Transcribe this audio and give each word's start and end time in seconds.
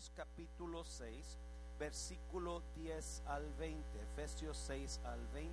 Efesios 0.00 0.12
capítulo 0.16 0.82
6, 0.82 1.38
versículo 1.78 2.62
10 2.76 3.22
al 3.26 3.44
20. 3.58 3.82
Efesios 4.00 4.56
6 4.66 5.00
al 5.04 5.20
20. 5.34 5.50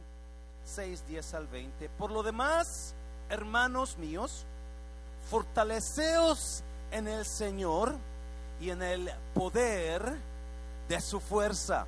6, 0.63 1.04
10 1.05 1.33
al 1.33 1.47
20. 1.47 1.89
Por 1.89 2.12
lo 2.12 2.23
demás, 2.23 2.94
hermanos 3.29 3.97
míos, 3.97 4.46
fortaleceos 5.29 6.63
en 6.91 7.10
el 7.10 7.25
Señor 7.25 7.97
y 8.62 8.70
en 8.70 8.83
el 8.83 9.12
poder 9.33 10.18
de 10.88 11.02
su 11.02 11.20
fuerza. 11.20 11.86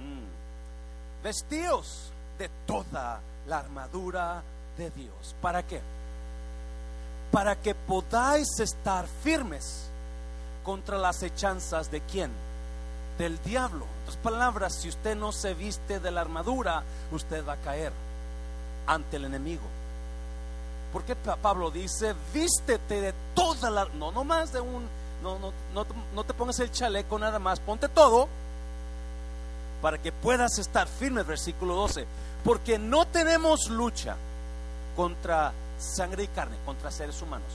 Mm. 0.00 1.22
Vestíos 1.22 2.10
de 2.38 2.50
toda 2.66 3.20
la 3.46 3.58
armadura 3.58 4.42
de 4.76 4.90
Dios. 4.90 5.36
¿Para 5.40 5.64
qué? 5.64 5.80
Para 7.30 7.54
que 7.54 7.76
podáis 7.76 8.48
estar 8.58 9.06
firmes 9.22 9.92
contra 10.64 10.98
las 10.98 11.22
hechanzas 11.22 11.90
de 11.90 12.00
quién? 12.00 12.30
Del 13.18 13.40
diablo. 13.44 13.84
En 13.84 14.02
otras 14.02 14.16
palabras, 14.16 14.74
si 14.74 14.88
usted 14.88 15.14
no 15.16 15.30
se 15.30 15.54
viste 15.54 16.00
de 16.00 16.10
la 16.10 16.22
armadura, 16.22 16.82
usted 17.12 17.46
va 17.46 17.52
a 17.52 17.58
caer 17.58 17.92
ante 18.86 19.16
el 19.16 19.26
enemigo. 19.26 19.62
Porque 20.92 21.14
Pablo 21.16 21.70
dice, 21.70 22.14
vístete 22.32 23.00
de 23.00 23.14
toda 23.34 23.70
la... 23.70 23.84
No, 23.86 24.12
no 24.12 24.24
más 24.24 24.52
de 24.52 24.60
un... 24.60 24.86
No, 25.22 25.38
no, 25.38 25.52
no, 25.72 25.86
no 26.14 26.24
te 26.24 26.34
pongas 26.34 26.58
el 26.60 26.70
chaleco 26.70 27.18
nada 27.18 27.38
más, 27.38 27.60
ponte 27.60 27.88
todo 27.88 28.28
para 29.84 29.98
que 29.98 30.12
puedas 30.12 30.58
estar 30.58 30.88
firme, 30.88 31.22
versículo 31.24 31.74
12. 31.74 32.06
Porque 32.42 32.78
no 32.78 33.06
tenemos 33.06 33.68
lucha 33.68 34.16
contra 34.96 35.52
sangre 35.78 36.22
y 36.22 36.28
carne, 36.28 36.56
contra 36.64 36.90
seres 36.90 37.20
humanos. 37.20 37.48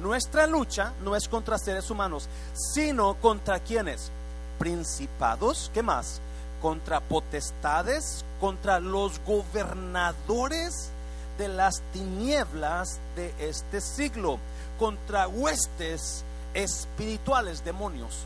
Nuestra 0.00 0.46
lucha 0.46 0.92
no 1.04 1.14
es 1.14 1.28
contra 1.28 1.58
seres 1.58 1.90
humanos, 1.90 2.28
sino 2.54 3.14
contra 3.14 3.60
quienes? 3.60 4.10
Principados, 4.58 5.70
¿qué 5.74 5.82
más? 5.82 6.20
Contra 6.60 7.00
potestades, 7.00 8.24
contra 8.40 8.80
los 8.80 9.20
gobernadores 9.24 10.90
de 11.38 11.48
las 11.48 11.82
tinieblas 11.92 13.00
de 13.16 13.34
este 13.38 13.80
siglo, 13.80 14.38
contra 14.78 15.28
huestes 15.28 16.24
espirituales, 16.54 17.64
demonios, 17.64 18.24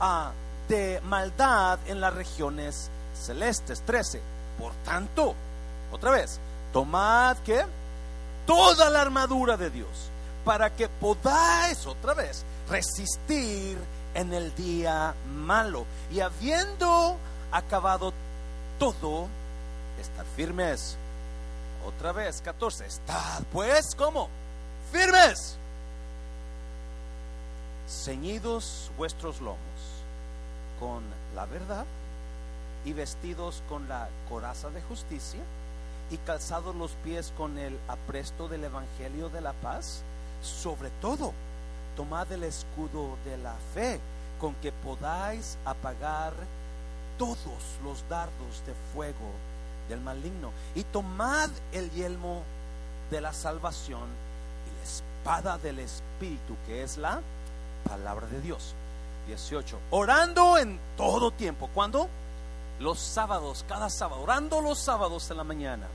ah, 0.00 0.32
de 0.68 1.00
maldad 1.02 1.78
en 1.86 2.00
las 2.00 2.14
regiones 2.14 2.90
celestes. 3.14 3.82
13. 3.82 4.20
Por 4.58 4.72
tanto, 4.84 5.34
otra 5.92 6.10
vez, 6.10 6.38
tomad 6.72 7.36
que 7.38 7.64
toda 8.46 8.90
la 8.90 9.00
armadura 9.00 9.56
de 9.56 9.70
Dios 9.70 10.10
para 10.48 10.74
que 10.74 10.88
podáis 10.88 11.84
otra 11.84 12.14
vez 12.14 12.42
resistir 12.70 13.76
en 14.14 14.32
el 14.32 14.54
día 14.54 15.14
malo 15.30 15.84
y 16.10 16.20
habiendo 16.20 17.18
acabado 17.52 18.14
todo, 18.78 19.28
estar 20.00 20.24
firmes. 20.36 20.96
Otra 21.86 22.12
vez, 22.12 22.40
14. 22.40 22.86
Estad 22.86 23.42
pues 23.52 23.94
como 23.94 24.30
firmes, 24.90 25.58
ceñidos 27.86 28.90
vuestros 28.96 29.42
lomos 29.42 29.58
con 30.80 31.02
la 31.34 31.44
verdad 31.44 31.84
y 32.86 32.94
vestidos 32.94 33.62
con 33.68 33.86
la 33.86 34.08
coraza 34.30 34.70
de 34.70 34.80
justicia 34.80 35.42
y 36.10 36.16
calzados 36.16 36.74
los 36.74 36.92
pies 37.04 37.34
con 37.36 37.58
el 37.58 37.78
apresto 37.86 38.48
del 38.48 38.64
Evangelio 38.64 39.28
de 39.28 39.42
la 39.42 39.52
paz. 39.52 40.04
Sobre 40.42 40.90
todo, 41.00 41.32
tomad 41.96 42.30
el 42.32 42.44
escudo 42.44 43.16
de 43.24 43.36
la 43.38 43.54
fe 43.74 44.00
con 44.40 44.54
que 44.56 44.72
podáis 44.72 45.58
apagar 45.64 46.32
todos 47.18 47.78
los 47.84 48.08
dardos 48.08 48.62
de 48.66 48.74
fuego 48.94 49.32
del 49.88 50.00
maligno. 50.00 50.52
Y 50.74 50.84
tomad 50.84 51.50
el 51.72 51.90
yelmo 51.90 52.42
de 53.10 53.20
la 53.20 53.32
salvación 53.32 54.06
y 54.66 54.78
la 54.78 54.84
espada 54.84 55.58
del 55.58 55.80
Espíritu, 55.80 56.56
que 56.66 56.82
es 56.82 56.96
la 56.98 57.20
palabra 57.88 58.26
de 58.28 58.40
Dios. 58.40 58.74
18. 59.26 59.78
Orando 59.90 60.56
en 60.58 60.78
todo 60.96 61.30
tiempo. 61.30 61.68
¿Cuándo? 61.74 62.08
Los 62.80 62.98
sábados, 62.98 63.64
cada 63.68 63.90
sábado. 63.90 64.22
Orando 64.22 64.60
los 64.60 64.78
sábados 64.78 65.30
en 65.30 65.36
la 65.36 65.44
mañana. 65.44 65.86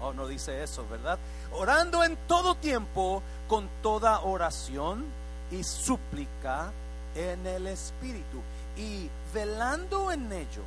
Oh, 0.00 0.12
no 0.12 0.26
dice 0.26 0.62
eso, 0.62 0.86
¿verdad? 0.88 1.18
Orando 1.52 2.04
en 2.04 2.16
todo 2.28 2.54
tiempo 2.54 3.22
con 3.48 3.68
toda 3.82 4.20
oración 4.20 5.04
y 5.50 5.64
súplica 5.64 6.70
en 7.14 7.46
el 7.46 7.66
Espíritu. 7.66 8.40
Y 8.76 9.08
velando 9.34 10.12
en 10.12 10.32
ello 10.32 10.62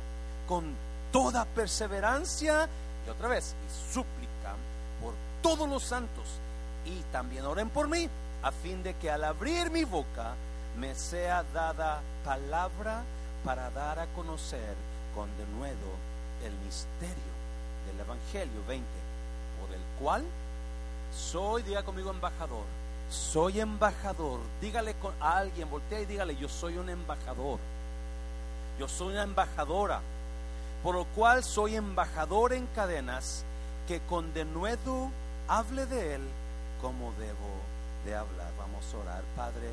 con 0.46 0.64
toda 1.10 1.44
perseverancia 1.44 2.68
y 3.06 3.10
otra 3.10 3.28
vez, 3.28 3.54
y 3.66 3.94
súplica 3.94 4.54
por 5.00 5.14
todos 5.40 5.68
los 5.68 5.82
santos. 5.82 6.24
Y 6.84 7.00
también 7.12 7.46
oren 7.46 7.70
por 7.70 7.88
mí, 7.88 8.08
a 8.42 8.50
fin 8.50 8.82
de 8.82 8.94
que 8.94 9.10
al 9.10 9.24
abrir 9.24 9.70
mi 9.70 9.84
boca 9.84 10.34
me 10.78 10.94
sea 10.94 11.44
dada 11.54 12.00
palabra 12.24 13.02
para 13.44 13.70
dar 13.70 13.98
a 13.98 14.06
conocer 14.08 14.74
con 15.14 15.28
denuedo 15.36 15.76
el 16.44 16.52
misterio 16.64 17.32
del 17.86 18.00
Evangelio 18.00 18.64
20, 18.66 18.86
por 19.60 19.74
el 19.74 19.82
cual 20.00 20.24
soy, 21.12 21.62
diga 21.62 21.82
conmigo, 21.82 22.10
embajador. 22.10 22.64
Soy 23.10 23.60
embajador. 23.60 24.40
Dígale 24.60 24.94
a 25.20 25.38
alguien, 25.38 25.70
voltea 25.70 26.00
y 26.00 26.06
dígale, 26.06 26.36
yo 26.36 26.48
soy 26.48 26.78
un 26.78 26.88
embajador. 26.88 27.58
Yo 28.78 28.88
soy 28.88 29.12
una 29.12 29.22
embajadora. 29.22 30.00
Por 30.82 30.94
lo 30.94 31.04
cual 31.04 31.44
soy 31.44 31.76
embajador 31.76 32.52
en 32.52 32.66
cadenas, 32.68 33.44
que 33.86 34.00
con 34.00 34.32
denuedo 34.34 35.10
hable 35.46 35.86
de 35.86 36.16
él 36.16 36.22
como 36.80 37.12
debo 37.18 37.52
de 38.04 38.16
hablar. 38.16 38.50
Vamos 38.58 38.84
a 38.92 38.98
orar, 38.98 39.22
Padre. 39.36 39.70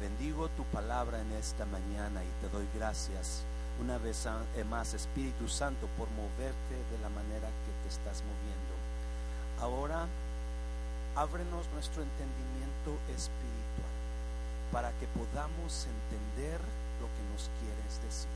Bendigo 0.00 0.48
tu 0.50 0.64
palabra 0.64 1.20
en 1.20 1.32
esta 1.32 1.64
mañana 1.66 2.22
y 2.22 2.28
te 2.40 2.48
doy 2.48 2.66
gracias 2.74 3.44
una 3.80 3.98
vez 3.98 4.26
eh, 4.56 4.64
más, 4.64 4.94
Espíritu 4.94 5.48
Santo, 5.48 5.88
por 5.98 6.08
moverte 6.10 6.74
de 6.90 6.98
la 7.02 7.08
manera 7.08 7.48
que 7.48 7.72
te 7.82 7.88
estás 7.88 8.22
moviendo. 8.22 8.74
Ahora, 9.60 10.06
ábrenos 11.16 11.66
nuestro 11.74 12.02
entendimiento 12.02 12.98
espiritual 13.08 13.54
para 14.72 14.90
que 14.98 15.06
podamos 15.08 15.86
entender 15.86 16.60
lo 17.00 17.06
que 17.06 17.22
nos 17.32 17.50
quieres 17.60 18.02
decir. 18.02 18.28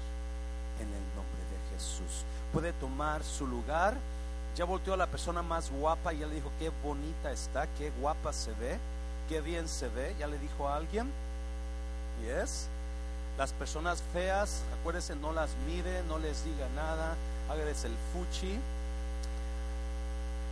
En 0.78 0.86
el 0.86 1.02
nombre 1.16 1.42
de 1.50 1.74
Jesús. 1.74 2.24
Puede 2.52 2.72
tomar 2.74 3.24
su 3.24 3.46
lugar. 3.46 3.96
Ya 4.54 4.64
volteó 4.64 4.94
a 4.94 4.96
la 4.96 5.08
persona 5.08 5.42
más 5.42 5.70
guapa 5.70 6.12
y 6.12 6.18
ya 6.18 6.26
le 6.26 6.36
dijo, 6.36 6.52
qué 6.58 6.70
bonita 6.84 7.32
está, 7.32 7.66
qué 7.78 7.90
guapa 8.00 8.32
se 8.32 8.52
ve, 8.52 8.78
qué 9.28 9.40
bien 9.40 9.66
se 9.66 9.88
ve. 9.88 10.14
Ya 10.18 10.28
le 10.28 10.38
dijo 10.38 10.68
a 10.68 10.76
alguien. 10.76 11.10
Yes. 12.22 12.68
Las 13.36 13.52
personas 13.52 14.02
feas, 14.12 14.62
acuérdense, 14.80 15.14
no 15.16 15.32
las 15.32 15.50
mire, 15.66 16.02
no 16.08 16.18
les 16.18 16.44
diga 16.44 16.68
nada, 16.74 17.14
hágales 17.48 17.84
el 17.84 17.94
fuchi. 18.12 18.58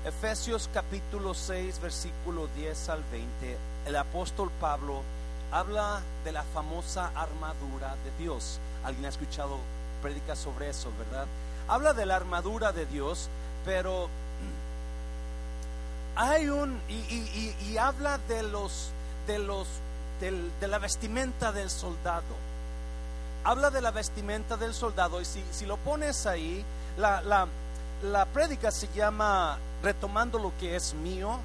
Efesios 0.07 0.71
capítulo 0.73 1.35
6, 1.35 1.81
versículo 1.81 2.47
10 2.55 2.91
al 2.91 3.03
20, 3.11 3.57
el 3.87 3.97
apóstol 3.97 4.53
Pablo 4.61 5.03
habla 5.51 6.01
de 6.25 6.31
la 6.31 6.45
famosa 6.45 7.11
armadura 7.17 7.97
de 8.05 8.23
Dios. 8.23 8.61
¿Alguien 8.85 9.07
ha 9.07 9.09
escuchado 9.09 9.59
predica 10.03 10.37
sobre 10.37 10.71
eso, 10.71 10.93
verdad? 10.97 11.27
Habla 11.67 11.93
de 11.93 12.07
la 12.07 12.15
armadura 12.15 12.71
de 12.71 12.87
Dios, 12.87 13.29
pero 13.65 14.09
hay 16.15 16.51
un 16.51 16.81
y, 16.89 17.77
habla 17.77 18.19
de 18.29 18.45
los 18.45 18.91
de 19.27 19.41
los 19.41 19.67
de 20.21 20.69
la 20.69 20.79
vestimenta 20.79 21.51
del 21.51 21.69
soldado 21.69 22.47
habla 23.43 23.71
de 23.71 23.81
la 23.81 23.91
vestimenta 23.91 24.57
del 24.57 24.73
soldado 24.73 25.21
y 25.21 25.25
si, 25.25 25.43
si 25.53 25.67
lo 25.67 25.77
pones 25.77 26.27
ahí, 26.27 26.65
la, 26.97 27.23
la, 27.23 27.47
la 28.03 28.27
prédica 28.27 28.71
se 28.71 28.89
llama 28.89 29.59
retomando 29.83 30.39
lo 30.39 30.53
que 30.59 30.77
es 30.77 30.95
mío, 30.95 31.39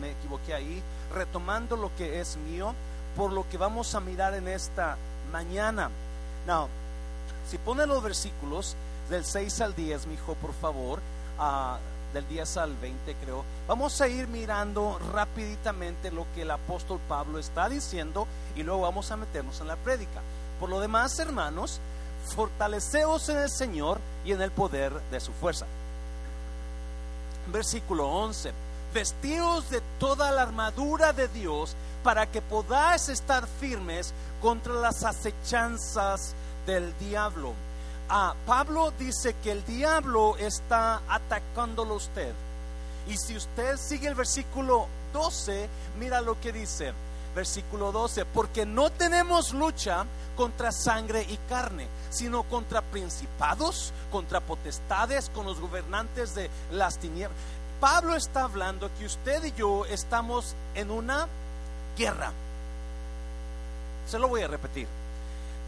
me 0.00 0.12
equivoqué 0.12 0.54
ahí, 0.54 0.82
retomando 1.14 1.76
lo 1.76 1.94
que 1.96 2.20
es 2.20 2.36
mío, 2.36 2.74
por 3.16 3.32
lo 3.32 3.48
que 3.48 3.58
vamos 3.58 3.94
a 3.94 4.00
mirar 4.00 4.34
en 4.34 4.48
esta 4.48 4.96
mañana. 5.32 5.90
Now, 6.46 6.68
si 7.48 7.58
ponen 7.58 7.88
los 7.88 8.02
versículos 8.02 8.76
del 9.10 9.24
6 9.24 9.60
al 9.60 9.74
10, 9.74 10.06
mi 10.06 10.14
hijo, 10.14 10.34
por 10.34 10.52
favor, 10.54 11.00
uh, 11.38 11.76
del 12.12 12.28
10 12.28 12.56
al 12.58 12.76
20 12.76 13.14
creo, 13.22 13.44
vamos 13.66 14.00
a 14.00 14.08
ir 14.08 14.28
mirando 14.28 14.98
rapiditamente 15.12 16.10
lo 16.10 16.26
que 16.34 16.42
el 16.42 16.50
apóstol 16.50 17.00
Pablo 17.08 17.38
está 17.38 17.68
diciendo 17.68 18.26
y 18.54 18.62
luego 18.62 18.82
vamos 18.82 19.10
a 19.10 19.16
meternos 19.16 19.60
en 19.60 19.68
la 19.68 19.76
prédica. 19.76 20.20
Por 20.60 20.70
lo 20.70 20.80
demás, 20.80 21.18
hermanos, 21.18 21.80
fortaleceos 22.34 23.28
en 23.28 23.38
el 23.38 23.50
Señor 23.50 24.00
y 24.24 24.32
en 24.32 24.42
el 24.42 24.50
poder 24.50 24.92
de 25.10 25.20
su 25.20 25.32
fuerza. 25.32 25.66
Versículo 27.52 28.08
11. 28.08 28.52
Vestíos 28.94 29.68
de 29.70 29.82
toda 29.98 30.30
la 30.30 30.42
armadura 30.42 31.12
de 31.12 31.28
Dios 31.28 31.76
para 32.02 32.26
que 32.26 32.40
podáis 32.40 33.08
estar 33.08 33.46
firmes 33.60 34.14
contra 34.40 34.72
las 34.74 35.04
acechanzas 35.04 36.34
del 36.66 36.96
diablo. 36.98 37.52
Ah, 38.08 38.34
Pablo 38.46 38.92
dice 38.98 39.34
que 39.42 39.52
el 39.52 39.64
diablo 39.64 40.36
está 40.38 41.02
atacándolo 41.08 41.94
a 41.94 41.96
usted. 41.96 42.32
Y 43.08 43.16
si 43.16 43.36
usted 43.36 43.76
sigue 43.76 44.08
el 44.08 44.14
versículo 44.14 44.86
12, 45.12 45.68
mira 45.98 46.20
lo 46.20 46.40
que 46.40 46.52
dice. 46.52 46.92
Versículo 47.36 47.92
12, 47.92 48.24
porque 48.24 48.64
no 48.64 48.90
tenemos 48.90 49.52
lucha 49.52 50.06
contra 50.36 50.72
sangre 50.72 51.22
y 51.28 51.36
carne, 51.48 51.86
sino 52.08 52.44
contra 52.44 52.80
principados, 52.80 53.92
contra 54.10 54.40
potestades, 54.40 55.30
con 55.34 55.44
los 55.44 55.60
gobernantes 55.60 56.34
de 56.34 56.48
las 56.72 56.98
tinieblas. 56.98 57.38
Pablo 57.78 58.16
está 58.16 58.44
hablando 58.44 58.90
que 58.98 59.04
usted 59.04 59.44
y 59.44 59.52
yo 59.52 59.84
estamos 59.84 60.54
en 60.74 60.90
una 60.90 61.28
guerra. 61.98 62.32
Se 64.08 64.18
lo 64.18 64.28
voy 64.28 64.40
a 64.40 64.48
repetir. 64.48 64.88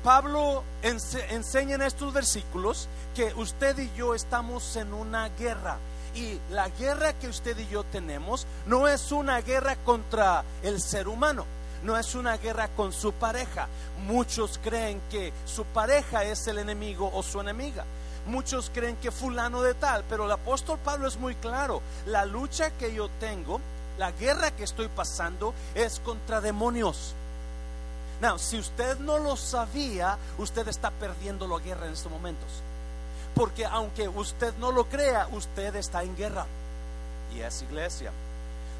Pablo 0.02 0.62
enseña 0.82 1.74
en 1.74 1.82
estos 1.82 2.14
versículos 2.14 2.88
que 3.14 3.34
usted 3.34 3.78
y 3.78 3.92
yo 3.94 4.14
estamos 4.14 4.74
en 4.76 4.94
una 4.94 5.28
guerra. 5.30 5.76
Y 6.14 6.40
la 6.50 6.70
guerra 6.70 7.12
que 7.12 7.28
usted 7.28 7.58
y 7.58 7.68
yo 7.68 7.84
tenemos 7.84 8.46
no 8.66 8.88
es 8.88 9.12
una 9.12 9.40
guerra 9.42 9.76
contra 9.76 10.42
el 10.62 10.80
ser 10.80 11.08
humano, 11.08 11.44
no 11.82 11.96
es 11.96 12.14
una 12.14 12.36
guerra 12.36 12.68
con 12.68 12.92
su 12.92 13.12
pareja. 13.12 13.68
Muchos 14.06 14.58
creen 14.62 15.00
que 15.10 15.32
su 15.44 15.64
pareja 15.64 16.24
es 16.24 16.46
el 16.46 16.58
enemigo 16.58 17.10
o 17.12 17.22
su 17.22 17.40
enemiga. 17.40 17.84
Muchos 18.26 18.70
creen 18.72 18.96
que 18.96 19.10
fulano 19.10 19.62
de 19.62 19.74
tal, 19.74 20.04
pero 20.08 20.26
el 20.26 20.32
apóstol 20.32 20.78
Pablo 20.84 21.08
es 21.08 21.16
muy 21.16 21.34
claro. 21.36 21.80
La 22.06 22.24
lucha 22.24 22.70
que 22.72 22.92
yo 22.92 23.08
tengo, 23.20 23.60
la 23.96 24.12
guerra 24.12 24.50
que 24.50 24.64
estoy 24.64 24.88
pasando 24.88 25.54
es 25.74 26.00
contra 26.00 26.40
demonios. 26.40 27.14
No, 28.20 28.38
si 28.38 28.58
usted 28.58 28.98
no 28.98 29.18
lo 29.18 29.36
sabía, 29.36 30.18
usted 30.38 30.66
está 30.68 30.90
perdiendo 30.90 31.46
la 31.46 31.58
guerra 31.58 31.86
en 31.86 31.92
estos 31.92 32.10
momentos. 32.10 32.48
Porque 33.34 33.64
aunque 33.64 34.08
usted 34.08 34.52
no 34.58 34.72
lo 34.72 34.86
crea, 34.86 35.28
usted 35.32 35.74
está 35.76 36.02
en 36.02 36.16
guerra. 36.16 36.44
Y 37.34 37.40
es 37.40 37.62
iglesia. 37.62 38.10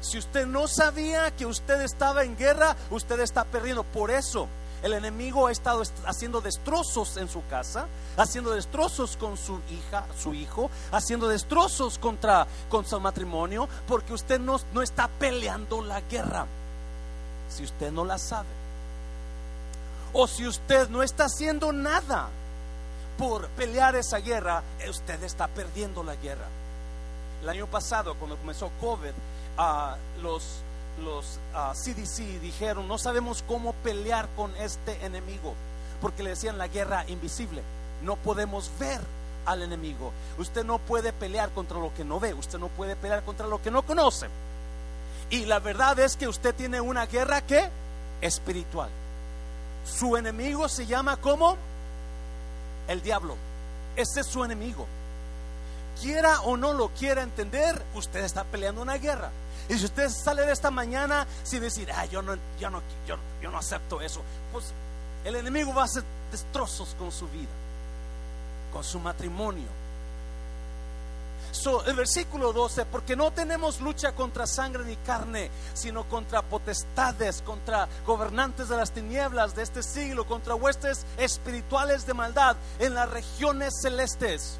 Si 0.01 0.17
usted 0.17 0.45
no 0.45 0.67
sabía 0.67 1.31
que 1.31 1.45
usted 1.45 1.81
estaba 1.81 2.23
en 2.23 2.37
guerra, 2.37 2.75
usted 2.89 3.19
está 3.19 3.43
perdiendo. 3.43 3.83
Por 3.83 4.11
eso 4.11 4.47
el 4.81 4.93
enemigo 4.93 5.47
ha 5.47 5.51
estado 5.51 5.83
haciendo 6.05 6.39
destrozos 6.39 7.17
en 7.17 7.27
su 7.27 7.45
casa, 7.47 7.87
haciendo 8.15 8.51
destrozos 8.51 9.17
con 9.17 9.35
su 9.35 9.59
hija, 9.69 10.05
su 10.17 10.33
hijo, 10.33 10.71
haciendo 10.91 11.27
destrozos 11.27 11.97
contra 11.97 12.47
con 12.69 12.85
su 12.85 12.99
matrimonio, 12.99 13.67
porque 13.87 14.13
usted 14.13 14.39
no, 14.39 14.59
no 14.73 14.81
está 14.81 15.07
peleando 15.07 15.81
la 15.81 15.99
guerra. 16.01 16.45
Si 17.49 17.63
usted 17.63 17.91
no 17.91 18.05
la 18.05 18.17
sabe. 18.17 18.47
O 20.13 20.27
si 20.27 20.47
usted 20.47 20.87
no 20.89 21.03
está 21.03 21.25
haciendo 21.25 21.73
nada 21.73 22.29
por 23.17 23.47
pelear 23.49 23.95
esa 23.95 24.19
guerra, 24.19 24.63
usted 24.89 25.21
está 25.23 25.47
perdiendo 25.47 26.03
la 26.03 26.15
guerra. 26.15 26.47
El 27.41 27.49
año 27.49 27.67
pasado, 27.67 28.15
cuando 28.15 28.37
comenzó 28.37 28.71
COVID, 28.79 29.11
los, 30.21 30.61
CDC 31.73 32.41
dijeron, 32.41 32.87
no 32.87 32.97
sabemos 32.97 33.43
cómo 33.47 33.73
pelear 33.73 34.27
con 34.35 34.55
este 34.57 35.05
enemigo, 35.05 35.53
porque 36.01 36.23
le 36.23 36.31
decían 36.31 36.57
la 36.57 36.67
guerra 36.67 37.05
invisible. 37.07 37.61
No 38.03 38.15
podemos 38.15 38.71
ver 38.79 39.01
al 39.45 39.61
enemigo. 39.61 40.11
Usted 40.37 40.63
no 40.63 40.79
puede 40.79 41.11
pelear 41.13 41.49
contra 41.51 41.79
lo 41.79 41.93
que 41.93 42.03
no 42.03 42.19
ve, 42.19 42.33
usted 42.33 42.59
no 42.59 42.67
puede 42.69 42.95
pelear 42.95 43.23
contra 43.23 43.47
lo 43.47 43.61
que 43.61 43.71
no 43.71 43.83
conoce. 43.83 44.27
Y 45.29 45.45
la 45.45 45.59
verdad 45.59 45.99
es 45.99 46.15
que 46.15 46.27
usted 46.27 46.55
tiene 46.55 46.81
una 46.81 47.05
guerra 47.05 47.41
que 47.41 47.69
espiritual. 48.21 48.89
Su 49.85 50.17
enemigo 50.17 50.67
se 50.69 50.85
llama 50.85 51.17
como 51.17 51.57
el 52.87 53.01
diablo. 53.01 53.35
Ese 53.95 54.21
es 54.21 54.27
su 54.27 54.43
enemigo. 54.43 54.85
Quiera 56.01 56.41
o 56.41 56.55
no 56.55 56.73
lo 56.73 56.89
quiera 56.89 57.23
entender, 57.23 57.81
usted 57.93 58.23
está 58.23 58.43
peleando 58.45 58.81
una 58.81 58.97
guerra. 58.97 59.31
Y 59.69 59.77
si 59.77 59.85
usted 59.85 60.09
sale 60.09 60.45
de 60.45 60.51
esta 60.51 60.71
mañana 60.71 61.27
sin 61.43 61.61
decir, 61.61 61.91
ah, 61.91 62.05
yo 62.05 62.23
no, 62.23 62.35
yo 62.59 62.71
no, 62.71 62.81
yo, 63.07 63.17
yo 63.39 63.51
no 63.51 63.59
acepto 63.59 64.01
eso, 64.01 64.21
pues 64.51 64.65
el 65.23 65.35
enemigo 65.35 65.73
va 65.73 65.83
a 65.83 65.85
hacer 65.85 66.03
destrozos 66.31 66.95
con 66.97 67.11
su 67.11 67.27
vida, 67.27 67.49
con 68.73 68.83
su 68.83 68.99
matrimonio. 68.99 69.67
el 71.85 71.95
versículo 71.95 72.51
12, 72.51 72.85
porque 72.85 73.15
no 73.15 73.29
tenemos 73.29 73.79
lucha 73.79 74.13
contra 74.13 74.47
sangre 74.47 74.83
ni 74.85 74.95
carne, 74.95 75.51
sino 75.75 76.03
contra 76.05 76.41
potestades, 76.41 77.43
contra 77.43 77.87
gobernantes 78.07 78.69
de 78.69 78.77
las 78.77 78.89
tinieblas 78.89 79.55
de 79.55 79.61
este 79.61 79.83
siglo, 79.83 80.25
contra 80.25 80.55
huestes 80.55 81.05
espirituales 81.17 82.07
de 82.07 82.15
maldad 82.15 82.55
en 82.79 82.95
las 82.95 83.07
regiones 83.11 83.73
celestes 83.83 84.59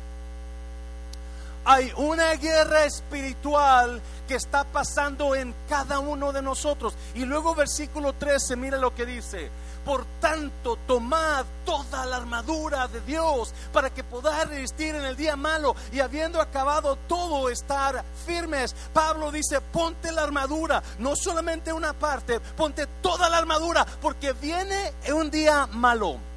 hay 1.70 1.94
una 1.98 2.34
guerra 2.34 2.86
espiritual 2.86 4.02
que 4.28 4.34
está 4.34 4.64
pasando 4.64 5.36
en 5.36 5.54
cada 5.70 6.00
uno 6.00 6.34
de 6.34 6.42
nosotros. 6.42 6.96
Y 7.14 7.26
luego 7.26 7.54
versículo 7.54 8.14
13, 8.14 8.56
mira 8.56 8.80
lo 8.80 8.96
que 8.96 9.06
dice. 9.06 9.52
Por 9.86 10.04
tanto, 10.20 10.80
tomad 10.88 11.46
toda 11.66 12.08
la 12.08 12.18
armadura 12.18 12.88
de 12.88 13.02
Dios 13.02 13.54
para 13.72 13.92
que 13.92 14.04
podáis 14.04 14.50
resistir 14.50 14.96
en 14.96 15.06
el 15.06 15.16
día 15.16 15.36
malo 15.36 15.76
y 15.92 16.00
habiendo 16.00 16.42
acabado 16.42 16.96
todo, 17.08 17.52
estar 17.52 18.04
firmes. 18.26 18.76
Pablo 18.92 19.32
dice, 19.32 19.62
ponte 19.62 20.12
la 20.12 20.24
armadura, 20.24 20.82
no 20.98 21.16
solamente 21.16 21.72
una 21.72 21.94
parte, 21.94 22.40
ponte 22.40 22.88
toda 23.00 23.30
la 23.30 23.38
armadura, 23.38 23.86
porque 24.02 24.34
viene 24.34 24.92
un 25.14 25.30
día 25.30 25.68
malo. 25.68 26.29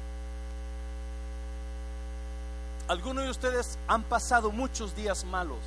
Algunos 2.87 3.23
de 3.23 3.29
ustedes 3.29 3.77
han 3.87 4.03
pasado 4.03 4.51
muchos 4.51 4.95
días 4.95 5.23
malos. 5.23 5.59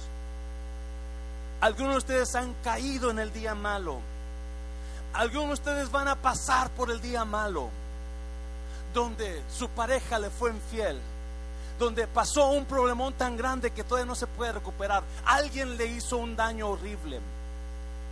Algunos 1.60 1.94
de 1.94 1.98
ustedes 1.98 2.34
han 2.34 2.52
caído 2.62 3.10
en 3.10 3.18
el 3.18 3.32
día 3.32 3.54
malo. 3.54 4.00
Algunos 5.14 5.48
de 5.48 5.54
ustedes 5.54 5.90
van 5.90 6.08
a 6.08 6.16
pasar 6.16 6.68
por 6.70 6.90
el 6.90 7.00
día 7.00 7.24
malo, 7.24 7.70
donde 8.92 9.42
su 9.50 9.66
pareja 9.70 10.18
le 10.18 10.28
fue 10.28 10.50
infiel, 10.50 11.00
donde 11.78 12.06
pasó 12.06 12.50
un 12.50 12.66
problemón 12.66 13.14
tan 13.14 13.34
grande 13.34 13.70
que 13.70 13.82
todavía 13.82 14.06
no 14.06 14.14
se 14.14 14.26
puede 14.26 14.52
recuperar. 14.52 15.02
Alguien 15.24 15.78
le 15.78 15.86
hizo 15.86 16.18
un 16.18 16.36
daño 16.36 16.68
horrible. 16.68 17.20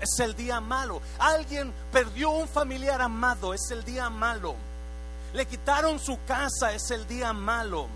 Es 0.00 0.18
el 0.18 0.34
día 0.34 0.60
malo. 0.60 1.02
Alguien 1.18 1.74
perdió 1.92 2.30
un 2.30 2.48
familiar 2.48 3.02
amado. 3.02 3.52
Es 3.52 3.70
el 3.70 3.84
día 3.84 4.08
malo. 4.08 4.54
Le 5.34 5.46
quitaron 5.46 6.00
su 6.00 6.18
casa. 6.26 6.72
Es 6.72 6.90
el 6.90 7.06
día 7.06 7.32
malo 7.34 7.86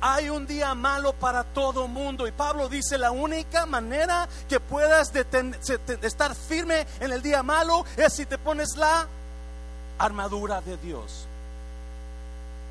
hay 0.00 0.30
un 0.30 0.46
día 0.46 0.74
malo 0.74 1.12
para 1.12 1.44
todo 1.44 1.86
mundo. 1.88 2.26
Y 2.26 2.32
Pablo 2.32 2.68
dice, 2.68 2.98
la 2.98 3.10
única 3.10 3.66
manera 3.66 4.28
que 4.48 4.60
puedas 4.60 5.12
estar 5.14 6.34
firme 6.34 6.86
en 7.00 7.12
el 7.12 7.22
día 7.22 7.42
malo 7.42 7.84
es 7.96 8.14
si 8.14 8.26
te 8.26 8.38
pones 8.38 8.76
la 8.76 9.06
armadura 9.98 10.60
de 10.60 10.76
Dios. 10.78 11.26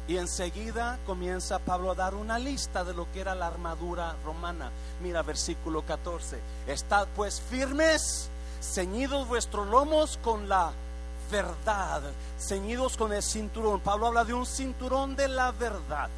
Y 0.08 0.18
enseguida 0.18 0.98
comienza 1.06 1.60
Pablo 1.60 1.92
a 1.92 1.96
dar 1.96 2.16
una 2.16 2.40
lista 2.40 2.84
de 2.84 2.96
lo 2.96 3.12
que 3.12 3.22
era 3.22 3.36
la 3.36 3.46
armadura 3.46 4.16
romana. 4.26 4.72
Mira 5.04 5.22
versículo 5.22 5.86
14. 5.86 6.40
Estad 6.66 7.08
pues 7.16 7.40
firmes, 7.40 8.28
ceñidos 8.60 9.28
vuestros 9.28 9.68
lomos 9.68 10.18
con 10.24 10.50
la 10.50 10.72
verdad, 11.32 12.02
ceñidos 12.40 12.98
con 12.98 13.14
el 13.14 13.22
cinturón. 13.22 13.82
Pablo 13.82 14.08
habla 14.08 14.26
de 14.26 14.34
un 14.34 14.48
cinturón 14.48 15.16
de 15.16 15.28
la 15.28 15.52
verdad 15.52 16.10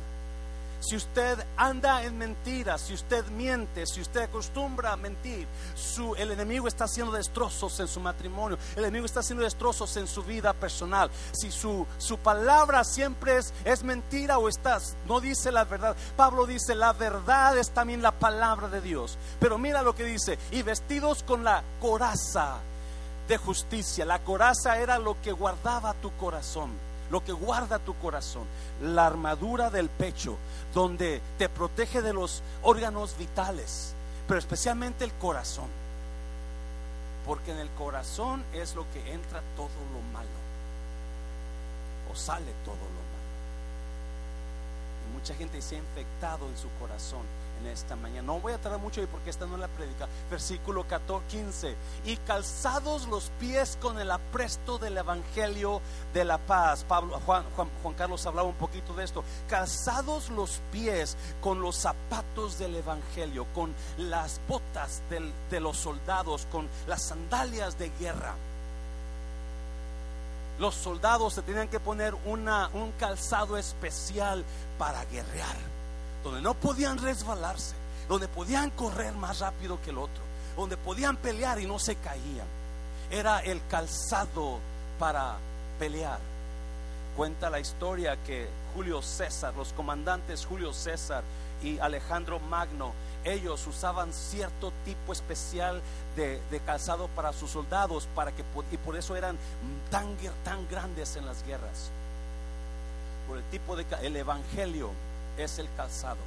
si 0.82 0.96
usted 0.96 1.38
anda 1.58 2.04
en 2.04 2.18
mentiras, 2.18 2.82
si 2.82 2.96
usted 2.96 3.24
miente, 3.28 3.86
si 3.86 4.02
usted 4.02 4.22
acostumbra 4.22 4.92
a 4.92 4.98
mentir, 4.98 5.48
su, 5.76 6.16
el 6.16 6.32
enemigo 6.32 6.68
está 6.68 6.86
haciendo 6.86 7.14
destrozos 7.14 7.80
en 7.80 7.88
su 7.88 8.00
matrimonio, 8.00 8.58
el 8.76 8.86
enemigo 8.86 9.06
está 9.06 9.20
haciendo 9.20 9.44
destrozos 9.44 9.96
en 9.98 10.08
su 10.08 10.24
vida 10.24 10.54
personal. 10.54 11.12
Si 11.34 11.52
su, 11.52 11.86
su 12.00 12.18
palabra 12.18 12.84
siempre 12.84 13.38
es, 13.38 13.54
es 13.64 13.84
mentira 13.84 14.40
o 14.40 14.50
estás, 14.50 14.96
no 15.08 15.20
dice 15.20 15.52
la 15.52 15.66
verdad. 15.66 15.96
Pablo 16.18 16.48
dice, 16.48 16.74
la 16.74 16.94
verdad 16.94 17.58
es 17.60 17.70
también 17.70 18.02
la 18.02 18.12
palabra 18.12 18.68
de 18.68 18.82
Dios. 18.82 19.20
Pero 19.40 19.60
mira 19.60 19.84
lo 19.84 19.96
que 19.96 20.04
dice, 20.04 20.40
y 20.50 20.64
vestidos 20.64 21.22
con 21.22 21.44
la 21.44 21.64
coraza 21.80 22.58
de 23.28 23.38
justicia. 23.38 24.04
La 24.04 24.24
coraza 24.24 24.80
era 24.80 24.98
lo 24.98 25.22
que 25.22 25.32
guardaba 25.32 25.94
tu 25.94 26.12
corazón 26.18 26.72
lo 27.12 27.24
que 27.24 27.34
guarda 27.34 27.78
tu 27.78 27.94
corazón, 27.96 28.44
la 28.82 29.06
armadura 29.06 29.70
del 29.70 29.90
pecho, 29.90 30.38
donde 30.74 31.22
te 31.38 31.50
protege 31.50 32.02
de 32.02 32.14
los 32.14 32.42
órganos 32.62 33.18
vitales, 33.18 33.94
pero 34.28 34.40
especialmente 34.40 35.04
el 35.04 35.14
corazón. 35.14 35.68
Porque 37.26 37.52
en 37.52 37.60
el 37.60 37.70
corazón 37.72 38.44
es 38.54 38.76
lo 38.76 38.86
que 38.92 39.12
entra 39.12 39.42
todo 39.56 39.70
lo 39.94 40.02
malo, 40.14 40.30
o 42.12 42.16
sale 42.16 42.52
todo 42.66 42.76
lo 42.76 42.82
malo. 42.82 43.12
mucha 45.14 45.36
gente 45.36 45.62
se 45.62 45.76
ha 45.76 45.80
infectado 45.80 46.48
en 46.48 46.58
su 46.58 46.68
corazón 46.80 47.22
esta 47.68 47.96
mañana. 47.96 48.22
No 48.24 48.40
voy 48.40 48.54
a 48.54 48.62
tardar 48.62 48.80
mucho 48.80 49.02
ahí 49.02 49.08
porque 49.08 49.30
esta 49.30 49.46
no 49.46 49.56
es 49.56 49.62
la 49.62 49.68
predica. 49.68 50.08
Versículo 50.30 50.88
14, 50.88 51.26
15. 51.28 51.76
Y 52.06 52.18
calzados 52.18 53.08
los 53.08 53.32
pies 53.40 53.78
con 53.82 54.00
el 54.00 54.12
apresto 54.12 54.78
del 54.78 54.98
evangelio 54.98 55.82
de 56.14 56.26
la 56.26 56.38
paz. 56.38 56.84
Pablo, 56.88 57.20
Juan, 57.26 57.44
Juan, 57.56 57.94
Carlos 57.94 58.26
hablaba 58.26 58.48
un 58.48 58.56
poquito 58.56 58.94
de 58.94 59.04
esto. 59.04 59.24
Calzados 59.48 60.30
los 60.30 60.62
pies 60.72 61.18
con 61.42 61.62
los 61.62 61.76
zapatos 61.76 62.58
del 62.60 62.76
evangelio, 62.76 63.46
con 63.54 63.74
las 63.98 64.40
botas 64.48 65.02
de 65.10 65.60
los 65.60 65.78
soldados, 65.78 66.48
con 66.52 66.68
las 66.88 67.04
sandalias 67.04 67.78
de 67.78 67.92
guerra 68.00 68.36
los 70.62 70.76
soldados 70.76 71.34
se 71.34 71.42
tenían 71.42 71.68
que 71.70 71.80
poner 71.80 72.16
una, 72.26 72.70
un 72.74 72.92
calzado 72.92 73.58
especial 73.58 74.46
para 74.78 75.04
guerrear, 75.06 75.56
donde 76.24 76.42
no 76.42 76.54
podían 76.54 76.98
resbalarse, 76.98 77.76
donde 78.08 78.28
podían 78.28 78.70
correr 78.72 79.14
más 79.14 79.40
rápido 79.40 79.82
que 79.82 79.92
el 79.92 79.98
otro, 79.98 80.24
donde 80.56 80.78
podían 80.78 81.18
pelear 81.18 81.60
y 81.60 81.66
no 81.66 81.80
se 81.80 81.96
caían. 81.96 82.48
Era 83.10 83.40
el 83.40 83.62
calzado 83.68 84.60
para 85.00 85.38
pelear. 85.80 86.20
Cuenta 87.16 87.50
la 87.50 87.60
historia 87.60 88.18
que 88.24 88.48
Julio 88.74 89.02
César, 89.02 89.54
los 89.56 89.74
comandantes 89.74 90.46
Julio 90.46 90.74
César 90.74 91.24
y 91.62 91.78
Alejandro 91.80 92.40
Magno, 92.40 92.94
ellos 93.24 93.68
usaban 93.68 94.14
cierto 94.14 94.72
tipo 94.86 95.14
especial 95.14 95.82
de, 96.16 96.40
calzado 96.66 97.08
para 97.10 97.34
sus 97.34 97.52
soldados 97.52 98.08
para 98.16 98.32
que, 98.32 98.44
y 98.72 98.78
por 98.78 98.96
eso 98.96 99.16
eran 99.16 99.38
tan, 99.90 100.16
tan 100.44 100.68
grandes 100.70 101.16
en 101.16 101.26
las 101.26 101.44
guerras. 101.46 101.92
Por 103.28 103.38
el 103.38 103.44
tipo 103.46 103.76
de 103.76 103.86
el 104.02 104.16
evangelio 104.16 104.92
es 105.44 105.60
el 105.60 105.68
calzado. 105.76 106.20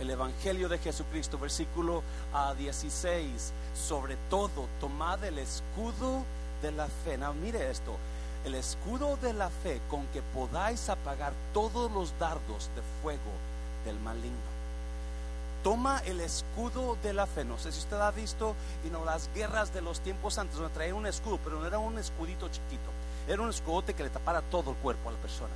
El 0.00 0.10
evangelio 0.10 0.68
de 0.68 0.78
Jesucristo, 0.78 1.38
versículo 1.38 2.02
a 2.32 2.54
16. 2.54 3.52
Sobre 3.74 4.16
todo, 4.28 4.68
tomad 4.80 5.22
el 5.24 5.38
escudo 5.38 6.24
de 6.62 6.72
la 6.72 6.88
fe. 6.88 7.18
mire 7.40 7.70
esto: 7.70 7.96
el 8.44 8.54
escudo 8.54 9.16
de 9.18 9.32
la 9.32 9.50
fe 9.50 9.80
con 9.88 10.06
que 10.08 10.22
podáis 10.22 10.88
apagar 10.88 11.32
todos 11.52 11.90
los 11.92 12.18
dardos 12.18 12.70
de 12.74 12.82
fuego 13.02 13.32
del 13.84 13.98
maligno 14.00 14.54
toma 15.64 16.02
el 16.04 16.20
escudo 16.20 16.96
de 17.02 17.14
la 17.14 17.26
fe. 17.26 17.42
No 17.42 17.58
sé 17.58 17.72
si 17.72 17.80
usted 17.80 17.96
ha 17.96 18.12
visto 18.12 18.54
y 18.86 18.90
no, 18.90 19.04
las 19.04 19.30
guerras 19.34 19.72
de 19.72 19.80
los 19.80 19.98
tiempos 20.00 20.38
antes, 20.38 20.56
donde 20.56 20.72
traía 20.72 20.94
un 20.94 21.06
escudo, 21.06 21.40
pero 21.42 21.58
no 21.58 21.66
era 21.66 21.78
un 21.78 21.98
escudito 21.98 22.48
chiquito, 22.48 22.90
era 23.26 23.42
un 23.42 23.48
escudote 23.48 23.94
que 23.94 24.04
le 24.04 24.10
tapara 24.10 24.42
todo 24.42 24.72
el 24.72 24.76
cuerpo 24.76 25.08
a 25.08 25.12
la 25.12 25.18
persona. 25.18 25.50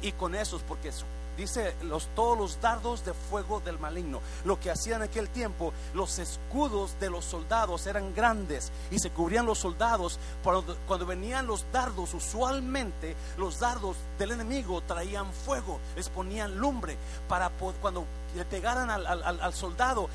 Y 0.00 0.12
con 0.12 0.34
esos, 0.34 0.62
porque 0.62 0.92
dice 1.36 1.74
los, 1.82 2.08
todos 2.14 2.38
los 2.38 2.60
dardos 2.60 3.04
de 3.04 3.14
fuego 3.14 3.60
del 3.60 3.78
maligno. 3.78 4.20
Lo 4.44 4.58
que 4.58 4.70
hacían 4.70 5.02
en 5.02 5.08
aquel 5.08 5.28
tiempo, 5.28 5.72
los 5.94 6.18
escudos 6.18 6.98
de 7.00 7.10
los 7.10 7.24
soldados 7.24 7.86
eran 7.86 8.14
grandes 8.14 8.72
y 8.90 8.98
se 8.98 9.10
cubrían 9.10 9.46
los 9.46 9.58
soldados. 9.58 10.18
Cuando, 10.42 11.06
venían 11.06 11.46
los 11.46 11.64
dardos, 11.72 12.14
usualmente 12.14 13.16
los 13.36 13.58
dardos 13.58 13.96
del 14.18 14.32
enemigo 14.32 14.80
traían 14.82 15.32
fuego, 15.32 15.80
les 15.96 16.08
ponían 16.08 16.56
lumbre 16.58 16.96
para 17.28 17.50
cuando 17.80 18.04
le 18.34 18.44
pegaran 18.44 18.90
al, 18.90 19.06
al, 19.06 19.54
soldado. 19.54 20.08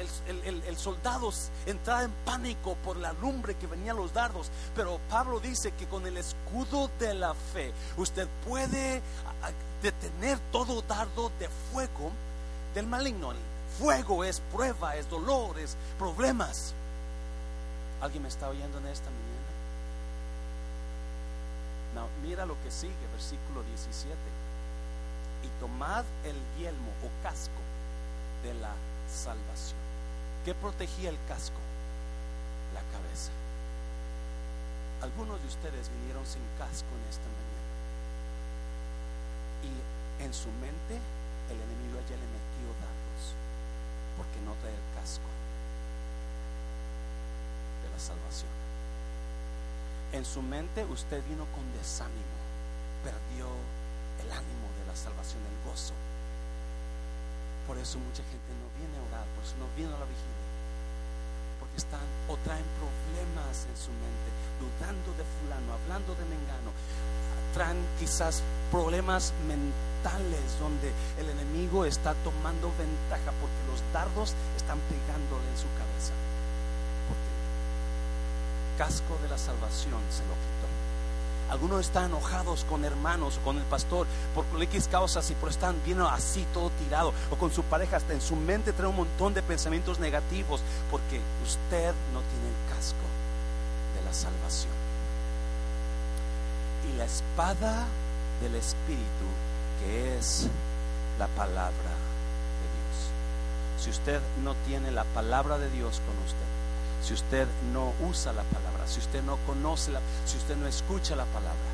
El, 0.00 0.62
el, 0.62 0.76
soldado 0.76 1.30
entraba 1.66 2.04
en 2.04 2.12
pánico 2.24 2.76
por 2.84 2.96
la 2.96 3.12
lumbre 3.14 3.56
que 3.56 3.66
venían 3.66 3.96
los 3.96 4.12
dardos. 4.12 4.50
Pero 4.74 5.00
Pablo 5.08 5.40
dice 5.40 5.72
que 5.72 5.86
con 5.86 6.06
el 6.06 6.16
escudo 6.16 6.90
de 6.98 7.14
la 7.14 7.34
fe 7.34 7.72
usted 7.96 8.28
puede 8.46 9.02
detener 9.82 10.38
todo 10.52 10.82
dardo 10.82 11.30
de 11.38 11.48
fuego 11.72 12.10
del 12.74 12.86
maligno. 12.86 13.32
fuego 13.78 14.24
es 14.24 14.40
prueba, 14.52 14.96
es 14.96 15.08
dolor, 15.08 15.58
es 15.58 15.76
problemas. 15.98 16.74
¿Alguien 18.00 18.22
me 18.22 18.28
está 18.28 18.48
oyendo 18.48 18.78
en 18.78 18.86
esta 18.86 19.06
mañana? 19.10 19.30
Mira 22.22 22.46
lo 22.46 22.54
que 22.62 22.70
sigue, 22.70 22.94
versículo 23.12 23.62
17. 23.62 24.14
Y 25.42 25.60
tomad 25.60 26.04
el 26.24 26.36
yelmo 26.58 26.90
o 27.02 27.22
casco 27.22 27.60
de 28.42 28.54
la 28.54 28.72
salvación. 29.08 29.89
¿Qué 30.44 30.54
protegía 30.54 31.10
el 31.10 31.18
casco? 31.28 31.60
La 32.72 32.80
cabeza. 32.92 33.30
Algunos 35.02 35.40
de 35.40 35.48
ustedes 35.48 35.90
vinieron 36.00 36.24
sin 36.24 36.40
casco 36.56 36.88
en 36.96 37.04
esta 37.10 37.28
mañana. 37.28 37.60
Y 39.68 40.24
en 40.24 40.32
su 40.32 40.48
mente 40.64 40.96
el 41.52 41.60
enemigo 41.60 42.00
ya 42.08 42.16
le 42.16 42.24
metió 42.24 42.72
dados 42.80 43.36
porque 44.16 44.40
no 44.44 44.54
trae 44.60 44.72
el 44.72 44.88
casco 44.96 45.28
de 47.84 47.90
la 47.90 47.98
salvación. 47.98 48.52
En 50.12 50.24
su 50.24 50.40
mente 50.40 50.84
usted 50.86 51.22
vino 51.28 51.44
con 51.52 51.64
desánimo, 51.76 52.40
perdió 53.04 53.46
el 54.24 54.32
ánimo 54.32 54.66
de 54.80 54.86
la 54.88 54.96
salvación, 54.96 55.40
el 55.44 55.70
gozo. 55.70 55.92
Por 57.70 57.78
eso 57.78 58.02
mucha 58.02 58.26
gente 58.26 58.50
no 58.58 58.66
viene 58.74 58.98
a 58.98 59.06
orar, 59.06 59.26
por 59.30 59.46
eso 59.46 59.54
no 59.62 59.70
viene 59.78 59.94
a 59.94 60.02
la 60.02 60.10
vigilia. 60.10 60.42
Porque 61.62 61.78
están 61.78 62.02
o 62.26 62.34
traen 62.42 62.66
problemas 62.82 63.62
en 63.62 63.76
su 63.78 63.94
mente, 63.94 64.28
dudando 64.58 65.14
de 65.14 65.22
fulano, 65.22 65.78
hablando 65.78 66.18
de 66.18 66.26
mengano, 66.26 66.74
traen 67.54 67.78
quizás 68.02 68.42
problemas 68.74 69.30
mentales 69.46 70.42
donde 70.58 70.90
el 71.22 71.30
enemigo 71.30 71.86
está 71.86 72.18
tomando 72.26 72.74
ventaja 72.74 73.30
porque 73.38 73.62
los 73.70 73.78
dardos 73.94 74.34
están 74.58 74.82
pegándole 74.90 75.46
en 75.46 75.58
su 75.62 75.70
cabeza. 75.78 76.10
Porque 77.06 77.30
el 77.30 78.82
casco 78.82 79.14
de 79.22 79.30
la 79.30 79.38
salvación 79.38 80.02
se 80.10 80.26
lo 80.26 80.34
quitó. 80.34 80.79
Algunos 81.50 81.80
están 81.80 82.06
enojados 82.06 82.64
con 82.64 82.84
hermanos 82.84 83.38
o 83.38 83.44
con 83.44 83.58
el 83.58 83.64
pastor 83.64 84.06
por 84.34 84.44
X 84.62 84.88
causas 84.88 85.30
y 85.30 85.34
por 85.34 85.50
están 85.50 85.76
bien 85.84 86.00
así 86.00 86.46
todo 86.54 86.70
tirado 86.84 87.12
o 87.30 87.36
con 87.36 87.52
su 87.52 87.62
pareja 87.64 87.96
hasta 87.96 88.12
en 88.12 88.20
su 88.20 88.36
mente 88.36 88.72
trae 88.72 88.88
un 88.88 88.96
montón 88.96 89.34
de 89.34 89.42
pensamientos 89.42 89.98
negativos 89.98 90.60
porque 90.90 91.20
usted 91.42 91.92
no 92.12 92.20
tiene 92.20 92.48
el 92.48 92.76
casco 92.76 93.06
de 93.96 94.04
la 94.04 94.14
salvación 94.14 94.72
y 96.88 96.96
la 96.96 97.04
espada 97.04 97.86
del 98.40 98.54
Espíritu, 98.54 99.26
que 99.80 100.16
es 100.16 100.46
la 101.18 101.26
palabra 101.28 101.70
de 101.70 102.66
Dios. 102.76 103.82
Si 103.82 103.90
usted 103.90 104.20
no 104.42 104.54
tiene 104.66 104.90
la 104.90 105.04
palabra 105.04 105.58
de 105.58 105.70
Dios 105.70 106.00
con 106.06 106.16
usted, 106.24 106.49
si 107.02 107.14
usted 107.14 107.46
no 107.72 107.92
usa 108.08 108.32
la 108.32 108.42
palabra, 108.44 108.86
si 108.86 109.00
usted 109.00 109.22
no 109.22 109.36
conoce 109.46 109.90
la, 109.90 110.00
si 110.26 110.36
usted 110.36 110.56
no 110.56 110.66
escucha 110.66 111.16
la 111.16 111.24
palabra, 111.26 111.70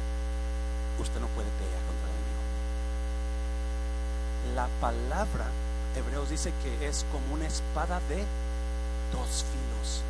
usted 1.00 1.21
no 1.21 1.26
puede 1.28 1.49
pelear 1.59 1.83
contra 1.87 2.09
el 2.09 2.16
enemigo. 2.16 2.42
La 4.54 4.68
palabra, 4.80 5.47
Hebreos 5.97 6.30
dice 6.30 6.52
que 6.62 6.87
es 6.87 7.04
como 7.12 7.35
una 7.35 7.47
espada 7.47 8.00
de 8.09 8.25
dos 9.12 9.45
filos. 9.45 10.02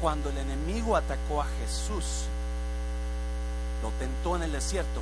Cuando 0.00 0.30
el 0.30 0.38
enemigo 0.38 0.96
atacó 0.96 1.42
a 1.42 1.46
Jesús, 1.60 2.26
lo 3.82 3.90
tentó 3.98 4.36
en 4.36 4.44
el 4.44 4.52
desierto. 4.52 5.00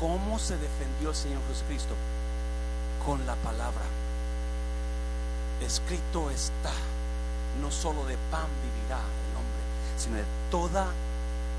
¿Cómo 0.00 0.38
se 0.38 0.56
defendió 0.56 1.10
el 1.10 1.14
Señor 1.14 1.40
Jesucristo? 1.48 1.94
Con 3.04 3.26
la 3.26 3.34
palabra. 3.36 3.84
Escrito 5.60 6.30
está, 6.30 6.72
no 7.60 7.70
solo 7.70 8.04
de 8.06 8.16
pan 8.30 8.46
vivirá 8.62 8.98
el 9.00 9.36
hombre, 9.36 9.62
sino 9.96 10.16
de 10.16 10.24
toda 10.50 10.86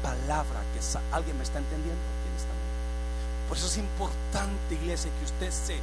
palabra 0.02 0.62
que 0.74 0.80
alguien 1.12 1.38
me 1.38 1.44
está 1.44 1.60
entendiendo. 1.60 2.02
Por 3.48 3.58
eso 3.58 3.68
es 3.68 3.78
importante, 3.78 4.74
iglesia, 4.74 5.12
que 5.20 5.26
usted 5.26 5.52
se 5.52 5.80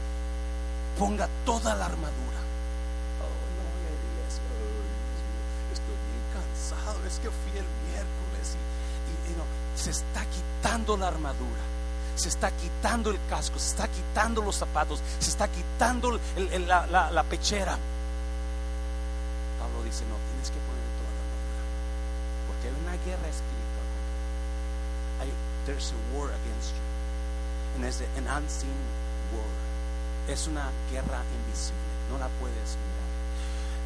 ponga 0.98 1.28
toda 1.44 1.76
la 1.76 1.86
armadura. 1.86 2.40
Oh, 3.22 3.30
no, 3.54 3.64
iglesia, 4.10 4.42
estoy 5.72 5.96
bien 6.10 6.24
cansado, 6.34 6.98
es 7.06 7.14
que 7.20 7.30
fui 7.30 7.58
el 7.58 7.66
miércoles 7.86 8.56
y, 9.06 9.32
y 9.32 9.36
no 9.36 9.44
se 9.76 9.90
está 9.90 10.24
quitando 10.26 10.96
la 10.96 11.08
armadura, 11.08 11.62
se 12.14 12.28
está 12.28 12.50
quitando 12.50 13.10
el 13.10 13.18
casco, 13.28 13.58
se 13.58 13.70
está 13.70 13.88
quitando 13.88 14.42
los 14.42 14.56
zapatos, 14.56 15.00
se 15.18 15.30
está 15.30 15.48
quitando 15.48 16.18
la, 16.66 17.24
pechera. 17.28 17.78
Dice, 19.92 20.08
no, 20.08 20.16
tienes 20.32 20.48
que 20.48 20.56
poner 20.64 20.88
toda 20.96 21.12
la 21.12 21.24
porque 22.48 22.64
hay 22.68 22.76
una 22.80 22.96
guerra 23.04 23.28
espiritual. 23.28 23.88
Hay, 25.20 25.28
there's 25.66 25.92
a 25.92 26.16
war 26.16 26.32
against 26.32 26.72
you. 26.72 26.80
And 27.76 27.84
it's 27.84 28.00
an 28.16 28.26
unseen 28.26 28.72
war. 29.36 29.44
Es 30.32 30.46
una 30.46 30.70
guerra 30.90 31.20
invisible, 31.44 31.92
no 32.10 32.16
la 32.16 32.28
puedes 32.40 32.72
mirar. 32.80 33.02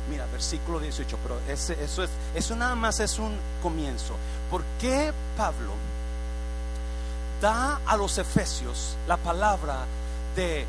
Mira, 0.08 0.26
versículo 0.30 0.78
18, 0.78 1.18
pero 1.24 1.40
ese, 1.48 1.74
eso, 1.82 2.04
es, 2.04 2.10
eso 2.36 2.54
nada 2.54 2.76
más 2.76 3.00
es 3.00 3.18
un 3.18 3.36
comienzo. 3.60 4.14
¿Por 4.48 4.62
qué 4.78 5.12
Pablo 5.36 5.72
da 7.40 7.80
a 7.84 7.96
los 7.96 8.16
efesios 8.18 8.96
la 9.08 9.16
palabra 9.16 9.84
de 10.36 10.64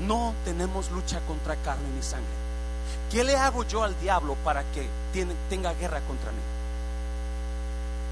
no 0.00 0.34
tenemos 0.44 0.90
lucha 0.90 1.20
contra 1.26 1.56
carne 1.56 1.88
ni 1.94 2.02
sangre. 2.02 2.49
¿Qué 3.10 3.24
le 3.24 3.36
hago 3.36 3.64
yo 3.64 3.82
al 3.82 3.98
diablo 4.00 4.36
para 4.44 4.62
que 4.72 4.88
tenga 5.48 5.74
guerra 5.74 6.00
contra 6.00 6.30
mí? 6.30 6.38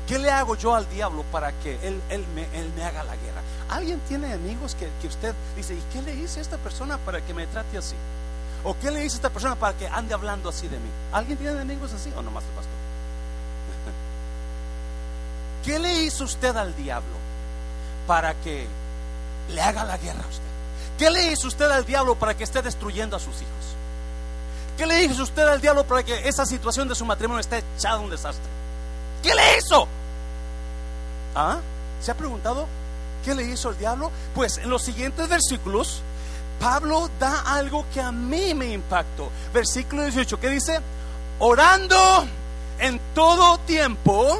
¿Qué 0.08 0.18
le 0.18 0.30
hago 0.30 0.56
yo 0.56 0.74
al 0.74 0.88
diablo 0.88 1.22
para 1.30 1.52
que 1.52 1.78
él, 1.86 2.00
me, 2.34 2.82
haga 2.82 3.04
la 3.04 3.14
guerra? 3.14 3.42
¿Alguien 3.68 4.00
tiene 4.08 4.32
amigos 4.32 4.74
que, 4.74 4.88
que, 5.00 5.06
usted 5.06 5.34
dice, 5.54 5.74
¿y 5.74 5.82
qué 5.92 6.02
le 6.02 6.14
hice 6.14 6.40
a 6.40 6.42
esta 6.42 6.56
persona 6.56 6.98
para 6.98 7.20
que 7.20 7.32
me 7.32 7.46
trate 7.46 7.78
así? 7.78 7.94
¿O 8.64 8.76
qué 8.80 8.90
le 8.90 9.04
hice 9.04 9.16
a 9.16 9.18
esta 9.18 9.30
persona 9.30 9.54
para 9.54 9.76
que 9.76 9.86
ande 9.86 10.14
hablando 10.14 10.48
así 10.48 10.66
de 10.66 10.78
mí? 10.78 10.88
¿Alguien 11.12 11.38
tiene 11.38 11.60
amigos 11.60 11.92
así 11.92 12.12
o 12.16 12.22
nomás 12.22 12.42
el 12.44 12.50
pastor? 12.50 12.72
¿Qué 15.64 15.78
le 15.78 16.02
hizo 16.02 16.24
usted 16.24 16.56
al 16.56 16.74
diablo 16.74 17.14
para 18.06 18.34
que 18.34 18.66
le 19.50 19.60
haga 19.60 19.84
la 19.84 19.98
guerra 19.98 20.24
a 20.24 20.28
usted? 20.28 20.42
¿Qué 20.98 21.10
le 21.10 21.30
hizo 21.30 21.46
usted 21.46 21.70
al 21.70 21.84
diablo 21.84 22.16
para 22.16 22.36
que 22.36 22.44
esté 22.44 22.62
destruyendo 22.62 23.14
a 23.14 23.20
sus 23.20 23.36
hijos? 23.36 23.77
¿Qué 24.78 24.86
le 24.86 25.02
hizo 25.02 25.24
usted 25.24 25.42
al 25.42 25.60
diablo 25.60 25.84
para 25.84 26.04
que 26.04 26.28
esa 26.28 26.46
situación 26.46 26.86
de 26.86 26.94
su 26.94 27.04
matrimonio 27.04 27.40
esté 27.40 27.64
echada 27.76 27.98
un 27.98 28.10
desastre? 28.10 28.44
¿Qué 29.24 29.34
le 29.34 29.58
hizo? 29.58 29.88
¿Ah? 31.34 31.58
¿Se 32.00 32.12
ha 32.12 32.16
preguntado 32.16 32.68
qué 33.24 33.34
le 33.34 33.42
hizo 33.42 33.70
el 33.70 33.78
diablo? 33.78 34.12
Pues 34.36 34.58
en 34.58 34.70
los 34.70 34.82
siguientes 34.82 35.28
versículos, 35.28 36.00
Pablo 36.60 37.10
da 37.18 37.40
algo 37.56 37.84
que 37.92 38.00
a 38.00 38.12
mí 38.12 38.54
me 38.54 38.66
impactó. 38.72 39.32
Versículo 39.52 40.04
18, 40.04 40.38
¿qué 40.38 40.48
dice? 40.48 40.78
Orando 41.40 41.96
en 42.78 43.00
todo 43.16 43.58
tiempo, 43.58 44.38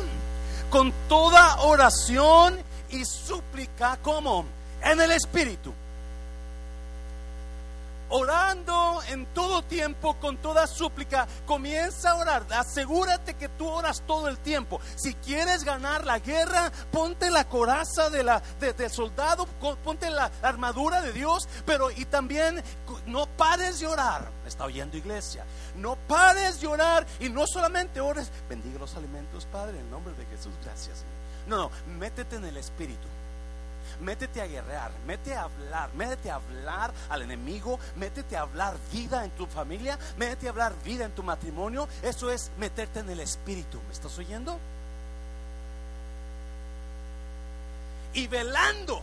con 0.71 0.93
toda 1.09 1.63
oración 1.63 2.61
y 2.91 3.05
súplica, 3.05 3.99
¿cómo? 4.03 4.45
En 4.85 5.01
el 5.01 5.11
Espíritu 5.11 5.75
orando 8.11 9.01
en 9.09 9.27
todo 9.27 9.63
tiempo, 9.63 10.19
con 10.19 10.39
toda 10.39 10.67
súplica. 10.67 11.27
Comienza 11.47 12.11
a 12.11 12.15
orar. 12.17 12.47
Asegúrate 12.51 13.35
que 13.35 13.49
tú 13.49 13.69
oras 13.69 14.03
todo 14.07 14.29
el 14.29 14.39
tiempo. 14.39 14.81
Si 14.97 15.15
quieres 15.15 15.65
ganar 15.65 16.05
la 16.05 16.19
guerra, 16.19 16.71
ponte 16.91 17.31
la 17.31 17.49
coraza 17.49 18.11
de 18.11 18.23
la, 18.23 18.43
del 18.61 18.91
soldado, 18.91 19.47
ponte 19.85 20.11
la 20.11 20.31
armadura 20.43 21.01
de 21.03 21.13
Dios, 21.13 21.49
pero 21.67 21.91
y 21.91 22.05
también 22.05 22.63
no 23.07 23.27
pares 23.27 23.81
de 23.81 23.87
orar. 23.87 24.31
¿Me 24.43 24.49
está 24.49 24.65
oyendo 24.65 24.97
iglesia? 24.97 25.45
No 25.77 25.97
pares 25.97 26.61
de 26.61 26.67
orar 26.67 27.07
y 27.21 27.29
no 27.29 27.47
solamente 27.47 28.01
ores, 28.01 28.31
bendiga 28.49 28.79
los 28.79 28.97
alimentos, 28.97 29.47
Padre, 29.47 29.79
en 29.79 29.91
nombre 29.91 30.15
de 30.15 30.25
Jesús. 30.27 30.53
Gracias. 30.65 31.05
No, 31.47 31.57
no, 31.57 31.71
métete 31.99 32.37
en 32.37 32.45
el 32.45 32.57
Espíritu 32.57 33.09
métete 34.01 34.41
a 34.41 34.47
guerrear, 34.47 34.91
métete 35.07 35.35
a 35.35 35.45
hablar, 35.45 35.93
métete 35.95 36.31
a 36.31 36.37
hablar 36.37 36.93
al 37.09 37.23
enemigo, 37.23 37.79
métete 37.97 38.37
a 38.37 38.43
hablar 38.43 38.77
vida 38.93 39.25
en 39.25 39.31
tu 39.33 39.47
familia, 39.47 39.99
métete 40.17 40.47
a 40.47 40.51
hablar 40.51 40.75
vida 40.85 41.05
en 41.05 41.13
tu 41.13 41.23
matrimonio. 41.23 41.89
Eso 42.03 42.31
es 42.31 42.51
meterte 42.59 43.01
en 43.01 43.11
el 43.11 43.21
espíritu. 43.21 43.81
¿Me 43.87 43.93
estás 43.93 44.17
oyendo? 44.19 44.59
Y 48.15 48.27
velando 48.27 49.03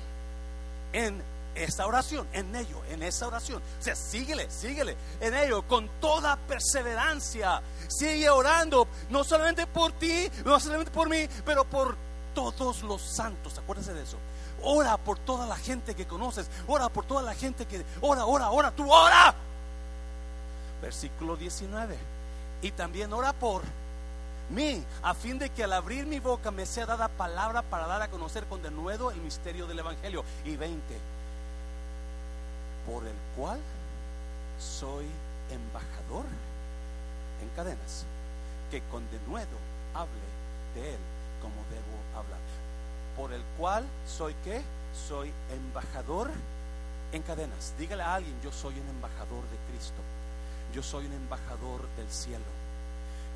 en 0.93 1.21
esa 1.55 1.85
oración, 1.87 2.27
en 2.33 2.55
ello, 2.55 2.81
en 2.89 3.01
esa 3.01 3.27
oración. 3.27 3.61
O 3.79 3.83
sea, 3.83 3.95
síguele, 3.95 4.49
síguele 4.49 4.95
en 5.19 5.33
ello 5.33 5.63
con 5.63 5.89
toda 5.99 6.35
perseverancia. 6.35 7.61
Sigue 7.87 8.29
orando, 8.29 8.87
no 9.09 9.23
solamente 9.23 9.65
por 9.67 9.93
ti, 9.93 10.29
no 10.43 10.59
solamente 10.59 10.91
por 10.91 11.09
mí, 11.09 11.27
pero 11.45 11.63
por 11.65 11.95
todos 12.33 12.83
los 12.83 13.01
santos. 13.01 13.57
Acuérdense 13.57 13.93
de 13.93 14.03
eso. 14.03 14.17
Ora 14.65 14.97
por 14.97 15.19
toda 15.19 15.45
la 15.45 15.55
gente 15.55 15.93
que 15.95 16.07
conoces. 16.07 16.49
Ora 16.67 16.89
por 16.89 17.05
toda 17.05 17.21
la 17.21 17.35
gente 17.35 17.65
que... 17.65 17.85
Ora, 18.01 18.25
ora, 18.25 18.49
ora, 18.49 18.71
tú 18.71 18.91
ora. 18.91 19.33
Versículo 20.81 21.35
19. 21.35 21.95
Y 22.63 22.71
también 22.71 23.13
ora 23.13 23.31
por 23.31 23.61
mí, 24.49 24.83
a 25.03 25.13
fin 25.13 25.37
de 25.37 25.49
que 25.51 25.63
al 25.63 25.73
abrir 25.73 26.05
mi 26.05 26.19
boca 26.19 26.51
me 26.51 26.65
sea 26.65 26.85
dada 26.85 27.07
palabra 27.07 27.61
para 27.61 27.87
dar 27.87 28.01
a 28.01 28.09
conocer 28.09 28.45
con 28.45 28.61
denuedo 28.61 29.11
el 29.11 29.17
misterio 29.21 29.67
del 29.67 29.79
Evangelio. 29.79 30.23
Y 30.43 30.55
20. 30.55 30.81
Por 32.87 33.05
el 33.05 33.15
cual 33.35 33.59
soy 34.59 35.05
embajador 35.51 36.25
en 37.41 37.49
cadenas, 37.55 38.05
que 38.71 38.81
con 38.91 39.03
denuedo 39.11 39.57
hable 39.93 40.25
de 40.73 40.95
él 40.95 40.99
como 41.41 41.55
debo 41.69 42.19
hablar 42.19 42.39
por 43.15 43.33
el 43.33 43.41
cual 43.57 43.85
soy 44.07 44.35
qué? 44.43 44.61
Soy 45.07 45.31
embajador 45.51 46.29
en 47.11 47.21
cadenas. 47.21 47.73
Dígale 47.77 48.03
a 48.03 48.15
alguien, 48.15 48.35
yo 48.43 48.51
soy 48.51 48.73
un 48.79 48.89
embajador 48.89 49.43
de 49.43 49.57
Cristo. 49.69 50.01
Yo 50.73 50.83
soy 50.83 51.05
un 51.05 51.13
embajador 51.13 51.81
del 51.97 52.09
cielo. 52.09 52.43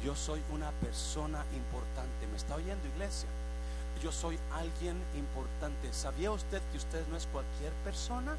Yo 0.03 0.15
soy 0.15 0.41
una 0.53 0.71
persona 0.71 1.43
importante. 1.53 2.27
¿Me 2.27 2.37
está 2.37 2.55
oyendo, 2.55 2.87
iglesia? 2.87 3.29
Yo 4.01 4.11
soy 4.11 4.39
alguien 4.53 4.97
importante. 5.15 5.91
¿Sabía 5.93 6.31
usted 6.31 6.61
que 6.71 6.77
usted 6.77 7.05
no 7.07 7.17
es 7.17 7.27
cualquier 7.27 7.73
persona? 7.83 8.35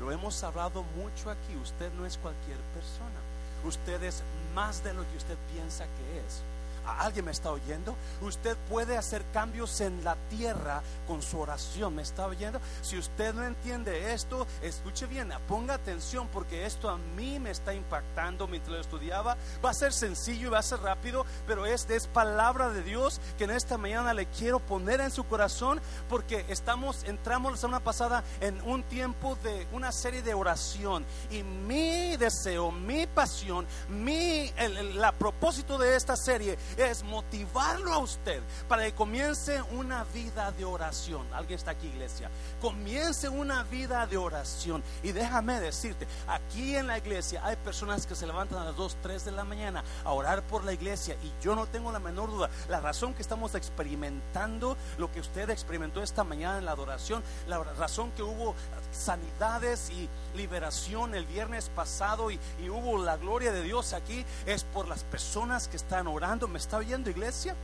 Lo 0.00 0.10
hemos 0.10 0.42
hablado 0.42 0.82
mucho 0.96 1.30
aquí. 1.30 1.56
Usted 1.62 1.92
no 1.94 2.06
es 2.06 2.16
cualquier 2.18 2.58
persona. 2.74 3.20
Usted 3.64 4.02
es 4.02 4.22
más 4.54 4.82
de 4.82 4.94
lo 4.94 5.02
que 5.10 5.16
usted 5.16 5.36
piensa 5.52 5.84
que 5.84 6.18
es. 6.18 6.42
¿Alguien 6.86 7.24
me 7.24 7.30
está 7.30 7.50
oyendo? 7.50 7.96
Usted 8.20 8.56
puede 8.68 8.96
hacer 8.96 9.24
cambios 9.32 9.80
en 9.80 10.04
la 10.04 10.16
tierra 10.28 10.82
con 11.06 11.22
su 11.22 11.38
oración. 11.38 11.94
¿Me 11.94 12.02
está 12.02 12.26
oyendo? 12.26 12.60
Si 12.82 12.98
usted 12.98 13.34
no 13.34 13.44
entiende 13.44 14.12
esto, 14.12 14.46
escuche 14.62 15.06
bien, 15.06 15.32
ponga 15.48 15.74
atención 15.74 16.28
porque 16.32 16.66
esto 16.66 16.88
a 16.88 16.98
mí 16.98 17.38
me 17.38 17.50
está 17.50 17.74
impactando 17.74 18.46
mientras 18.46 18.72
lo 18.72 18.80
estudiaba. 18.80 19.36
Va 19.64 19.70
a 19.70 19.74
ser 19.74 19.92
sencillo 19.92 20.48
y 20.48 20.50
va 20.50 20.58
a 20.58 20.62
ser 20.62 20.80
rápido, 20.80 21.24
pero 21.46 21.66
esta 21.66 21.94
es 21.94 22.06
palabra 22.06 22.70
de 22.70 22.82
Dios 22.82 23.20
que 23.38 23.44
en 23.44 23.50
esta 23.50 23.78
mañana 23.78 24.14
le 24.14 24.26
quiero 24.26 24.60
poner 24.60 25.00
en 25.00 25.10
su 25.10 25.24
corazón 25.24 25.80
porque 26.08 26.44
estamos, 26.48 27.04
entramos 27.04 27.52
la 27.52 27.58
semana 27.58 27.84
pasada 27.84 28.24
en 28.40 28.60
un 28.62 28.82
tiempo 28.84 29.36
de 29.42 29.66
una 29.72 29.92
serie 29.92 30.22
de 30.22 30.34
oración 30.34 31.04
y 31.30 31.42
mi 31.42 32.16
deseo, 32.16 32.70
mi 32.70 33.06
pasión, 33.06 33.66
mi, 33.88 34.52
el, 34.56 35.02
propósito 35.18 35.78
de 35.78 35.96
esta 35.96 36.16
serie 36.16 36.58
es 36.76 37.02
motivarlo 37.02 37.92
a 37.92 37.98
usted 37.98 38.42
para 38.68 38.84
que 38.84 38.92
comience 38.92 39.62
una 39.62 40.04
vida 40.04 40.52
de 40.52 40.64
oración. 40.64 41.26
Alguien 41.32 41.58
está 41.58 41.72
aquí, 41.72 41.88
iglesia. 41.88 42.30
Comience 42.60 43.28
una 43.28 43.62
vida 43.64 44.06
de 44.06 44.16
oración. 44.16 44.82
Y 45.02 45.12
déjame 45.12 45.60
decirte, 45.60 46.06
aquí 46.26 46.76
en 46.76 46.86
la 46.86 46.98
iglesia 46.98 47.44
hay 47.44 47.56
personas 47.56 48.06
que 48.06 48.14
se 48.14 48.26
levantan 48.26 48.58
a 48.58 48.64
las 48.64 48.76
2, 48.76 48.96
3 49.02 49.24
de 49.24 49.32
la 49.32 49.44
mañana 49.44 49.84
a 50.04 50.12
orar 50.12 50.42
por 50.42 50.64
la 50.64 50.72
iglesia. 50.72 51.16
Y 51.22 51.32
yo 51.42 51.54
no 51.54 51.66
tengo 51.66 51.92
la 51.92 51.98
menor 51.98 52.30
duda. 52.30 52.50
La 52.68 52.80
razón 52.80 53.14
que 53.14 53.22
estamos 53.22 53.54
experimentando 53.54 54.76
lo 54.98 55.10
que 55.10 55.20
usted 55.20 55.50
experimentó 55.50 56.02
esta 56.02 56.24
mañana 56.24 56.58
en 56.58 56.64
la 56.64 56.72
adoración, 56.72 57.22
la 57.46 57.62
razón 57.62 58.12
que 58.12 58.22
hubo 58.22 58.54
sanidades 58.90 59.90
y 59.90 60.08
liberación 60.34 61.14
el 61.14 61.26
viernes 61.26 61.70
pasado 61.74 62.30
y, 62.30 62.38
hubo 62.72 63.02
la 63.02 63.16
gloria 63.16 63.52
de 63.52 63.62
Dios 63.62 63.92
aquí 63.92 64.24
es 64.46 64.64
por 64.64 64.88
las 64.88 65.04
personas 65.04 65.68
que 65.68 65.76
están 65.76 66.06
orando. 66.06 66.48
¿Me 66.48 66.58
está 66.62 66.78
oyendo 66.78 67.10
iglesia? 67.10 67.54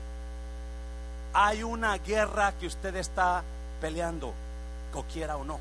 Hay 1.33 1.63
una 1.63 1.97
guerra 1.99 2.53
que 2.53 2.67
usted 2.67 2.95
está 2.97 3.43
peleando, 3.81 4.35
quiera 5.13 5.37
o 5.37 5.45
no. 5.45 5.61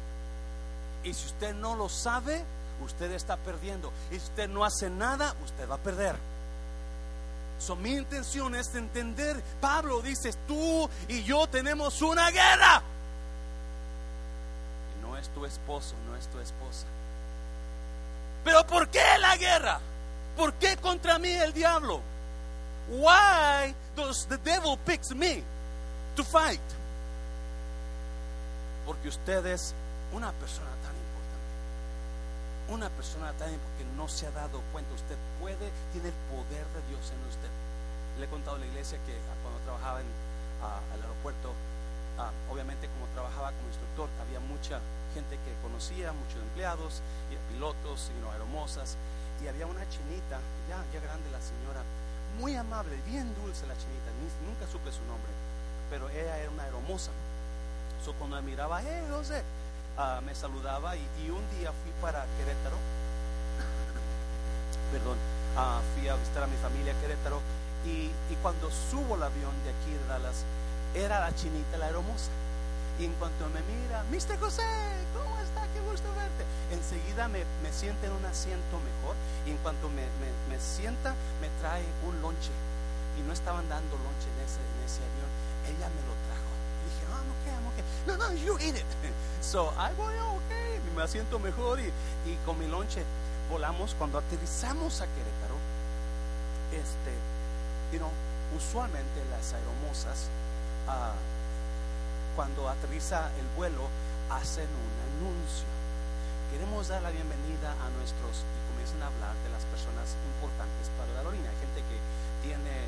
Y 1.03 1.13
si 1.13 1.27
usted 1.27 1.53
no 1.53 1.75
lo 1.75 1.89
sabe, 1.89 2.43
usted 2.83 3.11
está 3.11 3.37
perdiendo. 3.37 3.91
Y 4.11 4.15
si 4.15 4.25
usted 4.25 4.49
no 4.49 4.65
hace 4.65 4.89
nada, 4.89 5.35
usted 5.45 5.69
va 5.69 5.75
a 5.75 5.79
perder. 5.79 6.15
So, 7.59 7.75
mi 7.75 7.93
intención 7.93 8.55
es 8.55 8.73
entender, 8.75 9.41
Pablo 9.61 10.01
dice, 10.01 10.33
tú 10.47 10.89
y 11.07 11.23
yo 11.23 11.47
tenemos 11.47 12.01
una 12.01 12.29
guerra 12.31 12.83
es 15.17 15.29
tu 15.29 15.45
esposo, 15.45 15.95
no 16.07 16.15
es 16.15 16.27
tu 16.27 16.39
esposa. 16.39 16.85
Pero 18.43 18.65
¿por 18.65 18.87
qué 18.89 19.03
la 19.19 19.35
guerra? 19.35 19.79
¿Por 20.35 20.53
qué 20.53 20.77
contra 20.77 21.17
mí 21.19 21.29
el 21.29 21.53
diablo? 21.53 22.01
Why 22.89 23.73
does 23.95 24.25
the 24.27 24.37
devil 24.37 24.77
picks 24.85 25.13
me 25.13 25.43
to 26.15 26.23
fight? 26.23 26.61
Porque 28.85 29.09
usted 29.09 29.45
es 29.45 29.73
una 30.13 30.31
persona 30.31 30.71
tan 30.81 30.95
importante. 30.95 32.73
Una 32.73 32.89
persona 32.89 33.33
tan 33.33 33.51
importante 33.51 33.83
que 33.83 33.97
no 33.97 34.07
se 34.07 34.27
ha 34.27 34.31
dado 34.31 34.61
cuenta. 34.71 34.93
Usted 34.93 35.17
puede, 35.41 35.69
tiene 35.91 36.09
el 36.09 36.15
poder 36.31 36.65
de 36.71 36.81
Dios 36.87 37.11
en 37.11 37.19
usted. 37.27 37.51
Le 38.19 38.25
he 38.25 38.29
contado 38.29 38.55
a 38.55 38.59
la 38.59 38.65
iglesia 38.65 38.97
que 39.05 39.13
cuando 39.43 39.59
trabajaba 39.65 39.99
en 39.99 40.07
al 40.63 41.01
aeropuerto, 41.01 41.53
obviamente 42.49 42.87
como 42.87 43.05
trabajaba 43.13 43.51
como 43.51 43.67
instructor, 43.67 44.09
había 44.25 44.39
mucha 44.39 44.79
gente 45.13 45.37
que 45.37 45.53
conocía, 45.61 46.13
muchos 46.13 46.41
empleados, 46.41 47.01
pilotos, 47.51 48.09
y 48.15 48.21
no, 48.21 48.33
hermosas. 48.33 48.97
Y 49.43 49.47
había 49.47 49.67
una 49.67 49.87
chinita, 49.89 50.39
ya, 50.69 50.81
ya 50.93 50.99
grande 50.99 51.29
la 51.29 51.41
señora, 51.41 51.83
muy 52.39 52.55
amable, 52.55 52.95
bien 53.07 53.33
dulce 53.35 53.67
la 53.67 53.73
chinita, 53.73 54.11
nunca 54.45 54.71
supe 54.71 54.91
su 54.91 55.03
nombre, 55.05 55.31
pero 55.89 56.09
ella 56.09 56.37
era 56.37 56.51
una 56.51 56.67
hermosa. 56.67 57.11
So, 58.05 58.13
cuando 58.13 58.35
me 58.37 58.43
miraba, 58.43 58.81
hey 58.81 59.03
José, 59.09 59.41
ah, 59.97 60.21
me 60.25 60.35
saludaba 60.35 60.95
y, 60.95 61.01
un 61.29 61.43
día 61.57 61.71
fui 61.71 61.91
para 62.01 62.25
Querétaro. 62.37 62.77
Perdón, 64.91 65.17
ah, 65.57 65.81
fui 65.95 66.07
a 66.07 66.15
visitar 66.15 66.43
a 66.43 66.47
mi 66.47 66.57
familia 66.57 66.93
Querétaro 67.01 67.41
y, 67.85 68.11
y 68.31 68.35
cuando 68.41 68.69
subo 68.69 69.15
el 69.15 69.23
avión 69.23 69.53
de 69.63 69.71
aquí 69.71 69.91
de 69.91 70.05
Dallas, 70.07 70.43
era 70.93 71.19
la 71.19 71.35
chinita, 71.35 71.77
la 71.77 71.89
hermosa. 71.89 72.29
Y 72.99 73.05
en 73.05 73.13
cuanto 73.13 73.47
me 73.49 73.61
mira, 73.61 74.03
Mr. 74.09 74.39
José, 74.39 74.63
¿cómo 75.13 75.37
está? 75.39 75.61
Qué 75.73 75.79
gusto 75.81 76.09
verte. 76.15 76.43
Enseguida 76.71 77.27
me, 77.27 77.45
me 77.61 77.71
sienta 77.71 78.07
en 78.07 78.13
un 78.13 78.25
asiento 78.25 78.79
mejor 78.81 79.15
y 79.45 79.51
en 79.51 79.57
cuanto 79.57 79.89
me, 79.89 80.01
me, 80.17 80.29
me 80.49 80.59
sienta, 80.59 81.13
me 81.39 81.49
trae 81.61 81.85
un 82.07 82.21
lonche. 82.21 82.51
Y 83.17 83.21
no 83.21 83.33
estaban 83.33 83.67
dando 83.69 83.97
lonche 83.97 84.27
en 84.33 84.39
ese, 84.45 84.61
en 84.61 84.79
ese 84.85 85.01
avión. 85.05 85.29
Ella 85.69 85.89
me 85.93 86.01
lo 86.09 86.13
trajo. 86.25 86.51
Y 86.81 86.89
dije, 86.89 87.03
ah, 87.13 87.21
I'm 87.21 87.29
okay, 87.37 87.53
I'm 87.53 87.67
okay. 87.69 87.85
No, 88.07 88.17
no, 88.17 88.33
you 88.33 88.57
eat 88.59 88.75
it. 88.75 88.85
So, 89.41 89.71
I 89.77 89.93
okay. 89.93 90.81
Y 90.81 90.95
me 90.95 91.03
asiento 91.03 91.39
mejor 91.39 91.79
y, 91.79 91.85
y 92.25 92.37
con 92.45 92.57
mi 92.57 92.67
lonche 92.67 93.03
volamos. 93.49 93.95
Cuando 93.97 94.17
aterrizamos 94.17 95.01
a 95.01 95.05
Querétaro, 95.05 95.57
este, 96.73 97.13
you 97.91 97.99
know, 97.99 98.09
usualmente 98.55 99.23
las 99.31 99.53
aeromosas, 99.53 100.29
ah, 100.87 101.13
cuando 102.37 102.69
aterriza 102.69 103.33
el 103.41 103.49
vuelo, 103.57 103.89
hacen 104.29 104.69
un 104.69 104.93
anuncio. 105.09 105.65
Queremos 106.53 106.85
dar 106.85 107.01
la 107.01 107.09
bienvenida 107.09 107.73
a 107.81 107.89
nuestros, 107.97 108.45
y 108.45 108.59
comienzan 108.69 109.01
a 109.01 109.09
hablar 109.09 109.33
de 109.41 109.49
las 109.49 109.65
personas 109.73 110.13
importantes 110.37 110.85
para 111.01 111.09
la 111.17 111.25
aerolínea, 111.25 111.49
gente 111.57 111.81
que 111.81 111.97
tiene, 112.45 112.85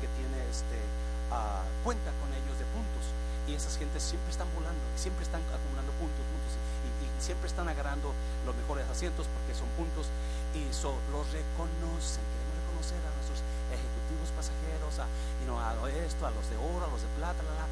que 0.00 0.08
tiene 0.16 0.40
este, 0.48 0.80
ah, 1.28 1.60
cuenta 1.84 2.08
con 2.24 2.32
ellos 2.32 2.56
de 2.56 2.64
puntos. 2.72 3.04
Y 3.44 3.52
esas 3.52 3.76
gentes 3.76 4.00
siempre 4.00 4.32
están 4.32 4.48
volando, 4.56 4.80
siempre 4.96 5.28
están 5.28 5.44
acumulando 5.52 5.92
puntos, 6.00 6.24
puntos, 6.24 6.56
y, 6.56 7.04
siempre 7.20 7.52
están 7.52 7.68
agarrando 7.68 8.16
los 8.48 8.56
mejores 8.56 8.88
asientos 8.88 9.28
porque 9.28 9.52
son 9.52 9.68
puntos, 9.76 10.08
y 10.56 10.64
so, 10.72 10.96
los 11.12 11.28
reconocen. 11.36 12.24
Queremos 12.24 12.56
reconocer 12.64 12.96
a 13.04 13.12
nuestros 13.12 13.44
ejecutivos 13.68 14.32
pasajeros, 14.32 14.96
a, 15.04 15.04
a 15.04 15.90
esto, 16.00 16.24
a 16.24 16.32
los 16.32 16.48
de 16.48 16.56
oro, 16.56 16.88
a 16.88 16.90
los 16.90 17.04
de 17.04 17.12
plata, 17.20 17.44
la, 17.44 17.60
la. 17.60 17.68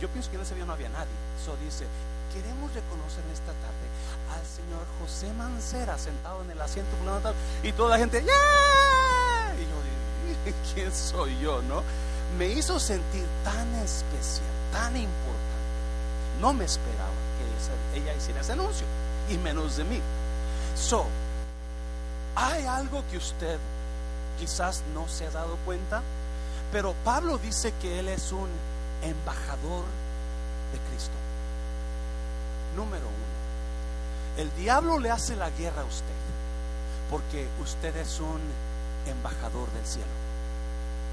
Yo 0.00 0.08
pienso 0.08 0.30
que 0.30 0.36
en 0.36 0.42
ese 0.42 0.52
avión 0.54 0.68
no 0.68 0.74
había 0.74 0.88
nadie. 0.88 1.12
So 1.44 1.56
dice, 1.64 1.86
queremos 2.32 2.72
reconocer 2.74 3.24
esta 3.32 3.52
tarde 3.64 3.86
al 4.34 4.44
señor 4.44 4.84
José 5.00 5.32
Mancera 5.34 5.98
sentado 5.98 6.42
en 6.42 6.50
el 6.50 6.60
asiento 6.60 6.90
y 7.62 7.72
toda 7.72 7.90
la 7.90 7.98
gente, 7.98 8.22
¡yeah! 8.22 9.54
Y 9.56 9.62
yo, 9.62 10.52
¿quién 10.74 10.92
soy 10.92 11.38
yo, 11.40 11.62
no? 11.62 11.82
Me 12.38 12.48
hizo 12.48 12.78
sentir 12.78 13.24
tan 13.44 13.74
especial, 13.76 14.46
tan 14.72 14.96
importante. 14.96 15.36
No 16.40 16.52
me 16.52 16.64
esperaba 16.64 17.10
que 17.92 17.98
ella 17.98 18.14
hiciera 18.14 18.40
ese 18.40 18.52
anuncio, 18.52 18.86
y 19.30 19.38
menos 19.38 19.76
de 19.76 19.84
mí. 19.84 20.00
So, 20.76 21.06
hay 22.34 22.66
algo 22.66 23.02
que 23.10 23.16
usted 23.16 23.58
quizás 24.38 24.82
no 24.94 25.08
se 25.08 25.26
ha 25.26 25.30
dado 25.30 25.56
cuenta, 25.64 26.02
pero 26.70 26.94
Pablo 27.04 27.38
dice 27.38 27.72
que 27.80 27.98
él 28.00 28.08
es 28.08 28.32
un 28.32 28.48
embajador 29.06 29.84
de 30.72 30.78
Cristo. 30.90 31.14
Número 32.76 33.06
uno, 33.06 33.26
el 34.36 34.54
diablo 34.56 34.98
le 34.98 35.10
hace 35.10 35.34
la 35.36 35.50
guerra 35.50 35.82
a 35.82 35.84
usted 35.84 36.14
porque 37.10 37.46
usted 37.62 37.96
es 37.96 38.20
un 38.20 38.40
embajador 39.06 39.70
del 39.72 39.86
cielo. 39.86 40.06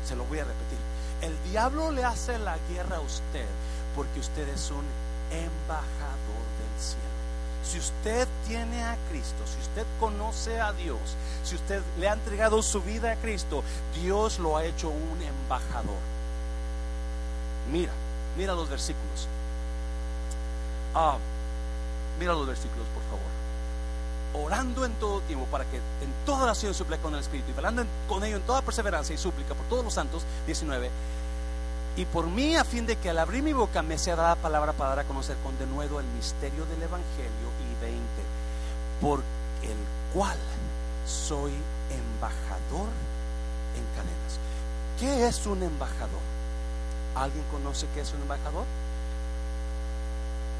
Se 0.06 0.16
lo 0.16 0.26
voy 0.26 0.40
a 0.40 0.44
repetir. 0.44 0.78
El 1.22 1.52
diablo 1.52 1.92
le 1.92 2.04
hace 2.04 2.38
la 2.40 2.58
guerra 2.70 2.98
a 2.98 3.02
usted 3.02 3.48
porque 3.96 4.20
usted 4.20 4.48
es 4.50 4.72
un 4.72 4.84
embajador 5.32 6.44
del 6.60 6.82
cielo. 6.82 7.14
Si 7.64 7.80
usted 7.80 8.28
tiene 8.46 8.84
a 8.84 8.98
Cristo, 9.10 9.42
si 9.48 9.62
usted 9.62 9.86
conoce 10.00 10.60
a 10.60 10.74
Dios, 10.74 11.00
si 11.46 11.56
usted 11.56 11.82
le 11.98 12.10
ha 12.10 12.14
entregado 12.14 12.62
su 12.62 12.82
vida 12.82 13.12
a 13.12 13.16
Cristo, 13.16 13.64
Dios 14.02 14.40
lo 14.40 14.58
ha 14.58 14.66
hecho 14.66 14.90
un 14.90 15.22
embajador. 15.22 16.13
Mira, 17.74 17.92
mira 18.38 18.54
los 18.54 18.70
versículos. 18.70 19.28
Ah, 20.94 21.18
mira 22.20 22.34
los 22.34 22.46
versículos, 22.46 22.86
por 22.94 23.02
favor. 23.10 24.46
Orando 24.46 24.86
en 24.86 24.94
todo 24.94 25.22
tiempo 25.22 25.48
para 25.48 25.66
que 25.66 25.78
en 25.78 26.14
toda 26.24 26.44
oración 26.44 26.76
súplica 26.76 27.02
con 27.02 27.16
el 27.16 27.22
Espíritu 27.22 27.50
y 27.50 27.58
hablando 27.58 27.84
con 28.08 28.24
ello 28.24 28.38
en 28.38 28.44
toda 28.44 28.62
perseverancia 28.62 29.16
y 29.16 29.18
súplica 29.18 29.56
por 29.56 29.66
todos 29.66 29.84
los 29.84 29.94
santos, 29.94 30.22
19. 30.46 30.92
Y 31.98 32.06
por 32.06 32.28
mí, 32.28 32.56
a 32.56 32.64
fin 32.64 32.86
de 32.86 32.96
que 32.96 33.10
al 33.10 33.18
abrir 33.18 33.42
mi 33.42 33.54
boca 33.54 33.82
me 33.82 33.98
sea 33.98 34.16
dada 34.16 34.36
palabra 34.36 34.74
para 34.74 34.92
dar 34.92 35.00
a 35.00 35.04
conocer 35.06 35.36
con 35.44 35.58
denuedo 35.58 36.00
el 36.00 36.06
misterio 36.16 36.66
del 36.66 36.84
Evangelio. 36.84 37.48
Y 37.72 37.82
20. 37.84 38.00
Por 39.02 39.20
el 39.64 40.14
cual 40.14 40.38
soy 41.08 41.54
embajador 41.90 42.90
en 43.76 43.86
cadenas. 43.96 44.40
¿Qué 45.00 45.28
es 45.28 45.48
un 45.48 45.64
embajador? 45.64 46.33
¿Alguien 47.16 47.44
conoce 47.52 47.88
qué 47.94 48.02
es 48.02 48.14
un 48.14 48.22
embajador? 48.22 48.66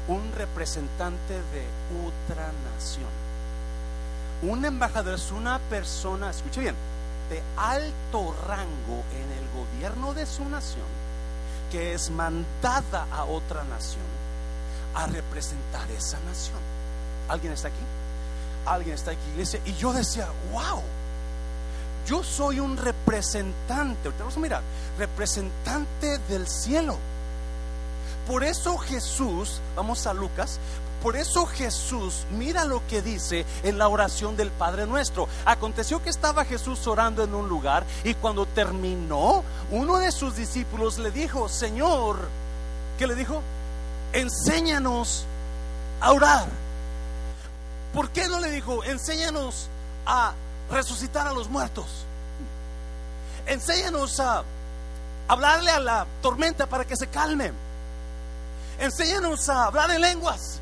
Un 0.08 0.32
representante 0.32 1.34
de 1.34 1.66
otra 2.06 2.50
nación. 2.72 3.08
Un 4.42 4.64
embajador 4.64 5.14
es 5.14 5.30
una 5.30 5.58
persona, 5.70 6.30
escuche 6.30 6.60
bien, 6.60 6.74
de 7.30 7.42
alto 7.56 8.34
rango 8.46 9.02
en 9.14 9.32
el 9.32 9.48
gobierno 9.54 10.12
de 10.14 10.26
su 10.26 10.44
nación, 10.44 10.86
que 11.72 11.94
es 11.94 12.10
mandada 12.10 13.06
a 13.10 13.24
otra 13.24 13.64
nación 13.64 14.04
a 14.94 15.06
representar 15.06 15.90
esa 15.90 16.18
nación. 16.20 16.58
¿Alguien 17.28 17.52
está 17.52 17.68
aquí? 17.68 17.84
Alguien 18.66 18.94
está 18.94 19.12
aquí, 19.12 19.30
iglesia. 19.32 19.60
Y 19.64 19.74
yo 19.74 19.92
decía, 19.92 20.28
wow, 20.52 20.82
yo 22.06 22.22
soy 22.22 22.60
un 22.60 22.76
representante, 22.76 24.08
ahorita 24.08 24.24
vamos 24.24 24.36
a 24.36 24.40
mirar, 24.40 24.62
representante 24.98 26.18
del 26.28 26.46
cielo. 26.46 26.96
Por 28.26 28.44
eso 28.44 28.78
Jesús, 28.78 29.60
vamos 29.76 30.06
a 30.06 30.14
Lucas, 30.14 30.58
por 31.02 31.16
eso 31.16 31.44
Jesús, 31.44 32.24
mira 32.30 32.64
lo 32.64 32.80
que 32.86 33.02
dice 33.02 33.44
en 33.62 33.76
la 33.76 33.88
oración 33.88 34.38
del 34.38 34.50
Padre 34.50 34.86
Nuestro. 34.86 35.28
Aconteció 35.44 36.02
que 36.02 36.08
estaba 36.08 36.46
Jesús 36.46 36.86
orando 36.86 37.22
en 37.22 37.34
un 37.34 37.46
lugar 37.46 37.84
y 38.04 38.14
cuando 38.14 38.46
terminó, 38.46 39.44
uno 39.70 39.98
de 39.98 40.10
sus 40.10 40.34
discípulos 40.34 40.98
le 40.98 41.10
dijo, 41.10 41.50
Señor, 41.50 42.16
¿qué 42.98 43.06
le 43.06 43.14
dijo? 43.14 43.42
Enséñanos 44.14 45.26
a 46.00 46.12
orar. 46.12 46.46
¿Por 47.92 48.08
qué 48.08 48.26
no 48.26 48.40
le 48.40 48.50
dijo, 48.50 48.82
enséñanos 48.84 49.68
a 50.06 50.32
resucitar 50.70 51.26
a 51.26 51.32
los 51.32 51.48
muertos? 51.48 51.86
Enséñanos 53.46 54.20
a 54.20 54.42
hablarle 55.28 55.70
a 55.70 55.80
la 55.80 56.06
tormenta 56.22 56.66
para 56.66 56.84
que 56.84 56.96
se 56.96 57.08
calme. 57.08 57.52
Enséñanos 58.78 59.48
a 59.48 59.64
hablar 59.64 59.90
en 59.90 60.00
lenguas. 60.00 60.60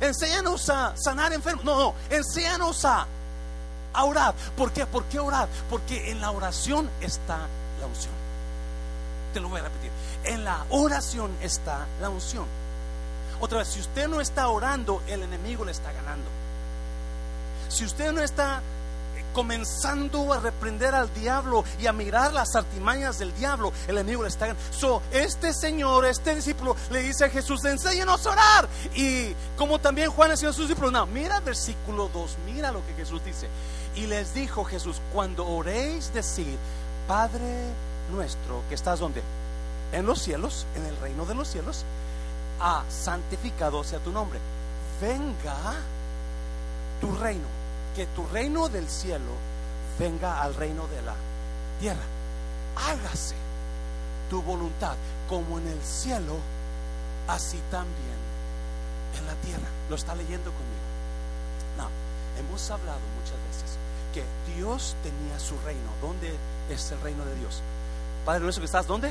Enséñanos 0.00 0.68
a 0.68 0.96
sanar 0.96 1.32
enfermos. 1.32 1.64
No, 1.64 1.78
no, 1.78 1.94
enséñanos 2.10 2.84
a, 2.84 3.06
a 3.92 4.04
orar. 4.04 4.34
¿Por 4.56 4.72
qué? 4.72 4.86
¿Por 4.86 5.04
qué 5.04 5.18
orar? 5.18 5.48
Porque 5.70 6.10
en 6.10 6.20
la 6.20 6.30
oración 6.30 6.90
está 7.00 7.38
la 7.80 7.86
unción. 7.86 8.12
Te 9.32 9.40
lo 9.40 9.48
voy 9.48 9.60
a 9.60 9.64
repetir. 9.64 9.90
En 10.24 10.44
la 10.44 10.64
oración 10.70 11.30
está 11.40 11.86
la 12.00 12.10
unción. 12.10 12.44
Otra 13.40 13.58
vez, 13.58 13.68
si 13.68 13.80
usted 13.80 14.08
no 14.08 14.20
está 14.20 14.48
orando, 14.48 15.02
el 15.06 15.22
enemigo 15.22 15.64
le 15.64 15.72
está 15.72 15.92
ganando. 15.92 16.28
Si 17.68 17.84
usted 17.84 18.12
no 18.12 18.22
está 18.22 18.60
comenzando 19.36 20.32
a 20.32 20.40
reprender 20.40 20.94
al 20.94 21.12
diablo 21.12 21.62
y 21.78 21.86
a 21.86 21.92
mirar 21.92 22.32
las 22.32 22.56
artimañas 22.56 23.18
del 23.18 23.34
diablo, 23.36 23.70
el 23.86 23.98
enemigo 23.98 24.22
le 24.22 24.30
está. 24.30 24.56
So, 24.70 25.02
este 25.12 25.52
señor, 25.52 26.06
este 26.06 26.34
discípulo, 26.34 26.74
le 26.90 27.02
dice 27.02 27.26
a 27.26 27.28
Jesús, 27.28 27.62
enséñanos 27.66 28.26
a 28.26 28.30
orar. 28.30 28.68
Y 28.94 29.34
como 29.58 29.78
también 29.78 30.10
Juan 30.10 30.30
enseñó 30.30 30.48
a 30.48 30.52
sus 30.54 30.68
discípulos, 30.68 30.90
no, 30.90 31.04
mira 31.04 31.40
versículo 31.40 32.08
2, 32.14 32.36
mira 32.46 32.72
lo 32.72 32.80
que 32.86 32.94
Jesús 32.94 33.22
dice. 33.26 33.46
Y 33.94 34.06
les 34.06 34.32
dijo 34.32 34.64
Jesús, 34.64 35.02
cuando 35.12 35.46
oréis, 35.46 36.14
decid, 36.14 36.56
Padre 37.06 37.66
nuestro, 38.10 38.62
que 38.70 38.74
estás 38.74 39.00
donde? 39.00 39.22
En 39.92 40.06
los 40.06 40.22
cielos, 40.22 40.64
en 40.76 40.86
el 40.86 40.96
reino 40.96 41.26
de 41.26 41.34
los 41.34 41.46
cielos, 41.46 41.84
a 42.58 42.84
santificado 42.88 43.84
sea 43.84 43.98
tu 43.98 44.12
nombre. 44.12 44.38
Venga 44.98 45.74
tu 47.02 47.14
reino, 47.16 47.44
que 47.96 48.06
tu 48.06 48.26
reino 48.26 48.68
del 48.68 48.88
cielo 48.88 49.32
venga 49.98 50.42
al 50.42 50.54
reino 50.54 50.86
de 50.86 51.02
la 51.02 51.14
tierra. 51.80 52.04
Hágase 52.76 53.34
tu 54.30 54.42
voluntad 54.42 54.94
como 55.28 55.58
en 55.58 55.66
el 55.66 55.82
cielo, 55.82 56.36
así 57.26 57.58
también 57.70 58.18
en 59.18 59.26
la 59.26 59.34
tierra. 59.36 59.68
Lo 59.88 59.96
está 59.96 60.14
leyendo 60.14 60.50
conmigo. 60.50 60.86
Hemos 62.38 62.70
hablado 62.70 63.00
muchas 63.18 63.38
veces 63.48 63.78
que 64.12 64.22
Dios 64.54 64.94
tenía 65.02 65.40
su 65.40 65.58
reino. 65.64 65.88
¿Dónde 66.02 66.36
es 66.68 66.92
el 66.92 67.00
reino 67.00 67.24
de 67.24 67.34
Dios? 67.36 67.62
Padre 68.26 68.40
nuestro 68.40 68.60
que 68.60 68.66
estás, 68.66 68.86
¿dónde? 68.86 69.10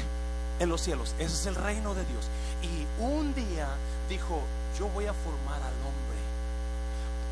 en 0.59 0.69
los 0.69 0.81
cielos. 0.81 1.13
Ese 1.19 1.33
es 1.33 1.45
el 1.45 1.55
reino 1.55 1.93
de 1.93 2.05
Dios. 2.05 2.25
Y 2.61 2.85
un 3.01 3.33
día 3.33 3.67
dijo, 4.09 4.41
yo 4.77 4.87
voy 4.89 5.05
a 5.05 5.13
formar 5.13 5.61
al 5.61 5.73
hombre. 5.83 6.14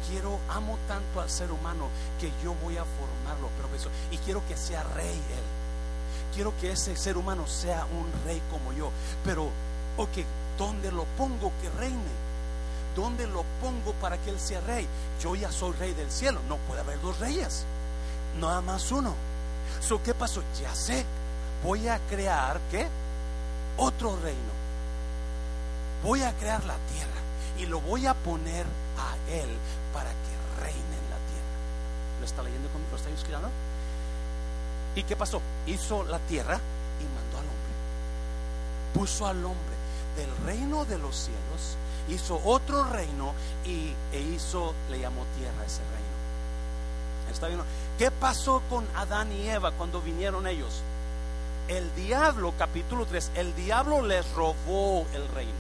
Quiero, 0.10 0.40
amo 0.50 0.78
tanto 0.88 1.22
al 1.22 1.30
ser 1.30 1.52
humano 1.52 1.88
que 2.20 2.32
yo 2.44 2.54
voy 2.64 2.78
a 2.78 2.84
formarlo, 2.84 3.48
profesor. 3.60 3.92
Y 4.12 4.18
quiero 4.18 4.42
que 4.48 4.58
sea 4.58 4.84
rey 4.96 5.16
él. 5.16 6.34
Quiero 6.34 6.54
que 6.60 6.72
ese 6.72 6.96
ser 6.96 7.18
humano 7.18 7.48
sea 7.48 7.86
un 7.86 8.26
rey 8.26 8.42
como 8.52 8.74
yo. 8.74 8.92
Pero, 9.24 9.50
ok, 9.98 10.26
¿dónde 10.58 10.92
lo 10.92 11.06
pongo 11.18 11.52
que 11.62 11.70
reine? 11.80 12.24
¿Dónde 12.96 13.28
lo 13.28 13.44
pongo 13.62 13.94
para 14.02 14.18
que 14.18 14.30
él 14.30 14.40
sea 14.40 14.62
rey? 14.62 14.88
Yo 15.22 15.36
ya 15.36 15.52
soy 15.52 15.74
rey 15.74 15.94
del 15.94 16.12
cielo. 16.12 16.40
No 16.50 16.58
puede 16.58 16.82
haber 16.82 17.02
dos 17.02 17.20
reyes. 17.20 17.66
Nada 18.40 18.62
más 18.62 18.92
uno. 18.92 19.14
So, 19.82 20.02
¿Qué 20.04 20.14
pasó? 20.14 20.44
Ya 20.62 20.74
sé. 20.76 21.06
Voy 21.64 21.88
a 21.88 22.00
crear, 22.10 22.60
¿qué? 22.72 22.88
Otro 23.78 24.18
reino. 24.22 24.54
Voy 26.04 26.22
a 26.22 26.34
crear 26.34 26.64
la 26.66 26.76
tierra 26.92 27.14
y 27.58 27.66
lo 27.66 27.80
voy 27.80 28.06
a 28.06 28.14
poner 28.14 28.66
a 28.98 29.32
él 29.32 29.50
para 29.94 30.10
que 30.10 30.62
reine 30.62 30.80
en 30.80 31.10
la 31.10 31.18
tierra. 31.30 31.54
¿Lo 32.20 32.26
está 32.26 32.44
leyendo 32.44 32.68
conmigo? 32.70 32.92
¿Lo 32.92 32.98
está 32.98 33.10
escribiendo? 33.10 33.50
¿Y 34.96 35.04
qué 35.04 35.16
pasó? 35.16 35.42
Hizo 35.68 36.04
la 36.04 36.20
tierra 36.20 36.60
y 37.00 37.04
mandó 37.16 37.38
al 37.38 37.46
hombre. 37.46 37.74
Puso 38.94 39.28
al 39.28 39.44
hombre 39.46 39.74
del 40.16 40.30
reino 40.46 40.86
de 40.86 40.98
los 40.98 41.16
cielos, 41.16 41.78
hizo 42.10 42.40
otro 42.44 42.84
reino 42.86 43.34
y 43.66 43.94
e 44.12 44.20
hizo, 44.20 44.74
le 44.90 45.00
llamó 45.00 45.24
tierra 45.38 45.66
ese 45.66 45.82
reino. 45.82 46.14
¿Está 47.32 47.48
bien? 47.48 47.62
¿Qué 47.98 48.12
pasó 48.12 48.62
con 48.70 48.86
Adán 48.96 49.32
y 49.32 49.50
Eva 49.50 49.72
cuando 49.72 50.02
vinieron 50.02 50.46
ellos? 50.48 50.82
El 51.68 51.94
diablo, 51.96 52.54
capítulo 52.58 53.06
3, 53.06 53.32
el 53.36 53.56
diablo 53.56 54.02
les 54.02 54.30
robó 54.34 55.06
el 55.14 55.28
reino. 55.30 55.52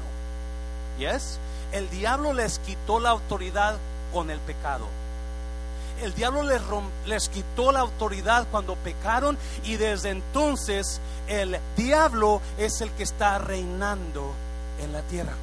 ¿Yes? 1.00 1.40
El 1.72 1.90
diablo 1.90 2.34
les 2.34 2.60
quitó 2.60 3.00
la 3.00 3.10
autoridad 3.10 3.78
con 4.14 4.30
el 4.30 4.40
pecado. 4.40 4.88
El 6.02 6.14
diablo 6.14 6.44
les, 6.44 6.62
les 7.06 7.30
quitó 7.30 7.72
la 7.72 7.82
autoridad 7.82 8.48
cuando 8.52 8.76
pecaron 8.76 9.38
y 9.64 9.76
desde 9.76 10.10
entonces 10.10 11.02
el 11.28 11.60
diablo 11.76 12.42
es 12.58 12.82
el 12.82 12.92
que 12.92 13.04
está 13.04 13.38
reinando 13.38 14.34
en 14.82 14.92
la 14.92 15.02
tierra. 15.04 15.34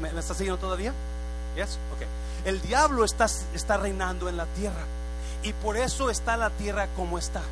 ¿Me, 0.00 0.08
está 0.18 0.34
siguiendo 0.34 0.58
todavía? 0.58 0.92
Yes? 1.56 1.78
Okay. 1.96 2.06
El 2.44 2.60
diablo 2.62 3.04
está, 3.04 3.26
está 3.54 3.76
reinando 3.76 4.28
en 4.28 4.36
la 4.36 4.46
tierra 4.46 4.84
y 5.42 5.52
por 5.54 5.76
eso 5.76 6.10
está 6.10 6.36
la 6.36 6.50
tierra 6.50 6.88
como 6.94 7.18
está 7.18 7.42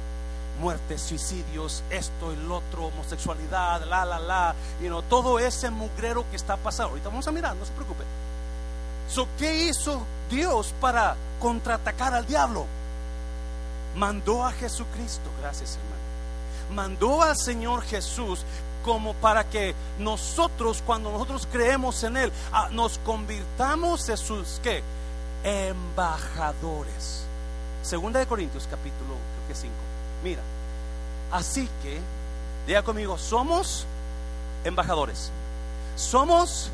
muertes, 0.60 1.02
suicidios, 1.02 1.82
esto, 1.90 2.32
el 2.32 2.50
otro, 2.50 2.86
homosexualidad, 2.86 3.84
la, 3.84 4.04
la, 4.04 4.18
la, 4.18 4.54
you 4.80 4.88
know, 4.88 5.02
todo 5.02 5.38
ese 5.38 5.70
mugrero 5.70 6.24
que 6.30 6.36
está 6.36 6.56
pasando. 6.56 6.90
Ahorita 6.90 7.08
vamos 7.08 7.26
a 7.28 7.32
mirar, 7.32 7.54
no 7.56 7.64
se 7.64 7.72
preocupe. 7.72 8.04
So, 9.08 9.28
¿Qué 9.38 9.68
hizo 9.68 10.02
Dios 10.30 10.74
para 10.80 11.16
contraatacar 11.40 12.14
al 12.14 12.26
diablo? 12.26 12.66
Mandó 13.96 14.44
a 14.44 14.52
Jesucristo, 14.52 15.30
gracias 15.40 15.76
hermano. 15.76 15.96
Mandó 16.74 17.22
al 17.22 17.36
Señor 17.36 17.82
Jesús 17.82 18.44
como 18.84 19.14
para 19.14 19.44
que 19.44 19.74
nosotros, 19.98 20.82
cuando 20.84 21.10
nosotros 21.10 21.48
creemos 21.50 22.02
en 22.04 22.16
Él, 22.16 22.32
ah, 22.52 22.68
nos 22.70 22.98
convirtamos 22.98 24.08
en 24.08 24.16
sus 24.16 24.60
¿qué? 24.62 24.82
embajadores. 25.44 27.24
Segunda 27.82 28.20
de 28.20 28.26
Corintios, 28.26 28.66
capítulo 28.68 29.14
creo 29.14 29.48
que 29.48 29.54
5. 29.54 29.74
Mira, 30.24 30.42
así 31.30 31.68
que, 31.82 32.00
diga 32.66 32.82
conmigo, 32.82 33.16
somos 33.16 33.86
embajadores. 34.64 35.30
Somos 35.96 36.70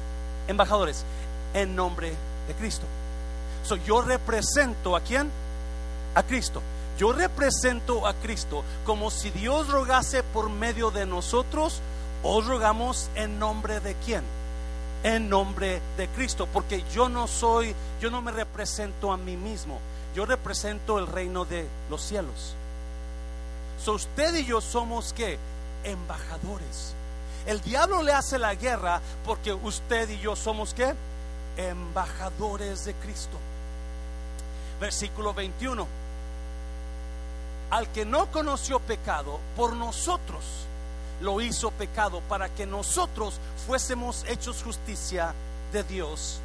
embajadores 0.48 1.04
en 1.54 1.76
nombre 1.76 2.12
de 2.48 2.54
Cristo. 2.54 2.86
So, 3.64 3.76
yo 3.76 4.02
represento 4.02 4.96
a 4.96 5.00
quién? 5.00 5.30
A 6.14 6.22
Cristo. 6.22 6.62
Yo 6.98 7.12
represento 7.12 8.06
a 8.06 8.14
Cristo 8.14 8.64
como 8.84 9.10
si 9.10 9.30
Dios 9.30 9.68
rogase 9.68 10.22
por 10.22 10.50
medio 10.50 10.90
de 10.90 11.06
nosotros, 11.06 11.80
os 12.22 12.46
rogamos 12.46 13.08
en 13.14 13.38
nombre 13.38 13.80
de 13.80 13.94
quién? 14.04 14.22
En 15.02 15.28
nombre 15.28 15.80
de 15.96 16.08
Cristo, 16.08 16.46
porque 16.52 16.84
yo 16.92 17.08
no 17.08 17.26
soy, 17.26 17.74
yo 18.00 18.10
no 18.10 18.20
me 18.22 18.30
represento 18.30 19.12
a 19.12 19.16
mí 19.16 19.36
mismo, 19.36 19.80
yo 20.14 20.26
represento 20.26 20.98
el 20.98 21.06
reino 21.06 21.44
de 21.44 21.66
los 21.90 22.02
cielos. 22.02 22.54
So 23.82 23.94
usted 23.94 24.34
y 24.36 24.44
yo 24.44 24.60
somos 24.60 25.12
que 25.12 25.38
embajadores. 25.82 26.94
El 27.46 27.60
diablo 27.62 28.02
le 28.02 28.12
hace 28.12 28.38
la 28.38 28.54
guerra 28.54 29.00
porque 29.26 29.52
usted 29.52 30.08
y 30.10 30.18
yo 30.20 30.36
somos 30.36 30.74
que 30.74 30.94
embajadores 31.56 32.84
de 32.84 32.94
Cristo. 32.94 33.36
Versículo 34.80 35.34
21. 35.34 35.86
Al 37.70 37.88
que 37.92 38.04
no 38.04 38.30
conoció 38.30 38.80
pecado, 38.80 39.40
por 39.56 39.72
nosotros 39.74 40.44
lo 41.20 41.40
hizo 41.40 41.70
pecado 41.70 42.20
para 42.28 42.48
que 42.48 42.66
nosotros 42.66 43.38
fuésemos 43.66 44.24
hechos 44.28 44.62
justicia 44.62 45.32
de 45.72 45.84
Dios 45.84 46.40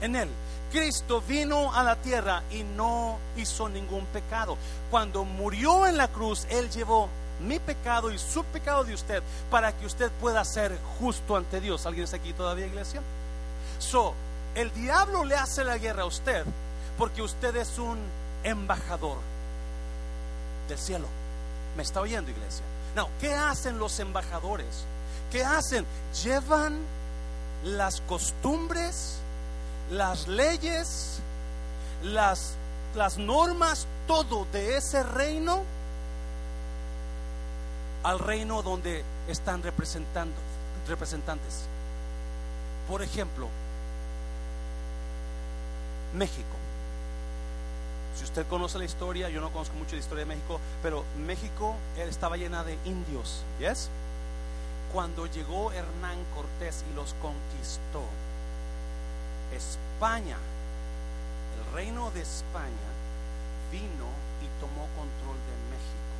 en 0.00 0.16
él. 0.16 0.28
Cristo 0.70 1.20
vino 1.26 1.74
a 1.74 1.82
la 1.82 1.96
tierra 1.96 2.44
y 2.50 2.62
no 2.62 3.18
hizo 3.36 3.68
ningún 3.68 4.06
pecado. 4.06 4.56
Cuando 4.90 5.24
murió 5.24 5.86
en 5.86 5.96
la 5.96 6.08
cruz, 6.08 6.46
Él 6.48 6.70
llevó 6.70 7.08
mi 7.40 7.58
pecado 7.58 8.12
y 8.12 8.18
su 8.18 8.44
pecado 8.44 8.84
de 8.84 8.94
usted 8.94 9.22
para 9.50 9.72
que 9.72 9.86
usted 9.86 10.10
pueda 10.20 10.44
ser 10.44 10.78
justo 10.98 11.36
ante 11.36 11.60
Dios. 11.60 11.86
¿Alguien 11.86 12.04
está 12.04 12.16
aquí 12.16 12.32
todavía, 12.32 12.66
iglesia? 12.66 13.02
El 14.54 14.72
diablo 14.74 15.24
le 15.24 15.36
hace 15.36 15.64
la 15.64 15.78
guerra 15.78 16.02
a 16.02 16.06
usted 16.06 16.44
porque 16.98 17.22
usted 17.22 17.54
es 17.56 17.78
un 17.78 17.98
embajador 18.42 19.18
del 20.68 20.78
cielo. 20.78 21.06
¿Me 21.76 21.82
está 21.82 22.00
oyendo, 22.00 22.30
iglesia? 22.30 22.64
No, 22.96 23.08
¿qué 23.20 23.34
hacen 23.34 23.78
los 23.78 23.98
embajadores? 24.00 24.84
¿Qué 25.30 25.44
hacen? 25.44 25.86
Llevan 26.22 26.78
las 27.64 28.00
costumbres 28.02 29.20
las 29.90 30.28
leyes, 30.28 31.18
las, 32.02 32.54
las 32.94 33.18
normas, 33.18 33.86
todo 34.06 34.46
de 34.52 34.76
ese 34.76 35.02
reino 35.02 35.62
al 38.02 38.18
reino 38.18 38.62
donde 38.62 39.04
están 39.28 39.62
representando, 39.62 40.34
representantes. 40.88 41.64
Por 42.88 43.02
ejemplo, 43.02 43.48
México. 46.14 46.56
Si 48.16 48.24
usted 48.24 48.46
conoce 48.46 48.78
la 48.78 48.84
historia, 48.84 49.28
yo 49.28 49.40
no 49.40 49.50
conozco 49.50 49.74
mucho 49.76 49.92
de 49.92 49.98
historia 49.98 50.24
de 50.24 50.34
México, 50.34 50.60
pero 50.82 51.04
México 51.26 51.74
estaba 51.96 52.36
llena 52.36 52.64
de 52.64 52.76
indios, 52.84 53.42
¿yes? 53.58 53.88
Cuando 54.92 55.26
llegó 55.26 55.72
Hernán 55.72 56.18
Cortés 56.34 56.84
y 56.90 56.94
los 56.96 57.14
conquistó, 57.14 58.04
España, 59.54 60.36
el 61.56 61.74
reino 61.74 62.10
de 62.10 62.22
España, 62.22 62.90
vino 63.70 64.08
y 64.42 64.60
tomó 64.60 64.86
control 64.96 65.36
de 65.48 65.56
México. 65.70 66.10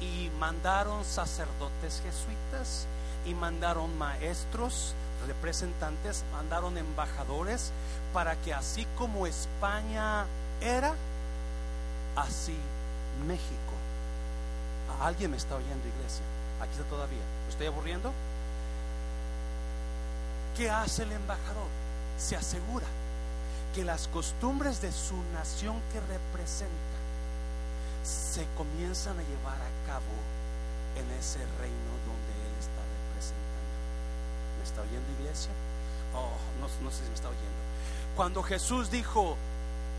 Y 0.00 0.30
mandaron 0.38 1.04
sacerdotes 1.04 2.02
jesuitas 2.04 2.86
y 3.26 3.34
mandaron 3.34 3.96
maestros, 3.98 4.94
representantes, 5.26 6.24
mandaron 6.32 6.76
embajadores 6.78 7.72
para 8.12 8.36
que 8.36 8.52
así 8.52 8.86
como 8.96 9.26
España 9.26 10.26
era, 10.60 10.94
así 12.16 12.56
México. 13.26 13.72
¿Alguien 15.00 15.30
me 15.30 15.36
está 15.36 15.56
oyendo, 15.56 15.88
iglesia? 15.88 16.22
Aquí 16.60 16.72
está 16.72 16.84
todavía. 16.84 17.22
¿Me 17.44 17.50
estoy 17.50 17.66
aburriendo? 17.66 18.12
¿Qué 20.56 20.70
hace 20.70 21.02
el 21.04 21.12
embajador? 21.12 21.66
Se 22.18 22.36
asegura 22.36 22.86
que 23.74 23.84
las 23.84 24.06
costumbres 24.08 24.82
de 24.82 24.92
su 24.92 25.16
nación 25.32 25.80
que 25.92 26.00
representa 26.00 27.02
se 28.04 28.46
comienzan 28.56 29.18
a 29.18 29.22
llevar 29.22 29.56
a 29.56 29.86
cabo 29.86 30.14
en 30.96 31.10
ese 31.18 31.38
reino 31.58 31.92
donde 32.06 32.32
él 32.36 32.54
está 32.60 32.82
representando. 32.84 33.62
¿Me 34.62 34.68
está 34.68 34.80
oyendo 34.82 35.12
iglesia? 35.20 35.50
Oh, 36.14 36.30
no, 36.60 36.84
no 36.84 36.90
sé 36.90 37.02
si 37.02 37.08
me 37.08 37.14
está 37.14 37.28
oyendo. 37.28 37.46
Cuando 38.14 38.42
Jesús 38.42 38.90
dijo, 38.90 39.36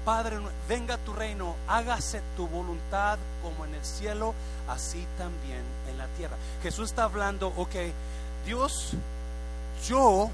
Padre, 0.06 0.38
venga 0.70 0.98
tu 0.98 1.12
reino, 1.14 1.56
hágase 1.68 2.22
tu 2.38 2.48
voluntad 2.48 3.18
como 3.42 3.66
en 3.66 3.76
el 3.76 3.84
cielo, 3.84 4.34
así 4.70 5.06
también 5.18 5.62
en 5.90 5.98
la 5.98 6.08
tierra. 6.18 6.38
Jesús 6.62 6.90
está 6.90 7.04
hablando, 7.04 7.52
ok, 7.58 7.76
Dios, 8.46 8.92
yo 9.88 10.30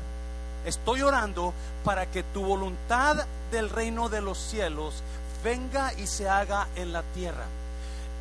Estoy 0.65 1.01
orando 1.01 1.53
para 1.85 2.05
que 2.05 2.23
tu 2.23 2.43
voluntad 2.43 3.25
del 3.51 3.69
reino 3.69 4.09
de 4.09 4.21
los 4.21 4.37
cielos 4.37 5.01
venga 5.43 5.93
y 5.93 6.05
se 6.05 6.27
haga 6.27 6.67
en 6.75 6.91
la 6.91 7.01
tierra. 7.13 7.45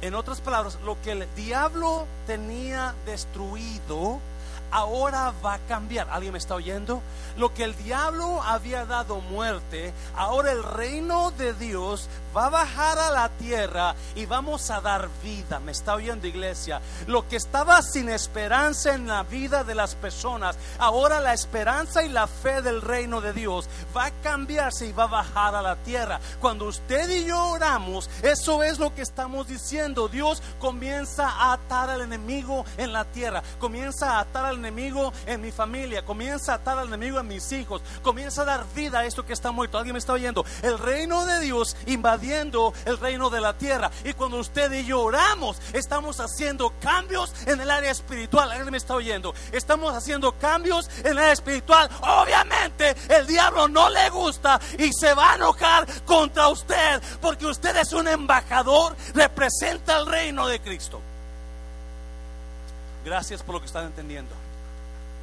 En 0.00 0.14
otras 0.14 0.40
palabras, 0.40 0.78
lo 0.84 0.96
que 1.02 1.12
el 1.12 1.26
diablo 1.34 2.06
tenía 2.28 2.94
destruido, 3.04 4.20
ahora 4.70 5.32
va 5.44 5.54
a 5.54 5.58
cambiar. 5.60 6.08
¿Alguien 6.10 6.32
me 6.32 6.38
está 6.38 6.54
oyendo? 6.54 7.02
Lo 7.36 7.54
que 7.54 7.64
el 7.64 7.76
diablo 7.76 8.42
había 8.42 8.84
dado 8.84 9.20
muerte, 9.20 9.92
ahora 10.16 10.52
el 10.52 10.62
reino 10.62 11.30
de 11.32 11.54
Dios 11.54 12.08
va 12.36 12.46
a 12.46 12.50
bajar 12.50 12.98
a 12.98 13.10
la 13.10 13.28
tierra 13.30 13.94
y 14.14 14.26
vamos 14.26 14.70
a 14.70 14.80
dar 14.80 15.08
vida. 15.22 15.60
¿Me 15.60 15.72
está 15.72 15.94
oyendo 15.94 16.26
iglesia? 16.26 16.80
Lo 17.06 17.28
que 17.28 17.36
estaba 17.36 17.80
sin 17.82 18.08
esperanza 18.08 18.94
en 18.94 19.06
la 19.06 19.22
vida 19.22 19.64
de 19.64 19.74
las 19.74 19.94
personas, 19.94 20.56
ahora 20.78 21.20
la 21.20 21.32
esperanza 21.32 22.02
y 22.02 22.08
la 22.08 22.26
fe 22.26 22.62
del 22.62 22.82
reino 22.82 23.20
de 23.20 23.32
Dios 23.32 23.68
va 23.96 24.06
a 24.06 24.10
cambiarse 24.22 24.86
y 24.86 24.92
va 24.92 25.04
a 25.04 25.08
bajar 25.08 25.54
a 25.54 25.62
la 25.62 25.76
tierra. 25.76 26.20
Cuando 26.40 26.66
usted 26.66 27.08
y 27.10 27.24
yo 27.24 27.50
oramos, 27.50 28.10
eso 28.22 28.62
es 28.62 28.78
lo 28.78 28.94
que 28.94 29.02
estamos 29.02 29.48
diciendo. 29.48 30.08
Dios 30.08 30.42
comienza 30.58 31.28
a 31.28 31.52
atar 31.54 31.90
al 31.90 32.02
enemigo 32.02 32.64
en 32.76 32.92
la 32.92 33.04
tierra, 33.04 33.42
comienza 33.58 34.16
a 34.16 34.20
atar 34.20 34.44
al 34.44 34.57
enemigo 34.58 35.12
en 35.26 35.40
mi 35.40 35.50
familia, 35.50 36.04
comienza 36.04 36.52
a 36.52 36.56
atar 36.56 36.78
al 36.78 36.88
enemigo 36.88 37.18
en 37.20 37.28
mis 37.28 37.50
hijos, 37.52 37.82
comienza 38.02 38.42
a 38.42 38.44
dar 38.44 38.64
vida 38.74 39.00
a 39.00 39.06
esto 39.06 39.24
que 39.24 39.32
está 39.32 39.52
muerto. 39.52 39.78
¿Alguien 39.78 39.94
me 39.94 39.98
está 39.98 40.12
oyendo? 40.12 40.44
El 40.62 40.78
reino 40.78 41.24
de 41.24 41.40
Dios 41.40 41.76
invadiendo 41.86 42.72
el 42.84 42.98
reino 42.98 43.30
de 43.30 43.40
la 43.40 43.56
tierra. 43.56 43.90
Y 44.04 44.12
cuando 44.12 44.38
usted 44.38 44.72
y 44.72 44.88
estamos 45.72 46.18
haciendo 46.20 46.72
cambios 46.80 47.32
en 47.46 47.60
el 47.60 47.70
área 47.70 47.90
espiritual. 47.90 48.50
¿Alguien 48.50 48.72
me 48.72 48.78
está 48.78 48.94
oyendo? 48.94 49.34
Estamos 49.52 49.94
haciendo 49.94 50.32
cambios 50.32 50.88
en 51.00 51.08
el 51.08 51.18
área 51.18 51.32
espiritual. 51.32 51.88
Obviamente, 52.00 52.96
el 53.08 53.26
diablo 53.26 53.68
no 53.68 53.88
le 53.90 54.08
gusta 54.10 54.60
y 54.78 54.90
se 54.92 55.14
va 55.14 55.32
a 55.32 55.34
enojar 55.36 55.86
contra 56.04 56.48
usted 56.48 57.02
porque 57.20 57.46
usted 57.46 57.76
es 57.76 57.92
un 57.92 58.08
embajador, 58.08 58.96
representa 59.14 59.98
el 59.98 60.06
reino 60.06 60.46
de 60.46 60.60
Cristo. 60.60 61.00
Gracias 63.04 63.42
por 63.42 63.54
lo 63.54 63.60
que 63.60 63.66
están 63.66 63.86
entendiendo. 63.86 64.47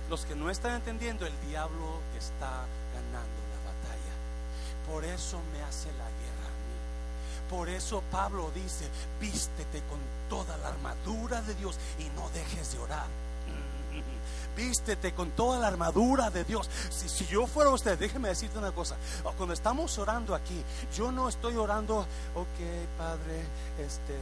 Los 0.10 0.26
que 0.26 0.36
no 0.36 0.50
están 0.50 0.76
entendiendo, 0.76 1.26
el 1.26 1.34
diablo 1.48 2.00
está 2.18 2.66
ganando 2.94 3.40
la 3.52 3.72
batalla. 3.72 4.92
Por 4.92 5.04
eso 5.04 5.40
me 5.52 5.62
hace 5.64 5.88
la 5.94 6.06
guerra 6.06 6.46
a 6.46 6.56
mí. 6.62 7.50
Por 7.50 7.70
eso 7.70 8.04
Pablo 8.12 8.52
dice, 8.54 8.88
vístete 9.20 9.82
con 9.90 10.00
toda 10.30 10.58
la 10.58 10.70
armadura 10.70 11.42
de 11.42 11.56
Dios 11.56 11.78
y 12.00 12.04
no 12.16 12.30
dejes 12.30 12.74
de 12.74 12.80
orar. 12.80 13.08
Vístete 14.56 15.14
con 15.14 15.32
toda 15.32 15.60
la 15.60 15.68
armadura 15.68 16.30
de 16.30 16.44
Dios. 16.44 16.70
Si, 16.90 17.10
si, 17.10 17.26
yo 17.26 17.48
fuera 17.48 17.72
usted, 17.72 17.98
déjeme 17.98 18.30
decirte 18.30 18.58
una 18.58 18.72
cosa. 18.72 18.96
Cuando 19.38 19.54
estamos 19.54 19.98
orando 19.98 20.36
aquí, 20.36 20.64
yo 20.96 21.12
no 21.12 21.28
estoy 21.28 21.56
orando, 21.56 22.00
ok, 22.36 22.98
Padre, 22.98 23.42
este, 23.80 24.16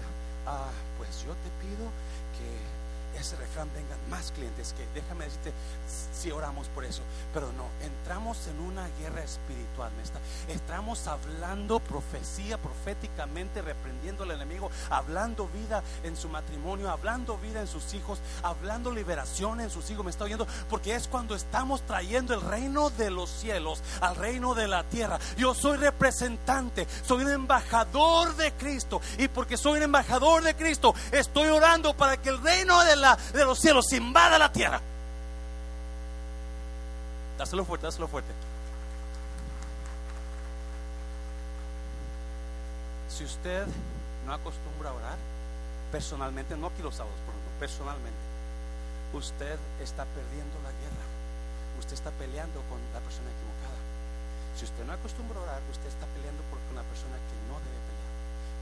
ah, 0.47 0.69
pues 0.97 1.23
yo 1.23 1.33
te 1.33 1.49
pido 1.61 1.89
ese 3.23 3.37
refrán 3.37 3.69
vengan 3.73 3.97
más 4.09 4.31
clientes 4.33 4.73
que 4.73 4.85
déjame 4.93 5.25
decirte 5.25 5.53
si 6.13 6.31
oramos 6.31 6.67
por 6.67 6.85
eso. 6.85 7.01
Pero 7.33 7.51
no 7.53 7.67
entramos 7.81 8.47
en 8.47 8.59
una 8.59 8.87
guerra 8.99 9.23
espiritual 9.23 9.91
está? 10.03 10.19
estamos 10.49 11.07
hablando 11.07 11.79
profecía 11.79 12.57
proféticamente 12.57 13.61
reprendiendo 13.61 14.23
al 14.23 14.31
enemigo 14.31 14.69
hablando 14.89 15.47
vida 15.47 15.83
en 16.03 16.15
su 16.15 16.27
matrimonio 16.29 16.89
hablando 16.89 17.37
vida 17.37 17.61
en 17.61 17.67
sus 17.67 17.93
hijos 17.93 18.19
hablando 18.41 18.91
liberación 18.91 19.61
en 19.61 19.69
sus 19.69 19.89
hijos 19.89 20.03
me 20.03 20.11
está 20.11 20.25
oyendo 20.25 20.47
porque 20.69 20.95
es 20.95 21.07
cuando 21.07 21.35
estamos 21.35 21.81
trayendo 21.83 22.33
el 22.33 22.41
reino 22.41 22.89
de 22.91 23.09
los 23.09 23.29
cielos 23.29 23.81
al 24.01 24.15
reino 24.15 24.53
de 24.53 24.67
la 24.67 24.83
tierra. 24.83 25.19
Yo 25.37 25.53
soy 25.53 25.77
representante 25.77 26.87
soy 27.05 27.23
un 27.23 27.31
embajador 27.31 28.35
de 28.35 28.51
Cristo 28.53 29.01
y 29.17 29.27
porque 29.27 29.57
soy 29.57 29.77
un 29.77 29.83
embajador 29.83 30.43
de 30.43 30.55
Cristo 30.55 30.93
estoy 31.11 31.47
orando 31.47 31.95
para 31.95 32.17
que 32.17 32.29
el 32.29 32.41
reino 32.41 32.83
de 32.83 32.95
la 32.95 33.12
de 33.15 33.45
los 33.45 33.59
cielos 33.59 33.91
invada 33.93 34.37
la 34.37 34.51
tierra. 34.51 34.81
Dáselo 37.37 37.65
fuerte, 37.65 37.87
dáselo 37.87 38.07
fuerte. 38.07 38.31
Si 43.09 43.23
usted 43.23 43.65
no 44.25 44.33
acostumbra 44.33 44.89
a 44.89 44.93
orar, 44.93 45.17
personalmente, 45.91 46.55
no 46.57 46.67
aquí 46.67 46.81
los 46.81 46.95
sábados, 46.95 47.17
personalmente, 47.59 48.23
usted 49.13 49.57
está 49.81 50.05
perdiendo 50.05 50.55
la 50.63 50.71
guerra. 50.71 51.05
Usted 51.79 51.93
está 51.93 52.11
peleando 52.11 52.61
con 52.69 52.79
la 52.93 53.01
persona 53.01 53.29
equivocada. 53.29 53.79
Si 54.57 54.65
usted 54.65 54.85
no 54.85 54.93
acostumbra 54.93 55.39
a 55.39 55.43
orar, 55.43 55.61
usted 55.69 55.89
está 55.89 56.05
peleando 56.15 56.41
con 56.49 56.61
la 56.75 56.83
persona 56.83 57.17
que 57.17 57.35
no 57.49 57.59
debe 57.59 57.79
pelear. 57.85 58.13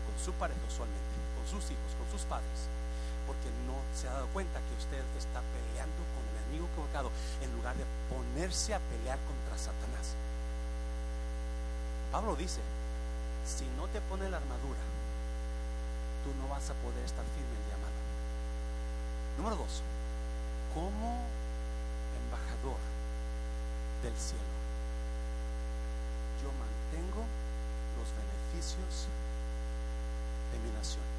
Con 0.08 0.16
su 0.20 0.32
pareja 0.40 0.62
usualmente, 0.68 1.16
con 1.36 1.46
sus 1.48 1.64
hijos, 1.72 1.92
con 2.00 2.08
sus 2.12 2.26
padres 2.26 2.81
porque 3.28 3.50
no 3.68 3.78
se 3.96 4.08
ha 4.08 4.14
dado 4.14 4.28
cuenta 4.28 4.60
que 4.60 4.76
usted 4.76 5.04
está 5.18 5.42
peleando 5.54 6.02
con 6.16 6.24
el 6.30 6.44
enemigo 6.44 6.68
equivocado 6.72 7.12
en 7.42 7.52
lugar 7.56 7.76
de 7.76 7.86
ponerse 8.10 8.74
a 8.74 8.80
pelear 8.80 9.20
contra 9.26 9.58
Satanás. 9.58 10.16
Pablo 12.12 12.36
dice, 12.36 12.62
si 13.46 13.66
no 13.78 13.88
te 13.88 14.02
pone 14.02 14.30
la 14.30 14.38
armadura, 14.38 14.84
tú 16.24 16.30
no 16.42 16.50
vas 16.50 16.70
a 16.70 16.76
poder 16.76 17.04
estar 17.06 17.24
firme 17.36 17.56
el 17.56 17.66
llamado. 17.72 18.00
Número 19.38 19.56
dos, 19.56 19.82
como 20.74 21.24
embajador 22.26 22.80
del 24.04 24.16
cielo, 24.18 24.56
yo 26.44 26.50
mantengo 26.60 27.24
los 27.96 28.10
beneficios 28.12 29.08
de 30.52 30.60
mi 30.60 30.72
nación 30.76 31.11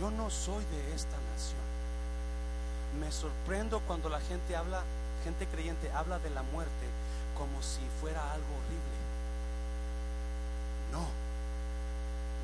yo 0.00 0.10
no 0.10 0.30
soy 0.30 0.64
de 0.64 0.94
esta 0.94 1.16
nación. 1.30 1.60
Me 2.98 3.12
sorprendo 3.12 3.80
cuando 3.86 4.08
la 4.08 4.20
gente 4.20 4.56
habla, 4.56 4.82
gente 5.24 5.46
creyente 5.46 5.92
habla 5.92 6.18
de 6.18 6.30
la 6.30 6.42
muerte 6.42 6.86
como 7.36 7.60
si 7.62 7.82
fuera 8.00 8.32
algo 8.32 8.48
horrible. 8.48 8.98
No, 10.90 11.04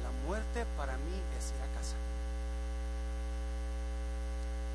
la 0.05 0.11
muerte 0.29 0.66
para 0.77 0.99
mí 0.99 1.16
es 1.38 1.49
ir 1.49 1.62
a 1.64 1.79
casa. 1.81 1.97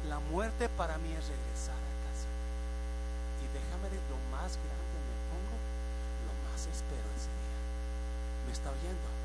La 0.09 0.19
muerte 0.33 0.67
para 0.69 0.97
mí 0.97 1.13
es 1.13 1.21
regresar 1.29 1.77
a 1.77 1.93
casa. 2.09 2.29
Y 3.41 3.45
déjame 3.53 3.93
de 3.93 4.01
lo 4.09 4.17
más 4.33 4.57
grande 4.57 4.97
me 5.05 5.17
pongo, 5.29 5.57
lo 6.25 6.33
más 6.49 6.65
espero 6.65 7.07
ese 7.13 7.29
día. 7.29 7.61
¿Me 8.47 8.51
está 8.51 8.71
oyendo? 8.71 9.20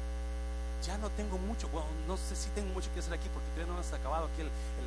Ya 0.82 0.98
no 0.98 1.10
tengo 1.10 1.38
mucho, 1.38 1.68
bueno, 1.68 1.88
no 2.06 2.16
sé 2.16 2.36
si 2.36 2.48
tengo 2.50 2.72
mucho 2.72 2.92
que 2.92 3.00
hacer 3.00 3.14
aquí 3.14 3.28
porque 3.32 3.48
todavía 3.50 3.72
no 3.72 3.80
hemos 3.80 3.92
acabado 3.92 4.26
aquí 4.26 4.42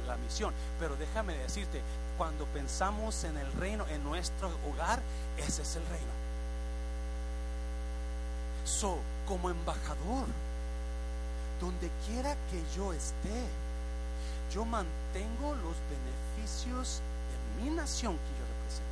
la 0.07 0.17
misión, 0.17 0.53
pero 0.79 0.95
déjame 0.95 1.37
decirte, 1.37 1.81
cuando 2.17 2.45
pensamos 2.45 3.23
en 3.23 3.37
el 3.37 3.51
reino, 3.53 3.85
en 3.87 4.03
nuestro 4.03 4.49
hogar, 4.69 5.01
ese 5.37 5.61
es 5.61 5.75
el 5.75 5.85
reino. 5.87 6.11
So, 8.65 8.99
como 9.27 9.49
embajador, 9.49 10.27
donde 11.59 11.89
quiera 12.07 12.35
que 12.51 12.63
yo 12.75 12.93
esté, 12.93 13.45
yo 14.53 14.65
mantengo 14.65 15.55
los 15.55 15.75
beneficios 15.89 17.01
de 17.29 17.63
mi 17.63 17.69
nación 17.71 18.13
que 18.13 18.31
yo 18.39 18.45
represento. 18.53 18.89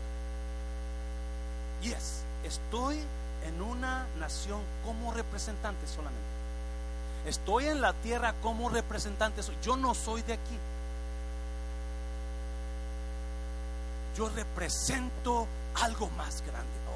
Yes, 1.81 2.23
estoy 2.43 2.99
en 3.45 3.61
una 3.61 4.05
nación 4.19 4.61
como 4.85 5.13
representante 5.13 5.87
solamente. 5.87 6.36
Estoy 7.27 7.65
en 7.65 7.81
la 7.81 7.91
tierra 7.93 8.33
como 8.41 8.69
representante. 8.69 9.41
Yo 9.61 9.75
no 9.75 9.93
soy 9.93 10.21
de 10.21 10.33
aquí. 10.33 10.57
Yo 14.17 14.29
represento 14.29 15.45
algo 15.75 16.09
más 16.11 16.41
grande. 16.41 16.86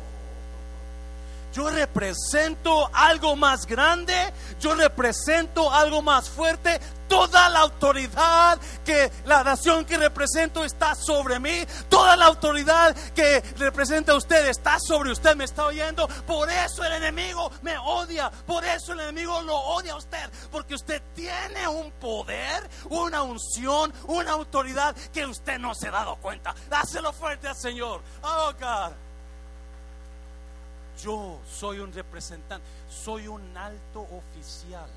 Yo 1.53 1.69
represento 1.69 2.89
algo 2.93 3.35
más 3.35 3.65
grande, 3.65 4.15
yo 4.59 4.73
represento 4.75 5.71
algo 5.71 6.01
más 6.01 6.29
fuerte. 6.29 6.79
Toda 7.09 7.49
la 7.49 7.59
autoridad 7.59 8.57
que 8.85 9.11
la 9.25 9.43
nación 9.43 9.83
que 9.83 9.97
represento 9.97 10.63
está 10.63 10.95
sobre 10.95 11.39
mí. 11.39 11.65
Toda 11.89 12.15
la 12.15 12.27
autoridad 12.27 12.95
que 13.13 13.41
representa 13.57 14.13
a 14.13 14.15
usted 14.15 14.47
está 14.47 14.79
sobre 14.79 15.11
usted. 15.11 15.35
¿Me 15.35 15.43
está 15.43 15.65
oyendo? 15.65 16.07
Por 16.25 16.49
eso 16.49 16.85
el 16.85 16.93
enemigo 16.93 17.51
me 17.63 17.77
odia. 17.77 18.31
Por 18.47 18.63
eso 18.63 18.93
el 18.93 19.01
enemigo 19.01 19.41
lo 19.41 19.57
odia 19.57 19.91
a 19.91 19.97
usted. 19.97 20.29
Porque 20.51 20.75
usted 20.75 21.01
tiene 21.13 21.67
un 21.67 21.91
poder, 21.91 22.69
una 22.89 23.23
unción, 23.23 23.93
una 24.07 24.31
autoridad 24.31 24.95
que 25.11 25.25
usted 25.25 25.59
no 25.59 25.75
se 25.75 25.89
ha 25.89 25.91
dado 25.91 26.15
cuenta. 26.15 26.55
Dáselo 26.69 27.11
fuerte 27.11 27.49
al 27.49 27.57
Señor. 27.57 28.01
Oh. 28.21 28.53
Yo 31.01 31.39
soy 31.49 31.79
un 31.79 31.91
representante, 31.91 32.65
soy 32.89 33.27
un 33.27 33.41
alto 33.57 34.01
oficial. 34.01 34.89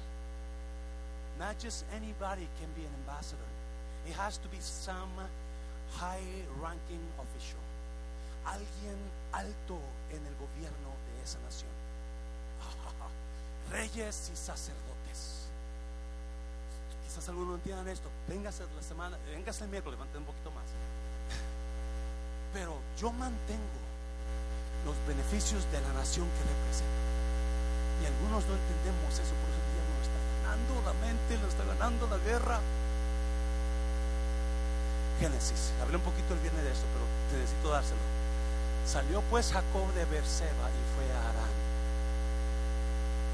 Not 1.39 1.59
just 1.59 1.85
anybody 1.93 2.47
can 2.61 2.71
be 2.77 2.83
an 2.83 2.93
ambassador. 3.01 3.49
It 4.07 4.15
has 4.15 4.39
to 4.39 4.49
be 4.49 4.59
some 4.61 5.11
high 5.97 6.45
ranking 6.61 7.01
official. 7.19 7.61
Alguien 8.45 8.99
alto 9.33 9.79
en 10.11 10.25
el 10.27 10.35
gobierno 10.37 10.93
de 11.07 11.23
esa 11.25 11.39
nación. 11.41 11.71
Reyes 13.73 14.31
y 14.33 14.37
sacerdotes. 14.37 15.49
quizás 17.15 17.29
algunos 17.29 17.49
no 17.49 17.55
entiendan 17.57 17.89
esto. 17.89 18.11
Véngase 18.29 18.65
la 18.77 18.83
semana, 18.83 19.17
véngase 19.31 19.65
el 19.65 19.71
miércoles, 19.71 19.99
levanten 19.99 20.21
un 20.21 20.27
poquito 20.27 20.51
más. 20.51 20.65
Pero 22.53 22.77
yo 22.99 23.13
mantengo 23.13 23.84
los 24.85 24.95
beneficios 25.09 25.65
de 25.73 25.81
la 25.81 25.93
nación 25.93 26.29
que 26.37 26.43
represento. 26.45 27.01
Y 28.03 28.07
algunos 28.07 28.45
no 28.47 28.55
entendemos 28.55 29.13
eso, 29.17 29.35
por 29.41 29.49
eso 29.49 29.61
el 29.65 29.85
nos 29.97 30.05
está 30.05 30.21
ganando 30.45 30.73
la 30.85 30.95
mente, 31.01 31.39
nos 31.41 31.49
está 31.49 31.65
ganando 31.65 32.07
la 32.07 32.19
guerra. 32.19 32.61
Génesis, 35.21 35.73
hablé 35.81 35.97
un 35.97 36.03
poquito 36.03 36.35
el 36.35 36.41
viernes 36.41 36.65
de 36.65 36.73
esto, 36.73 36.85
pero 36.93 37.07
te 37.31 37.39
necesito 37.39 37.71
dárselo. 37.71 38.05
Salió 38.87 39.23
pues 39.31 39.53
Jacob 39.53 39.89
de 39.95 40.05
Berseba 40.05 40.69
y 40.69 40.83
fue 40.93 41.07
a 41.15 41.21
Arán. 41.33 41.55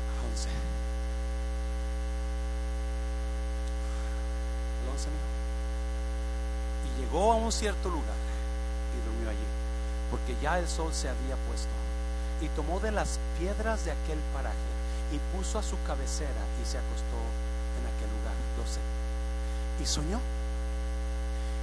A 0.07 0.23
11. 0.31 0.49
El 4.85 4.89
11 4.93 5.09
Y 6.87 7.01
llegó 7.01 7.33
a 7.33 7.37
un 7.37 7.51
cierto 7.51 7.89
lugar 7.89 8.21
y 8.95 8.99
durmió 9.05 9.31
allí, 9.31 9.47
porque 10.11 10.37
ya 10.43 10.59
el 10.59 10.69
sol 10.69 10.93
se 10.93 11.09
había 11.09 11.37
puesto. 11.49 11.71
Y 12.41 12.49
tomó 12.49 12.81
de 12.81 12.91
las 12.91 13.19
piedras 13.39 13.85
de 13.85 13.93
aquel 13.93 14.19
paraje 14.33 14.57
y 15.13 15.37
puso 15.37 15.59
a 15.59 15.63
su 15.63 15.77
cabecera 15.87 16.43
y 16.63 16.67
se 16.67 16.79
acostó 16.79 17.21
en 17.79 17.87
aquel 17.87 18.11
lugar. 18.19 18.35
12. 18.57 18.81
Y 19.83 19.87
soñó. 19.87 20.21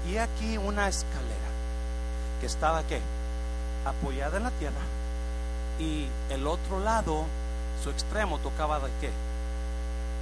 Y 0.10 0.18
aquí 0.18 0.58
una 0.58 0.88
escalera 0.88 1.50
que 2.40 2.46
estaba 2.46 2.84
qué? 2.84 3.02
Apoyada 3.86 4.38
en 4.38 4.44
la 4.44 4.52
tierra. 4.52 4.82
Y 5.80 6.08
el 6.30 6.48
otro 6.48 6.80
lado, 6.80 7.26
su 7.84 7.90
extremo, 7.90 8.40
tocaba 8.40 8.80
de 8.80 8.90
qué? 9.02 9.12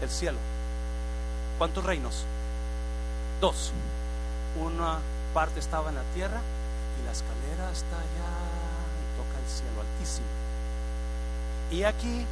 El 0.01 0.09
cielo. 0.09 0.37
¿Cuántos 1.57 1.83
reinos? 1.83 2.25
Dos. 3.41 3.71
Una 4.61 4.99
parte 5.33 5.59
estaba 5.59 5.89
en 5.89 5.95
la 5.95 6.03
tierra 6.13 6.39
y 6.99 7.05
la 7.05 7.11
escalera 7.11 7.71
está 7.71 7.95
allá 7.97 8.31
y 9.01 9.17
toca 9.17 9.39
el 9.39 9.49
cielo 9.49 9.81
altísimo. 9.81 10.27
Y 11.71 11.83
aquí, 11.83 12.25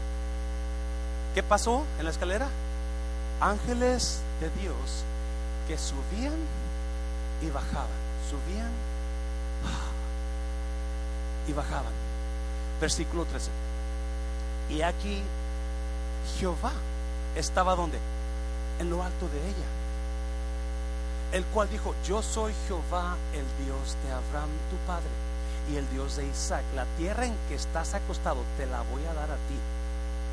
¿qué 1.33 1.43
pasó 1.43 1.85
en 1.99 2.05
la 2.05 2.11
escalera? 2.11 2.47
Ángeles 3.41 4.19
de 4.39 4.49
Dios 4.61 5.03
que 5.67 5.77
subían 5.77 6.37
y 7.41 7.49
bajaban, 7.49 7.87
subían 8.29 8.71
y 11.47 11.53
bajaban. 11.53 11.93
Versículo 12.79 13.25
13. 13.25 13.49
Y 14.69 14.81
aquí 14.81 15.21
Jehová 16.37 16.71
estaba 17.35 17.75
donde? 17.75 17.97
En 18.79 18.89
lo 18.89 19.03
alto 19.03 19.27
de 19.29 19.39
ella. 19.39 19.82
El 21.33 21.43
cual 21.45 21.67
dijo, 21.69 21.95
yo 22.07 22.21
soy 22.21 22.53
Jehová, 22.67 23.17
el 23.33 23.65
Dios 23.65 23.97
de 24.05 24.11
Abraham, 24.13 24.49
tu 24.69 24.77
padre, 24.85 25.09
y 25.71 25.77
el 25.77 25.89
Dios 25.89 26.15
de 26.15 26.27
Isaac. 26.27 26.63
La 26.75 26.85
tierra 26.97 27.25
en 27.25 27.35
que 27.49 27.55
estás 27.55 27.95
acostado 27.95 28.43
te 28.55 28.67
la 28.67 28.81
voy 28.83 29.03
a 29.05 29.13
dar 29.15 29.31
a 29.31 29.35
ti 29.35 29.57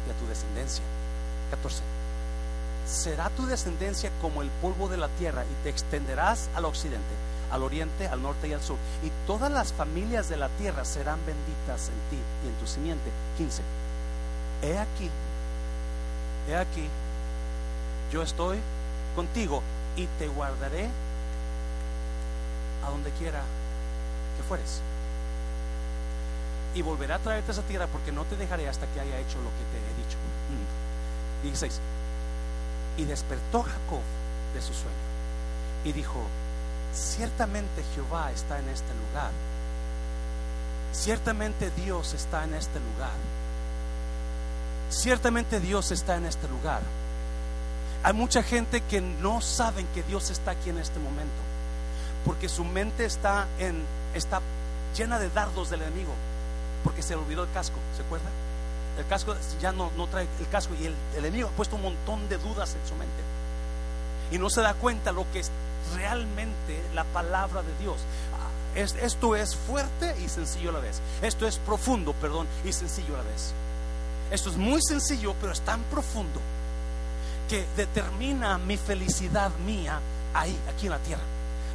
y 0.07 0.11
a 0.11 0.14
tu 0.14 0.26
descendencia. 0.26 0.84
14 1.51 1.82
será 2.86 3.30
tu 3.30 3.46
descendencia 3.46 4.11
como 4.20 4.42
el 4.42 4.48
polvo 4.61 4.88
de 4.88 4.96
la 4.96 5.09
tierra 5.09 5.44
y 5.44 5.62
te 5.62 5.70
extenderás 5.70 6.48
al 6.55 6.64
occidente, 6.64 7.14
al 7.51 7.62
oriente, 7.62 8.09
al 8.09 8.20
norte 8.20 8.48
y 8.48 8.53
al 8.53 8.62
sur. 8.62 8.76
Y 9.03 9.11
todas 9.26 9.51
las 9.51 9.72
familias 9.72 10.28
de 10.28 10.36
la 10.36 10.48
tierra 10.51 10.84
serán 10.84 11.18
benditas 11.24 11.88
en 11.88 12.11
ti 12.11 12.22
y 12.44 12.48
en 12.48 12.55
tu 12.57 12.66
simiente. 12.66 13.11
15. 13.38 13.62
He 14.62 14.78
aquí, 14.78 15.09
he 16.48 16.57
aquí, 16.57 16.86
yo 18.12 18.22
estoy 18.22 18.59
contigo 19.16 19.62
y 20.01 20.07
te 20.18 20.28
guardaré 20.28 20.88
a 22.86 22.90
donde 22.90 23.11
quiera 23.12 23.42
que 24.36 24.42
fueres. 24.44 24.80
Y 26.74 26.82
volveré 26.82 27.12
a 27.12 27.18
traerte 27.18 27.53
esa 27.53 27.62
tierra 27.62 27.86
porque 27.88 28.12
no 28.12 28.24
te 28.24 28.36
dejaré 28.36 28.68
hasta 28.68 28.86
que 28.86 29.01
haya 29.01 29.18
hecho 29.18 29.38
lo 29.38 29.51
que 29.51 29.64
te 29.70 29.78
he 29.78 30.05
dicho. 30.05 30.16
16. 31.42 31.72
Mm. 31.74 33.01
Y 33.01 33.05
despertó 33.05 33.62
Jacob 33.62 34.01
de 34.55 34.62
su 34.62 34.72
sueño 34.72 35.11
y 35.84 35.92
dijo, 35.92 36.20
ciertamente 36.94 37.82
Jehová 37.94 38.30
está 38.32 38.59
en 38.59 38.68
este 38.68 38.92
lugar. 38.94 39.30
Ciertamente 40.92 41.70
Dios 41.70 42.14
está 42.14 42.44
en 42.44 42.55
este 42.55 42.78
lugar. 42.80 43.16
Ciertamente 44.90 45.61
Dios 45.61 45.92
está 45.92 46.16
en 46.16 46.26
este 46.26 46.48
lugar. 46.48 46.82
Hay 48.03 48.14
mucha 48.14 48.42
gente 48.42 48.80
que 48.80 49.03
no 49.03 49.42
saben 49.42 49.86
que 49.94 50.03
Dios 50.03 50.30
está 50.30 50.53
aquí 50.53 50.70
en 50.70 50.78
este 50.78 50.98
momento, 50.98 51.34
porque 52.24 52.48
su 52.48 52.64
mente 52.64 53.05
está 53.05 53.46
está 54.14 54.40
llena 54.96 55.18
de 55.18 55.28
dardos 55.28 55.68
del 55.68 55.82
enemigo, 55.82 56.12
porque 56.82 57.03
se 57.03 57.14
le 57.14 57.20
olvidó 57.20 57.44
el 57.44 57.53
casco, 57.53 57.76
¿se 57.96 58.03
acuerda? 58.03 58.28
El 58.98 59.07
casco 59.07 59.36
ya 59.61 59.72
no, 59.72 59.90
no 59.98 60.07
trae 60.07 60.26
el 60.40 60.48
casco 60.48 60.74
y 60.80 60.86
el, 60.86 60.94
enemigo 61.16 61.48
ha 61.48 61.53
puesto 61.53 61.76
un 61.76 61.82
montón 61.82 62.26
de 62.30 62.38
dudas 62.38 62.74
en 62.74 62.88
su 62.88 62.94
mente. 62.94 63.22
Y 64.32 64.38
no 64.38 64.48
se 64.48 64.62
da 64.62 64.74
cuenta 64.74 65.12
lo 65.12 65.30
que 65.32 65.40
es 65.40 65.51
realmente 65.94 66.82
la 66.94 67.05
palabra 67.05 67.62
de 67.62 67.76
Dios. 67.80 67.96
Ah, 68.34 68.48
esto 68.76 69.36
es 69.36 69.57
fuerte 69.57 70.16
y 70.24 70.28
sencillo 70.28 70.70
a 70.70 70.74
la 70.74 70.80
vez. 70.80 71.01
Esto 71.20 71.46
es 71.46 71.59
profundo, 71.59 72.14
perdón, 72.14 72.46
y 72.64 72.72
sencillo 72.72 73.14
a 73.14 73.18
la 73.18 73.24
vez. 73.24 73.53
Esto 74.30 74.51
es 74.51 74.57
muy 74.57 74.80
sencillo, 74.82 75.34
pero 75.40 75.53
es 75.53 75.61
tan 75.61 75.82
profundo 75.84 76.40
que 77.51 77.66
determina 77.76 78.59
mi 78.59 78.76
felicidad 78.76 79.51
mía 79.66 79.98
ahí, 80.32 80.57
aquí 80.72 80.86
en 80.86 80.92
la 80.92 80.98
tierra. 80.98 81.22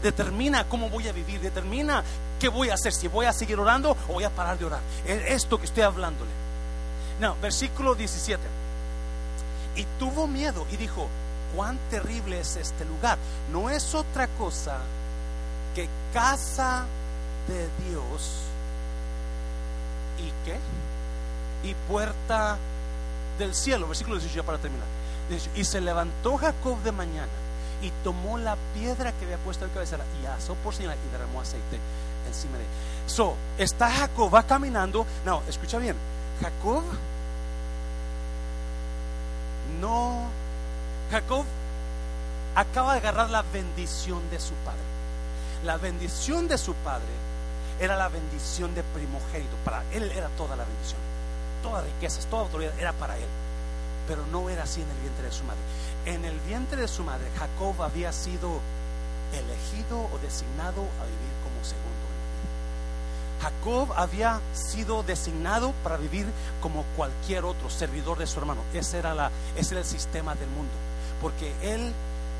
Determina 0.01 0.69
cómo 0.69 0.89
voy 0.89 1.09
a 1.09 1.11
vivir, 1.11 1.41
determina 1.41 2.01
qué 2.39 2.47
voy 2.47 2.69
a 2.69 2.76
hacer, 2.76 2.93
si 2.93 3.09
voy 3.09 3.26
a 3.26 3.34
seguir 3.34 3.59
orando 3.59 3.91
o 4.07 4.13
voy 4.13 4.23
a 4.23 4.30
parar 4.30 4.57
de 4.57 4.63
orar. 4.63 4.80
Es 5.05 5.43
esto 5.43 5.59
que 5.59 5.65
estoy 5.65 5.84
hablándole. 5.84 6.32
No, 7.19 7.36
versículo 7.41 7.93
17. 7.93 8.41
Y 9.76 9.86
tuvo 9.99 10.28
miedo 10.28 10.65
y 10.71 10.78
dijo, 10.78 11.09
cuán 11.53 11.78
terrible 11.89 12.39
es 12.39 12.55
este 12.55 12.86
lugar. 12.86 13.17
No 13.51 13.69
es 13.69 13.93
otra 13.93 14.30
cosa 14.30 14.78
que 15.76 15.89
casa 16.13 16.86
de 17.49 17.67
Dios. 17.89 18.43
¿Y 20.19 20.32
qué? 20.45 20.57
Y 21.69 21.73
puerta 21.89 22.57
del 23.38 23.53
cielo. 23.53 23.88
Versículo 23.88 24.15
18 24.15 24.38
ya 24.38 24.43
para 24.43 24.57
terminar. 24.57 24.88
Y 25.55 25.63
se 25.63 25.82
levantó 25.82 26.38
Jacob 26.38 26.78
de 26.84 26.91
mañana 26.91 27.32
y 27.82 27.91
tomó 28.03 28.38
la 28.38 28.57
piedra 28.73 29.11
que 29.13 29.26
había 29.26 29.38
puesto 29.38 29.65
en 29.65 29.71
cabecera 29.71 30.03
y 30.21 30.26
asó 30.26 30.53
por 30.55 30.73
señal 30.73 30.97
y 31.07 31.11
derramó 31.11 31.41
aceite 31.41 31.80
encima 32.28 32.57
de 32.57 32.63
él. 32.63 32.69
So, 33.07 33.36
está 33.57 33.91
Jacob, 33.91 34.34
va 34.34 34.43
caminando. 34.43 35.05
No, 35.26 35.41
escucha 35.47 35.78
bien. 35.78 35.95
Jacob 36.41 36.84
no, 39.82 40.28
Jacob 41.11 41.43
acaba 42.55 42.93
de 42.93 42.99
agarrar 42.99 43.30
la 43.30 43.43
bendición 43.53 44.21
de 44.30 44.39
su 44.39 44.53
padre. 44.65 44.80
La 45.63 45.78
bendición 45.78 46.47
de 46.47 46.57
su 46.57 46.73
padre 46.76 47.05
era 47.80 47.95
la 47.95 48.07
bendición 48.07 48.73
de 48.76 48.84
primogénito. 48.84 49.55
Para 49.65 49.84
él 49.91 50.11
era 50.11 50.30
toda 50.30 50.55
la 50.55 50.63
bendición. 50.63 50.99
Toda 51.63 51.82
riquezas, 51.82 52.26
toda 52.28 52.43
autoridad 52.43 52.73
era 52.80 52.93
para 52.93 53.17
él. 53.17 53.28
Pero 54.08 54.26
no 54.28 54.49
era 54.49 54.64
así 54.64 54.82
en 54.82 54.89
el 54.89 54.97
vientre 54.97 55.26
de 55.26 55.32
su 55.32 55.43
madre. 55.43 55.62
En 56.06 56.26
el 56.26 56.39
vientre 56.41 56.82
de 56.82 56.88
su 56.88 57.03
madre, 57.03 57.26
Jacob 57.38 57.82
había 57.82 58.12
sido 58.14 58.60
elegido 59.34 60.10
o 60.14 60.20
designado 60.22 60.82
a 60.82 61.06
vivir 61.06 61.34
como 61.43 61.64
segundo. 61.64 62.06
Jacob 63.41 63.93
había 63.95 64.39
sido 64.53 65.03
designado 65.03 65.74
para 65.84 65.97
vivir 65.97 66.26
como 66.62 66.84
cualquier 66.95 67.45
otro 67.45 67.70
servidor 67.70 68.18
de 68.18 68.28
su 68.28 68.39
hermano. 68.39 68.62
Ese 68.74 68.97
era, 68.97 69.14
la, 69.14 69.32
ese 69.56 69.78
el 69.78 69.86
sistema 69.86 70.36
del 70.36 70.49
mundo. 70.49 70.72
Porque 71.22 71.53
él 71.62 71.93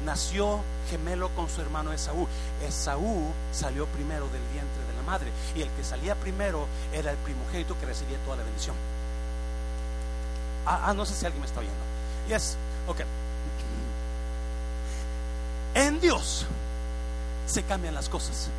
nació 0.04 0.62
gemelo 0.90 1.30
con 1.30 1.50
su 1.50 1.62
hermano 1.62 1.92
Esaú. 1.94 2.28
Esaú 2.66 3.32
salió 3.52 3.86
primero 3.88 4.28
del 4.30 4.42
vientre 4.54 4.84
de 4.88 4.94
la 4.96 5.04
madre. 5.04 5.32
Y 5.56 5.62
el 5.62 5.70
que 5.72 5.84
salía 5.84 6.16
primero 6.16 6.68
era 6.94 7.12
el 7.12 7.18
primogénito 7.18 7.78
que 7.80 7.86
recibía 7.86 8.18
toda 8.26 8.38
la 8.38 8.44
bendición. 8.44 8.76
Ah, 10.66 10.86
ah 10.88 10.94
no 10.94 11.06
sé 11.06 11.14
si 11.14 11.26
alguien 11.26 11.42
me 11.42 11.48
está 11.48 11.60
oyendo. 11.60 11.78
Yes, 12.28 12.58
ok. 12.88 13.02
En 15.74 16.00
Dios 16.00 16.46
se 17.48 17.64
cambian 17.64 17.94
las 17.94 18.10
cosas. 18.10 18.50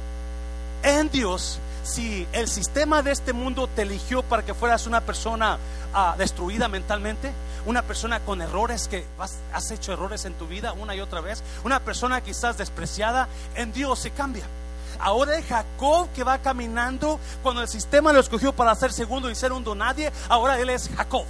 En 0.83 1.11
Dios 1.11 1.59
si 1.87 2.27
el 2.33 2.49
sistema 2.49 3.03
de 3.03 3.13
este 3.13 3.33
mundo 3.33 3.69
te 3.69 3.83
eligió 3.83 4.23
para 4.23 4.45
que 4.45 4.55
fueras 4.55 4.87
una 4.87 5.01
persona 5.01 5.59
ah, 5.95 6.17
destruida 6.19 6.69
mentalmente, 6.69 7.33
una 7.65 7.83
persona 7.83 8.21
con 8.21 8.43
errores 8.43 8.89
que 8.89 9.07
has, 9.53 9.71
hecho 9.71 9.93
errores 9.93 10.25
en 10.25 10.35
tu 10.35 10.47
vida 10.47 10.73
una 10.73 10.95
y 10.95 11.01
otra 11.01 11.21
vez, 11.21 11.43
una 11.65 11.81
persona 11.81 12.21
quizás 12.21 12.59
despreciada, 12.59 13.29
en 13.55 13.73
Dios 13.73 14.01
se 14.01 14.11
cambia. 14.11 14.45
Ahora 14.99 15.37
es 15.37 15.47
Jacob 15.47 16.09
que 16.15 16.25
va 16.25 16.39
caminando 16.39 17.21
cuando 17.43 17.63
el 17.63 17.69
sistema 17.69 18.13
lo 18.13 18.21
escogió 18.21 18.53
para 18.53 18.75
ser 18.75 18.93
segundo 18.93 19.31
y 19.31 19.35
ser 19.35 19.53
un 19.53 19.65
nadie, 19.79 20.13
ahora 20.29 20.59
él 20.59 20.71
es 20.71 20.91
Jacob. 20.97 21.25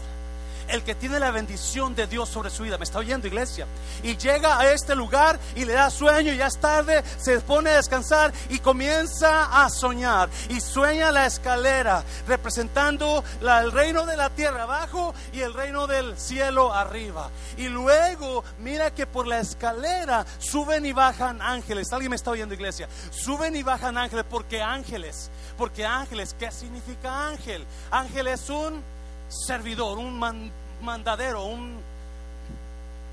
El 0.69 0.83
que 0.83 0.95
tiene 0.95 1.21
la 1.21 1.31
bendición 1.31 1.95
de 1.95 2.07
Dios 2.07 2.29
sobre 2.29 2.51
su 2.51 2.63
vida. 2.63 2.79
¿Me 2.79 2.85
está 2.85 2.99
oyendo, 2.99 3.27
iglesia? 3.27 3.67
Y 4.03 4.17
llega 4.17 4.59
a 4.59 4.73
este 4.73 4.95
lugar 4.95 5.39
y 5.55 5.65
le 5.65 5.75
da 5.75 5.91
sueño, 5.91 6.33
y 6.33 6.37
ya 6.37 6.47
es 6.47 6.59
tarde, 6.59 7.03
se 7.19 7.41
pone 7.41 7.71
a 7.71 7.77
descansar 7.77 8.33
y 8.49 8.59
comienza 8.59 9.65
a 9.65 9.69
soñar. 9.71 10.29
Y 10.49 10.61
sueña 10.61 11.11
la 11.11 11.27
escalera, 11.27 12.05
representando 12.27 13.25
el 13.41 13.73
reino 13.73 14.07
de 14.07 14.17
la 14.17 14.31
tierra 14.31 14.65
abajo 14.65 15.15
y 15.33 15.41
el 15.41 15.55
reino 15.55 15.87
del 15.87 16.19
cielo 16.19 16.73
arriba. 16.73 17.31
Y 17.57 17.69
luego 17.69 18.45
mira 18.59 18.93
que 18.93 19.07
por 19.07 19.27
la 19.27 19.41
escalera 19.41 20.27
suben 20.39 20.87
y 20.87 20.93
bajan 20.93 21.41
ángeles. 21.41 21.93
¿Alguien 21.93 22.11
me 22.11 22.17
está 22.17 22.31
oyendo, 22.31 22.55
iglesia? 22.55 22.89
Suben 23.11 23.57
y 23.57 23.63
bajan 23.63 23.97
ángeles 23.99 24.25
porque 24.29 24.63
ángeles, 24.63 25.31
porque 25.57 25.85
ángeles, 25.85 26.35
¿qué 26.39 26.51
significa 26.51 27.29
ángel? 27.29 27.67
Ángel 27.91 28.27
es 28.29 28.49
un 28.51 28.83
servidor, 29.29 29.99
un 29.99 30.19
mandadero, 30.81 31.45
un 31.45 31.81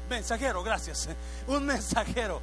mensajero, 0.10 0.64
gracias. 0.64 1.10
Un 1.48 1.66
mensajero. 1.74 2.42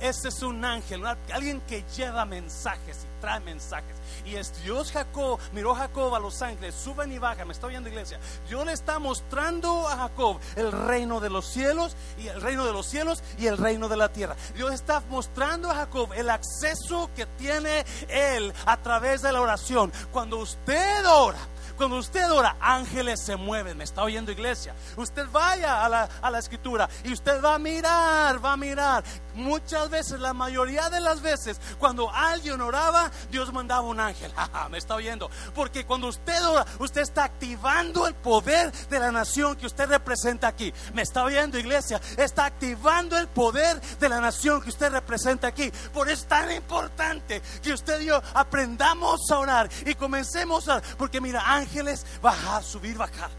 Este 0.00 0.28
es 0.28 0.42
un 0.42 0.64
ángel, 0.64 1.04
alguien 1.32 1.60
que 1.62 1.84
lleva 1.96 2.24
mensajes 2.24 3.04
y 3.04 3.20
trae 3.20 3.40
mensajes. 3.40 3.96
Y 4.24 4.34
es 4.34 4.52
Dios 4.62 4.92
Jacob, 4.92 5.38
miró 5.52 5.74
Jacob 5.74 6.14
a 6.14 6.18
los 6.18 6.42
ángeles, 6.42 6.74
suben 6.74 7.12
y 7.12 7.18
bajan, 7.18 7.46
me 7.46 7.52
está 7.52 7.66
viendo 7.66 7.88
iglesia. 7.88 8.18
Dios 8.48 8.64
le 8.66 8.72
está 8.72 8.98
mostrando 8.98 9.88
a 9.88 9.96
Jacob 9.96 10.38
el 10.56 10.72
reino 10.72 11.20
de 11.20 11.30
los 11.30 11.46
cielos 11.46 11.96
y 12.18 12.28
el 12.28 12.40
reino 12.40 12.64
de 12.64 12.72
los 12.72 12.86
cielos 12.86 13.22
y 13.38 13.46
el 13.46 13.56
reino 13.56 13.88
de 13.88 13.96
la 13.96 14.10
tierra. 14.10 14.36
Dios 14.54 14.72
está 14.72 15.00
mostrando 15.10 15.70
a 15.70 15.74
Jacob 15.74 16.12
el 16.14 16.28
acceso 16.28 17.10
que 17.14 17.26
tiene 17.26 17.84
él 18.08 18.52
a 18.66 18.76
través 18.78 19.22
de 19.22 19.32
la 19.32 19.40
oración. 19.40 19.92
Cuando 20.12 20.38
usted 20.38 21.06
ora, 21.06 21.38
cuando 21.80 21.96
usted 21.96 22.30
ora, 22.30 22.56
ángeles 22.60 23.24
se 23.24 23.36
mueven. 23.36 23.78
¿Me 23.78 23.84
está 23.84 24.02
oyendo 24.02 24.30
iglesia? 24.30 24.74
Usted 24.96 25.26
vaya 25.32 25.82
a 25.82 25.88
la, 25.88 26.02
a 26.20 26.30
la 26.30 26.38
escritura 26.38 26.86
y 27.02 27.10
usted 27.10 27.42
va 27.42 27.54
a 27.54 27.58
mirar, 27.58 28.44
va 28.44 28.52
a 28.52 28.56
mirar. 28.58 29.02
Muchas 29.40 29.90
veces, 29.90 30.20
la 30.20 30.34
mayoría 30.34 30.90
de 30.90 31.00
las 31.00 31.22
veces, 31.22 31.60
cuando 31.78 32.10
alguien 32.10 32.60
oraba, 32.60 33.10
Dios 33.30 33.52
mandaba 33.52 33.82
un 33.82 34.00
ángel. 34.00 34.32
¿Me 34.70 34.78
está 34.78 34.94
oyendo? 34.94 35.30
Porque 35.54 35.84
cuando 35.84 36.08
usted 36.08 36.46
ora, 36.46 36.66
usted 36.78 37.00
está 37.00 37.24
activando 37.24 38.06
el 38.06 38.14
poder 38.14 38.70
de 38.88 38.98
la 38.98 39.10
nación 39.10 39.56
que 39.56 39.66
usted 39.66 39.88
representa 39.88 40.48
aquí. 40.48 40.72
¿Me 40.92 41.02
está 41.02 41.24
oyendo 41.24 41.58
iglesia? 41.58 42.00
Está 42.16 42.44
activando 42.44 43.16
el 43.16 43.26
poder 43.28 43.80
de 43.80 44.08
la 44.08 44.20
nación 44.20 44.60
que 44.60 44.68
usted 44.68 44.92
representa 44.92 45.48
aquí. 45.48 45.72
Por 45.92 46.08
eso 46.08 46.22
es 46.22 46.28
tan 46.28 46.52
importante 46.52 47.40
que 47.62 47.72
usted 47.72 48.00
y 48.00 48.06
yo 48.06 48.20
aprendamos 48.34 49.30
a 49.30 49.38
orar 49.38 49.70
y 49.86 49.94
comencemos 49.94 50.68
a 50.68 50.76
orar. 50.76 50.96
Porque 50.98 51.20
mira, 51.20 51.40
ángel 51.46 51.70
ángeles, 51.70 52.04
bajar, 52.20 52.62
subir, 52.62 52.96
bajar. 52.96 53.30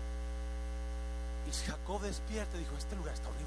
Y 1.47 1.70
Jacob 1.70 2.02
despierta 2.02 2.56
y 2.56 2.60
dijo, 2.60 2.76
este 2.78 2.95
lugar 2.95 3.14
está 3.14 3.28
horrible. 3.28 3.41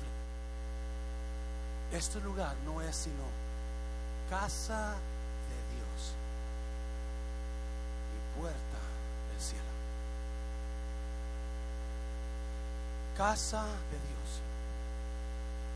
Este 1.94 2.20
lugar 2.20 2.56
no 2.64 2.82
es 2.82 2.96
sino 2.96 3.22
casa 4.28 4.94
de 5.48 5.76
Dios 5.76 6.12
y 8.10 8.40
puerta 8.40 8.80
del 9.30 9.40
cielo. 9.40 9.62
Casa 13.16 13.62
de 13.62 13.98
Dios 14.10 14.42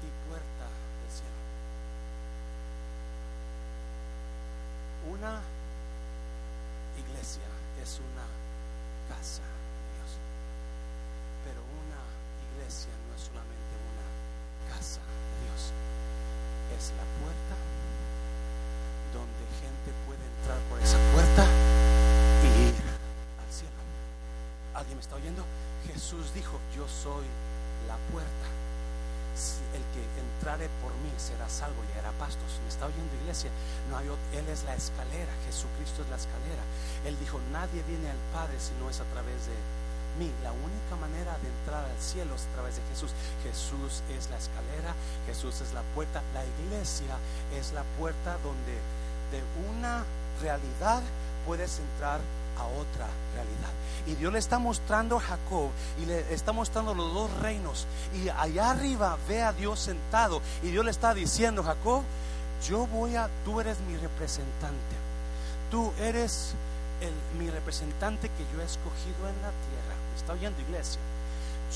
y 0.02 0.28
puerta 0.28 0.66
del 0.98 1.10
cielo. 1.14 1.38
Una 5.14 5.40
iglesia 6.98 7.46
es 7.80 8.00
una 8.00 8.26
casa 9.08 9.42
Dios. 9.94 10.18
Pero 11.44 11.60
una 11.62 12.02
iglesia 12.50 12.90
no 13.06 13.14
es 13.14 13.22
solamente 13.22 13.74
una 13.86 14.74
casa 14.74 15.00
de 15.00 15.46
Dios, 15.46 15.72
es 16.78 16.94
la 16.94 17.06
puerta 17.18 17.54
donde 19.10 19.42
gente 19.58 19.90
puede 20.06 20.22
entrar 20.22 20.58
por 20.70 20.78
esa 20.78 20.98
puerta 21.10 21.42
y 22.42 22.70
ir 22.70 22.78
al 23.42 23.50
cielo. 23.50 23.82
¿Alguien 24.74 24.96
me 24.96 25.02
está 25.02 25.16
oyendo? 25.16 25.42
Jesús 25.90 26.32
dijo, 26.34 26.60
yo 26.76 26.86
soy 26.86 27.26
la 27.90 27.98
puerta. 28.14 28.46
El 29.74 29.82
que 29.94 30.02
entrare 30.18 30.66
por 30.82 30.90
mí 31.02 31.10
será 31.18 31.48
salvo 31.48 31.82
y 31.82 31.98
hará 31.98 32.10
pastos. 32.18 32.58
¿Me 32.62 32.70
está 32.70 32.86
oyendo 32.86 33.10
iglesia? 33.22 33.50
No 33.90 33.98
hay, 33.98 34.06
él 34.06 34.46
es 34.48 34.62
la 34.64 34.74
escalera, 34.74 35.30
Jesucristo 35.46 36.02
es 36.02 36.08
la 36.10 36.18
escalera. 36.18 36.62
Él 37.06 37.14
dijo, 37.18 37.38
nadie 37.52 37.82
viene 37.86 38.10
al 38.10 38.22
Padre 38.34 38.58
si 38.58 38.74
no 38.82 38.90
es 38.90 38.98
a 38.98 39.06
través 39.14 39.46
de 39.46 39.54
mí. 40.18 40.30
La 40.42 40.52
única 40.52 40.96
manera 41.00 41.36
de 41.38 41.48
entrar 41.48 41.84
al 41.84 42.00
cielo 42.00 42.34
es 42.34 42.46
a 42.46 42.54
través 42.54 42.76
de 42.76 42.82
Jesús. 42.90 43.10
Jesús 43.42 44.02
es 44.16 44.30
la 44.30 44.38
escalera, 44.38 44.94
Jesús 45.26 45.60
es 45.60 45.72
la 45.72 45.82
puerta. 45.94 46.22
La 46.34 46.44
iglesia 46.44 47.16
es 47.58 47.72
la 47.72 47.82
puerta 47.98 48.38
donde 48.42 48.78
de 49.32 49.42
una 49.68 50.04
realidad 50.40 51.02
puedes 51.46 51.78
entrar 51.78 52.20
a 52.58 52.64
otra 52.64 53.06
realidad. 53.34 53.72
Y 54.06 54.14
Dios 54.14 54.32
le 54.32 54.38
está 54.38 54.58
mostrando 54.58 55.16
a 55.16 55.20
Jacob 55.20 55.70
y 56.00 56.06
le 56.06 56.32
está 56.32 56.52
mostrando 56.52 56.94
los 56.94 57.12
dos 57.12 57.30
reinos. 57.40 57.86
Y 58.14 58.28
allá 58.28 58.70
arriba 58.70 59.16
ve 59.28 59.42
a 59.42 59.52
Dios 59.52 59.80
sentado 59.80 60.40
y 60.62 60.70
Dios 60.70 60.84
le 60.84 60.90
está 60.90 61.14
diciendo, 61.14 61.62
Jacob, 61.62 62.02
yo 62.66 62.86
voy 62.86 63.16
a, 63.16 63.28
tú 63.44 63.60
eres 63.60 63.78
mi 63.80 63.96
representante. 63.96 64.96
Tú 65.70 65.92
eres 66.00 66.54
mi 67.38 67.48
representante 67.50 68.28
que 68.28 68.44
yo 68.52 68.60
he 68.60 68.64
escogido 68.64 69.28
en 69.28 69.36
la 69.42 69.50
tierra. 69.50 69.94
¿Me 70.10 70.16
está 70.16 70.32
oyendo 70.32 70.60
iglesia? 70.60 71.00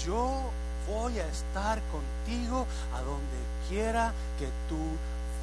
Yo 0.05 0.51
voy 0.89 1.19
a 1.19 1.27
estar 1.29 1.81
contigo 1.93 2.67
a 2.95 3.01
donde 3.03 3.39
quiera 3.69 4.13
que 4.39 4.47
tú 4.69 4.79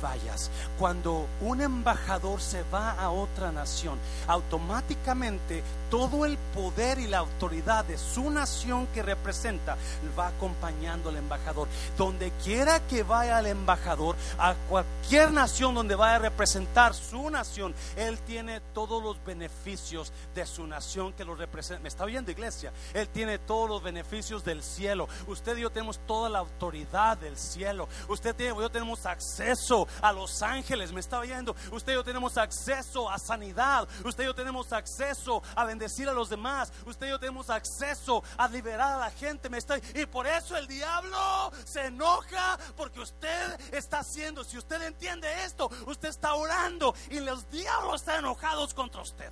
fallas. 0.01 0.49
Cuando 0.77 1.27
un 1.41 1.61
embajador 1.61 2.41
se 2.41 2.63
va 2.63 2.91
a 2.91 3.09
otra 3.09 3.51
nación, 3.51 3.97
automáticamente 4.27 5.63
todo 5.89 6.25
el 6.25 6.37
poder 6.53 6.99
y 6.99 7.07
la 7.07 7.19
autoridad 7.19 7.83
de 7.85 7.97
su 7.97 8.29
nación 8.29 8.87
que 8.93 9.01
representa 9.01 9.75
va 10.17 10.27
acompañando 10.27 11.09
al 11.09 11.17
embajador. 11.17 11.67
Donde 11.97 12.31
quiera 12.43 12.79
que 12.87 13.03
vaya 13.03 13.39
el 13.39 13.47
embajador, 13.47 14.15
a 14.37 14.55
cualquier 14.69 15.31
nación 15.31 15.73
donde 15.75 15.95
vaya 15.95 16.15
a 16.15 16.19
representar 16.19 16.93
su 16.93 17.29
nación, 17.29 17.73
él 17.95 18.17
tiene 18.19 18.61
todos 18.73 19.03
los 19.03 19.23
beneficios 19.25 20.11
de 20.35 20.45
su 20.45 20.65
nación 20.67 21.13
que 21.13 21.25
lo 21.25 21.35
representa. 21.35 21.81
¿Me 21.81 21.89
está 21.89 22.03
oyendo, 22.03 22.31
iglesia? 22.31 22.71
Él 22.93 23.07
tiene 23.09 23.39
todos 23.39 23.69
los 23.69 23.83
beneficios 23.83 24.43
del 24.43 24.63
cielo. 24.63 25.07
Usted 25.27 25.57
y 25.57 25.61
yo 25.61 25.69
tenemos 25.69 25.99
toda 26.05 26.29
la 26.29 26.39
autoridad 26.39 27.17
del 27.17 27.37
cielo. 27.37 27.87
Usted 28.07 28.35
y 28.39 28.45
yo 28.45 28.69
tenemos 28.69 29.05
acceso 29.05 29.87
a 30.01 30.11
los 30.11 30.41
ángeles, 30.41 30.91
me 30.91 30.99
está 30.99 31.19
oyendo. 31.19 31.55
Usted 31.71 31.93
y 31.93 31.95
yo 31.95 32.03
tenemos 32.03 32.37
acceso 32.37 33.09
a 33.09 33.17
sanidad. 33.17 33.87
Usted 34.03 34.23
y 34.23 34.27
yo 34.27 34.35
tenemos 34.35 34.71
acceso 34.73 35.41
a 35.55 35.65
bendecir 35.65 36.07
a 36.09 36.13
los 36.13 36.29
demás. 36.29 36.71
Usted 36.85 37.07
y 37.07 37.09
yo 37.09 37.19
tenemos 37.19 37.49
acceso 37.49 38.23
a 38.37 38.47
liberar 38.47 38.93
a 38.93 38.97
la 38.97 39.11
gente. 39.11 39.49
Me 39.49 39.57
está, 39.57 39.77
y 39.77 40.05
por 40.05 40.27
eso 40.27 40.57
el 40.57 40.67
diablo 40.67 41.51
se 41.65 41.85
enoja 41.85 42.57
porque 42.75 42.99
usted 42.99 43.59
está 43.73 43.99
haciendo. 43.99 44.43
Si 44.43 44.57
usted 44.57 44.81
entiende 44.81 45.27
esto, 45.43 45.69
usted 45.85 46.09
está 46.09 46.33
orando 46.33 46.93
y 47.09 47.19
los 47.19 47.49
diablos 47.49 48.01
están 48.01 48.19
enojados 48.19 48.73
contra 48.73 49.01
usted. 49.01 49.31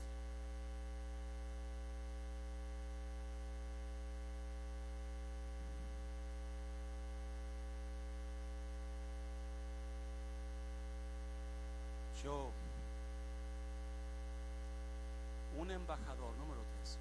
Un 15.57 15.71
embajador, 15.71 16.35
número 16.39 16.61
tres, 16.73 16.97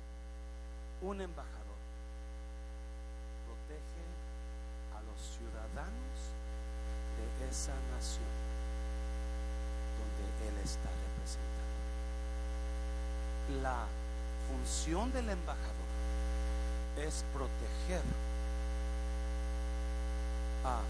un 1.01 1.21
embajador 1.21 1.57
protege 3.47 4.05
a 4.95 5.01
los 5.03 5.19
ciudadanos 5.37 6.17
de 7.17 7.49
esa 7.49 7.73
nación 7.95 8.29
donde 9.99 10.23
él 10.49 10.57
está 10.63 10.91
representando. 10.91 11.77
La 13.63 13.87
función 14.49 15.13
del 15.13 15.31
embajador 15.31 15.91
es 16.99 17.25
proteger 17.33 18.05
a 20.65 20.81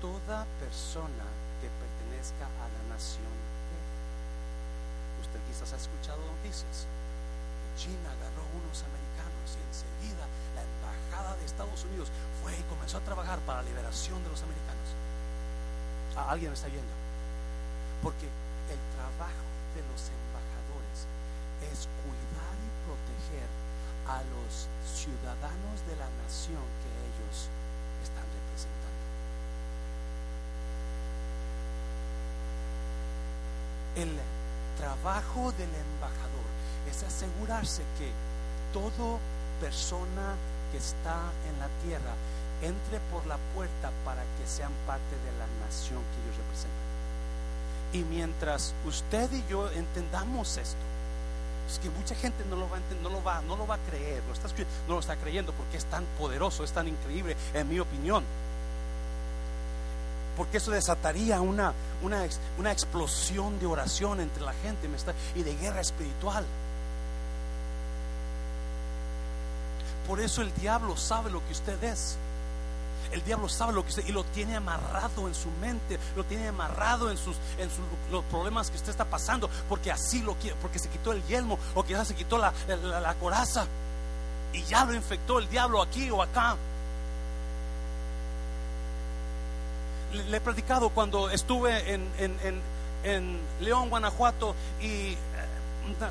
toda 0.00 0.46
persona 0.60 1.24
que 1.60 1.68
pertenezca 1.68 2.46
a 2.46 2.68
la 2.68 2.94
nación. 2.94 3.55
Quizás 5.46 5.72
ha 5.72 5.76
escuchado 5.76 6.20
noticias 6.24 6.86
China 7.76 8.08
agarró 8.08 8.40
unos 8.56 8.80
americanos 8.88 9.52
y 9.52 9.60
enseguida 9.68 10.24
la 10.56 10.64
embajada 10.64 11.36
de 11.36 11.44
Estados 11.44 11.84
Unidos 11.84 12.08
fue 12.42 12.56
y 12.56 12.62
comenzó 12.72 12.96
a 12.96 13.04
trabajar 13.04 13.38
para 13.44 13.60
la 13.60 13.68
liberación 13.68 14.16
de 14.24 14.30
los 14.32 14.40
americanos. 14.42 14.88
¿A 16.16 16.32
alguien 16.32 16.52
está 16.52 16.68
viendo? 16.72 16.92
Porque 18.02 18.24
el 18.24 18.80
trabajo 18.96 19.44
de 19.76 19.84
los 19.84 20.00
embajadores 20.08 21.04
es 21.68 21.84
cuidar 22.00 22.56
y 22.56 22.70
proteger 22.88 23.48
a 24.08 24.24
los 24.32 24.72
ciudadanos 24.88 25.76
de 25.84 25.96
la 26.00 26.08
nación 26.24 26.64
que 26.80 26.90
ellos 27.12 27.52
están 28.00 28.24
representando. 28.24 29.04
El 34.00 34.16
trabajo 34.76 35.52
del 35.52 35.68
embajador 35.68 36.46
es 36.90 37.02
asegurarse 37.02 37.82
que 37.98 38.10
todo 38.72 39.18
persona 39.60 40.34
que 40.72 40.78
está 40.78 41.16
en 41.48 41.58
la 41.58 41.68
tierra 41.84 42.14
entre 42.62 43.00
por 43.12 43.26
la 43.26 43.38
puerta 43.54 43.90
para 44.04 44.22
que 44.22 44.46
sean 44.46 44.72
parte 44.86 45.14
de 45.24 45.32
la 45.38 45.46
nación 45.64 46.00
que 46.00 46.22
ellos 46.24 46.36
representan. 46.36 46.86
Y 47.92 48.02
mientras 48.04 48.74
usted 48.86 49.30
y 49.32 49.44
yo 49.50 49.70
entendamos 49.70 50.56
esto, 50.56 50.84
es 51.68 51.78
que 51.78 51.90
mucha 51.90 52.14
gente 52.14 52.44
no 52.48 52.56
lo 52.56 52.68
va 52.68 52.76
a 52.76 52.80
no 53.02 53.08
lo 53.08 53.22
va, 53.22 53.42
no 53.42 53.56
lo 53.56 53.66
va 53.66 53.74
a 53.74 53.90
creer, 53.90 54.22
no, 54.26 54.32
está, 54.32 54.48
no 54.88 54.94
lo 54.94 55.00
está 55.00 55.16
creyendo 55.16 55.52
porque 55.52 55.76
es 55.76 55.84
tan 55.86 56.04
poderoso, 56.18 56.64
es 56.64 56.72
tan 56.72 56.86
increíble, 56.88 57.36
en 57.54 57.68
mi 57.68 57.80
opinión. 57.80 58.24
Porque 60.36 60.58
eso 60.58 60.70
desataría 60.70 61.40
una, 61.40 61.72
una, 62.02 62.26
una 62.58 62.72
explosión 62.72 63.58
de 63.58 63.66
oración 63.66 64.20
entre 64.20 64.42
la 64.42 64.52
gente 64.52 64.88
y 65.34 65.42
de 65.42 65.56
guerra 65.56 65.80
espiritual. 65.80 66.44
Por 70.06 70.20
eso 70.20 70.42
el 70.42 70.54
diablo 70.54 70.96
sabe 70.96 71.30
lo 71.30 71.44
que 71.46 71.52
usted 71.52 71.82
es. 71.82 72.16
El 73.12 73.24
diablo 73.24 73.48
sabe 73.48 73.72
lo 73.72 73.82
que 73.82 73.90
usted 73.90 74.06
y 74.06 74.12
lo 74.12 74.24
tiene 74.24 74.56
amarrado 74.56 75.28
en 75.28 75.34
su 75.34 75.48
mente, 75.60 75.98
lo 76.16 76.24
tiene 76.24 76.48
amarrado 76.48 77.10
en 77.10 77.16
sus 77.16 77.36
en 77.58 77.68
los 78.10 78.24
problemas 78.24 78.70
que 78.70 78.76
usted 78.76 78.90
está 78.90 79.04
pasando, 79.04 79.48
porque 79.68 79.92
así 79.92 80.22
lo 80.22 80.34
quiere, 80.34 80.56
porque 80.60 80.78
se 80.78 80.88
quitó 80.88 81.12
el 81.12 81.24
yelmo 81.26 81.58
o 81.74 81.84
quizás 81.84 82.08
se 82.08 82.14
quitó 82.14 82.36
la, 82.36 82.52
la, 82.66 83.14
coraza 83.14 83.66
y 84.52 84.62
ya 84.64 84.84
lo 84.84 84.94
infectó 84.94 85.38
el 85.38 85.48
diablo 85.48 85.82
aquí 85.82 86.10
o 86.10 86.20
acá. 86.20 86.56
Le, 90.24 90.36
he 90.36 90.40
platicado 90.40 90.90
cuando 90.90 91.30
estuve 91.30 91.92
en, 91.92 92.02
en, 92.18 92.34
en, 92.44 92.60
en 93.04 93.38
León, 93.60 93.88
Guanajuato, 93.90 94.54
y 94.80 95.16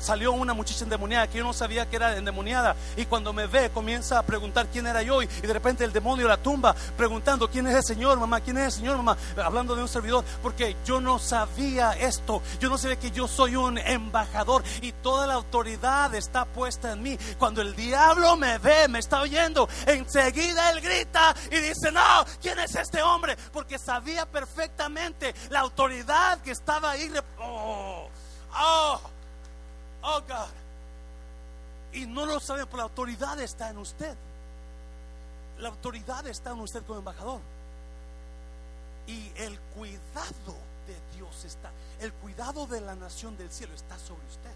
salió 0.00 0.32
una 0.32 0.54
muchacha 0.54 0.84
endemoniada 0.84 1.28
que 1.28 1.38
yo 1.38 1.44
no 1.44 1.52
sabía 1.52 1.88
que 1.88 1.96
era 1.96 2.16
endemoniada. 2.16 2.76
Y 2.96 3.06
cuando 3.06 3.32
me 3.32 3.46
ve, 3.46 3.70
comienza 3.70 4.18
a 4.18 4.22
preguntar 4.22 4.66
quién 4.72 4.86
era 4.86 5.02
yo. 5.02 5.22
Y 5.22 5.26
de 5.26 5.52
repente 5.52 5.84
el 5.84 5.92
demonio 5.92 6.28
la 6.28 6.36
tumba 6.36 6.74
preguntando 6.96 7.50
quién 7.50 7.66
es 7.66 7.74
el 7.74 7.84
Señor, 7.84 8.18
mamá, 8.18 8.40
quién 8.40 8.58
es 8.58 8.66
el 8.66 8.72
Señor, 8.72 8.96
mamá. 8.96 9.16
Hablando 9.42 9.74
de 9.74 9.82
un 9.82 9.88
servidor, 9.88 10.24
porque 10.42 10.76
yo 10.84 11.00
no 11.00 11.18
sabía 11.18 11.92
esto. 11.92 12.42
Yo 12.60 12.68
no 12.68 12.78
sabía 12.78 12.98
que 12.98 13.10
yo 13.10 13.28
soy 13.28 13.56
un 13.56 13.78
embajador 13.78 14.62
y 14.80 14.92
toda 14.92 15.26
la 15.26 15.34
autoridad 15.34 16.14
está 16.14 16.44
puesta 16.44 16.92
en 16.92 17.02
mí. 17.02 17.18
Cuando 17.38 17.62
el 17.62 17.74
diablo 17.74 18.36
me 18.36 18.58
ve, 18.58 18.88
me 18.88 18.98
está 18.98 19.20
oyendo, 19.20 19.68
enseguida 19.86 20.70
él 20.70 20.80
grita 20.80 21.34
y 21.50 21.56
dice: 21.60 21.92
No, 21.92 22.24
¿quién 22.40 22.58
es 22.58 22.74
este 22.74 23.02
hombre? 23.02 23.36
Porque 23.52 23.78
sabía 23.78 24.26
perfectamente 24.26 25.34
la 25.50 25.60
autoridad 25.60 26.40
que 26.42 26.50
estaba 26.50 26.92
ahí. 26.92 27.12
Oh, 27.38 28.08
oh. 28.58 29.15
Oh 30.08 30.20
God. 30.20 30.52
Y 31.92 32.06
no 32.06 32.26
lo 32.26 32.38
sabe, 32.38 32.64
pero 32.66 32.78
la 32.78 32.82
autoridad 32.84 33.40
está 33.40 33.70
en 33.70 33.78
usted. 33.78 34.16
La 35.58 35.70
autoridad 35.70 36.24
está 36.28 36.50
en 36.50 36.60
usted 36.60 36.84
como 36.84 37.00
embajador. 37.00 37.40
Y 39.08 39.32
el 39.36 39.58
cuidado 39.74 40.54
de 40.86 41.16
Dios 41.16 41.44
está, 41.44 41.70
el 42.00 42.12
cuidado 42.12 42.66
de 42.66 42.80
la 42.80 42.94
nación 42.94 43.36
del 43.36 43.50
cielo 43.50 43.74
está 43.74 43.98
sobre 43.98 44.24
usted. 44.26 44.54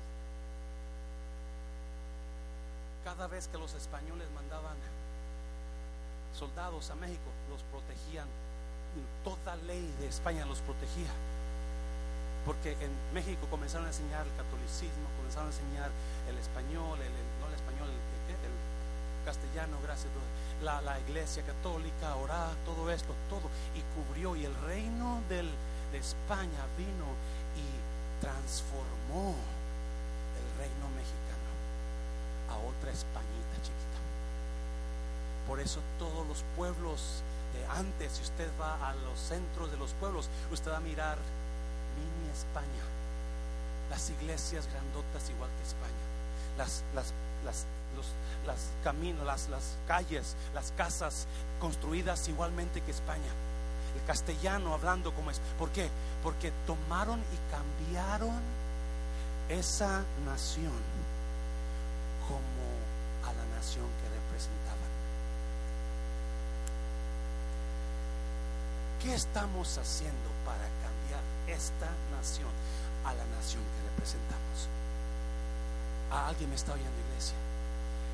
Cada 3.04 3.26
vez 3.26 3.48
que 3.48 3.58
los 3.58 3.74
españoles 3.74 4.30
mandaban 4.32 4.76
soldados 6.38 6.90
a 6.90 6.94
México, 6.94 7.30
los 7.48 7.62
protegían. 7.64 8.28
Toda 9.24 9.56
ley 9.56 9.94
de 10.00 10.08
España 10.08 10.44
los 10.46 10.58
protegía 10.60 11.10
porque 12.44 12.72
en 12.72 12.90
México 13.12 13.46
comenzaron 13.50 13.86
a 13.86 13.90
enseñar 13.90 14.26
el 14.26 14.34
catolicismo, 14.36 15.08
comenzaron 15.16 15.48
a 15.48 15.52
enseñar 15.52 15.90
el 16.28 16.38
español, 16.38 16.98
el, 17.00 17.12
no 17.40 17.48
el 17.48 17.54
español, 17.54 17.88
el, 17.88 18.00
castellano, 19.24 19.76
gracias 19.82 20.08
la, 20.62 20.80
la, 20.80 20.98
iglesia 21.00 21.42
católica, 21.42 22.16
orar, 22.16 22.54
todo 22.64 22.90
esto, 22.90 23.14
todo, 23.28 23.42
y 23.76 23.82
cubrió, 23.94 24.34
y 24.34 24.46
el 24.46 24.54
reino 24.66 25.20
de 25.28 25.44
España 25.98 26.64
vino 26.78 27.08
y 27.54 28.20
transformó 28.20 29.36
el 30.40 30.58
reino 30.58 30.86
mexicano 30.96 31.50
a 32.48 32.56
otra 32.56 32.90
Españita 32.90 33.56
chiquita. 33.62 34.00
Por 35.46 35.60
eso 35.60 35.80
todos 35.98 36.26
los 36.26 36.42
pueblos 36.56 37.22
de 37.52 37.66
antes, 37.66 38.12
si 38.12 38.22
usted 38.22 38.48
va 38.60 38.88
a 38.88 38.94
los 38.94 39.18
centros 39.18 39.70
de 39.70 39.76
los 39.76 39.92
pueblos, 39.94 40.28
usted 40.50 40.70
va 40.70 40.78
a 40.78 40.80
mirar 40.80 41.18
España. 42.32 42.84
Las 43.90 44.10
iglesias 44.10 44.66
grandotas 44.72 45.28
igual 45.30 45.50
que 45.58 45.68
España. 45.68 46.04
Las, 46.56 46.82
las, 46.94 47.12
las, 47.44 47.66
los, 47.96 48.56
caminos, 48.84 49.26
las, 49.26 49.48
las 49.48 49.76
calles, 49.86 50.36
las 50.54 50.72
casas 50.72 51.26
construidas 51.60 52.28
igualmente 52.28 52.80
que 52.80 52.90
España. 52.90 53.32
El 53.94 54.04
castellano 54.06 54.74
hablando 54.74 55.12
como 55.12 55.30
es. 55.30 55.40
¿Por 55.58 55.70
qué? 55.70 55.88
Porque 56.22 56.52
tomaron 56.66 57.18
y 57.20 57.38
cambiaron 57.50 58.40
esa 59.48 60.02
nación 60.24 60.72
como 62.28 63.28
a 63.28 63.32
la 63.32 63.56
nación 63.56 63.84
que 63.84 64.08
representaban. 64.08 64.90
¿Qué 69.02 69.14
estamos 69.14 69.78
haciendo 69.78 70.30
para 70.44 70.68
esta 71.52 71.88
nación 72.16 72.48
a 73.04 73.14
la 73.14 73.24
nación 73.36 73.62
que 73.62 73.80
representamos. 73.90 74.68
A 76.10 76.28
alguien 76.28 76.50
me 76.50 76.56
está 76.56 76.72
oyendo, 76.72 76.98
iglesia. 77.10 77.36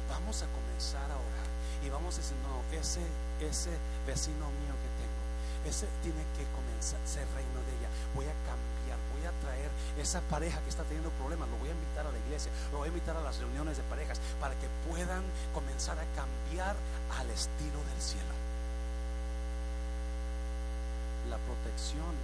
Vamos 0.08 0.42
a 0.42 0.46
comenzar 0.46 1.10
a 1.10 1.16
orar 1.16 1.48
y 1.84 1.88
vamos 1.88 2.14
a 2.14 2.18
decir, 2.18 2.36
no, 2.46 2.62
ese, 2.76 3.00
ese 3.40 3.70
vecino 4.06 4.46
mío 4.62 4.74
que 4.78 4.90
tengo, 5.00 5.22
ese 5.66 5.86
tiene 6.02 6.22
que 6.38 6.44
comenzar 6.54 7.00
ser 7.04 7.26
reino 7.34 7.58
de 7.66 7.72
ella. 7.74 7.90
Voy 8.14 8.26
a 8.26 8.36
cambiar, 8.46 8.98
voy 9.10 9.24
a 9.26 9.32
traer 9.42 9.70
esa 9.98 10.20
pareja 10.30 10.60
que 10.62 10.70
está 10.70 10.84
teniendo 10.84 11.10
problemas, 11.18 11.48
lo 11.48 11.56
voy 11.58 11.68
a 11.68 11.76
invitar 11.76 12.06
a 12.06 12.12
la 12.12 12.18
iglesia, 12.18 12.52
lo 12.70 12.78
voy 12.78 12.86
a 12.88 12.94
invitar 12.94 13.16
a 13.16 13.22
las 13.22 13.38
reuniones 13.38 13.76
de 13.76 13.82
parejas 13.84 14.20
para 14.40 14.54
que 14.54 14.68
puedan 14.88 15.24
comenzar 15.52 15.98
a 15.98 16.06
cambiar 16.14 16.76
al 17.18 17.28
estilo 17.30 17.78
del 17.90 18.00
cielo. 18.00 18.34
La 21.28 21.38
protección 21.42 22.14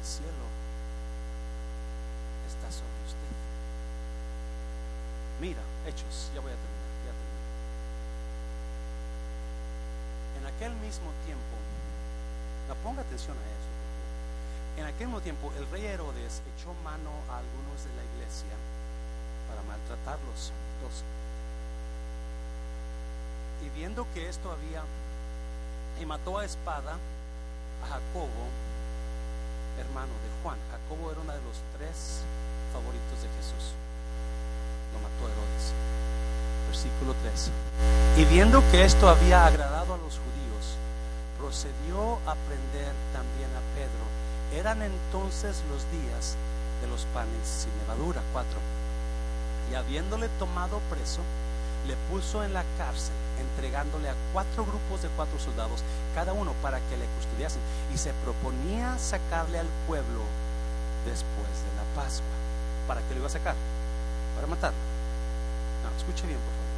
el 0.00 0.06
cielo 0.06 0.46
está 2.48 2.72
sobre 2.72 3.00
usted. 3.04 3.32
Mira, 5.40 5.60
hechos, 5.86 6.30
ya 6.34 6.40
voy 6.40 6.52
a 6.52 6.56
terminar, 6.56 6.90
ya 7.04 7.12
En 10.40 10.46
aquel 10.46 10.72
mismo 10.80 11.12
tiempo, 11.26 11.56
la 12.68 12.74
ponga 12.76 13.02
atención 13.02 13.36
a 13.36 13.44
eso. 13.44 13.70
En 14.80 14.86
aquel 14.86 15.08
mismo 15.08 15.20
tiempo, 15.20 15.52
el 15.58 15.68
rey 15.70 15.84
Herodes 15.84 16.40
echó 16.56 16.72
mano 16.82 17.10
a 17.28 17.38
algunos 17.38 17.84
de 17.84 17.92
la 17.96 18.04
iglesia 18.14 18.56
para 19.48 19.62
maltratarlos. 19.62 20.52
Y 23.60 23.68
viendo 23.78 24.06
que 24.14 24.28
esto 24.28 24.50
había, 24.50 24.82
y 26.00 26.06
mató 26.06 26.38
a 26.38 26.46
espada 26.46 26.96
a 27.84 27.86
Jacobo, 27.86 28.48
hermano 29.78 30.12
de 30.24 30.30
Juan. 30.42 30.58
Jacobo 30.70 31.10
era 31.10 31.20
uno 31.20 31.32
de 31.32 31.42
los 31.42 31.58
tres 31.76 32.24
favoritos 32.72 33.18
de 33.22 33.28
Jesús. 33.38 33.74
Lo 34.92 34.98
mató 35.00 35.28
Herodes. 35.28 35.64
Versículo 36.68 37.14
3. 37.22 37.50
Y 38.18 38.24
viendo 38.26 38.62
que 38.70 38.84
esto 38.84 39.08
había 39.08 39.46
agradado 39.46 39.94
a 39.94 39.98
los 39.98 40.18
judíos, 40.18 40.64
procedió 41.38 42.18
a 42.26 42.34
prender 42.46 42.92
también 43.12 43.50
a 43.54 43.62
Pedro. 43.74 44.04
Eran 44.54 44.82
entonces 44.82 45.62
los 45.70 45.82
días 45.90 46.36
de 46.80 46.88
los 46.88 47.06
panes 47.14 47.46
sin 47.46 47.70
levadura. 47.82 48.22
4. 48.32 48.48
Y 49.70 49.74
habiéndole 49.74 50.28
tomado 50.38 50.80
preso, 50.90 51.22
le 51.86 51.96
puso 52.10 52.44
en 52.44 52.52
la 52.54 52.64
cárcel, 52.76 53.14
entregándole 53.50 54.08
a 54.08 54.14
cuatro 54.32 54.64
grupos 54.64 55.02
de 55.02 55.08
cuatro 55.16 55.38
soldados, 55.38 55.82
cada 56.14 56.32
uno 56.32 56.52
para 56.62 56.78
que 56.88 56.96
le 56.96 57.06
custodiasen, 57.18 57.60
y 57.94 57.98
se 57.98 58.12
proponía 58.24 58.98
sacarle 58.98 59.58
al 59.58 59.68
pueblo 59.86 60.22
después 61.04 61.50
de 61.66 61.72
la 61.76 61.84
Pascua. 61.94 62.36
¿Para 62.86 63.02
qué 63.02 63.14
lo 63.14 63.20
iba 63.20 63.26
a 63.26 63.30
sacar? 63.30 63.54
Para 64.34 64.46
matarlo. 64.46 64.78
No, 65.82 65.96
escuche 65.96 66.26
bien, 66.26 66.38
por 66.38 66.52
favor. 66.52 66.70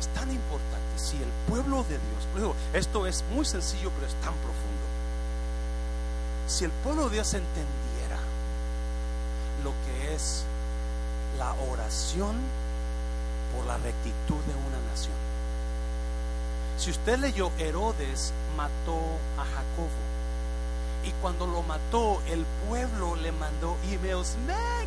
Es 0.00 0.08
tan 0.08 0.30
importante 0.30 0.98
si 0.98 1.16
el 1.16 1.30
pueblo 1.48 1.84
de 1.84 1.98
Dios, 1.98 2.54
esto 2.72 3.06
es 3.06 3.24
muy 3.34 3.44
sencillo, 3.44 3.90
pero 3.94 4.06
es 4.06 4.14
tan 4.16 4.34
profundo. 4.34 4.84
Si 6.46 6.64
el 6.64 6.70
pueblo 6.82 7.04
de 7.08 7.16
Dios 7.16 7.32
entendiera 7.34 8.18
lo 9.62 9.72
que 9.86 10.14
es 10.14 10.44
la 11.38 11.52
oración 11.70 12.36
por 13.54 13.66
la 13.66 13.76
rectitud 13.78 14.40
de 14.44 14.54
una 14.54 14.90
nación. 14.90 15.14
Si 16.78 16.90
usted 16.90 17.18
leyó, 17.18 17.50
Herodes 17.58 18.32
mató 18.56 18.98
a 19.38 19.44
Jacobo. 19.44 20.04
Y 21.04 21.10
cuando 21.20 21.46
lo 21.46 21.62
mató, 21.62 22.22
el 22.28 22.44
pueblo 22.66 23.14
le 23.16 23.30
mandó 23.32 23.76
emails. 23.90 24.36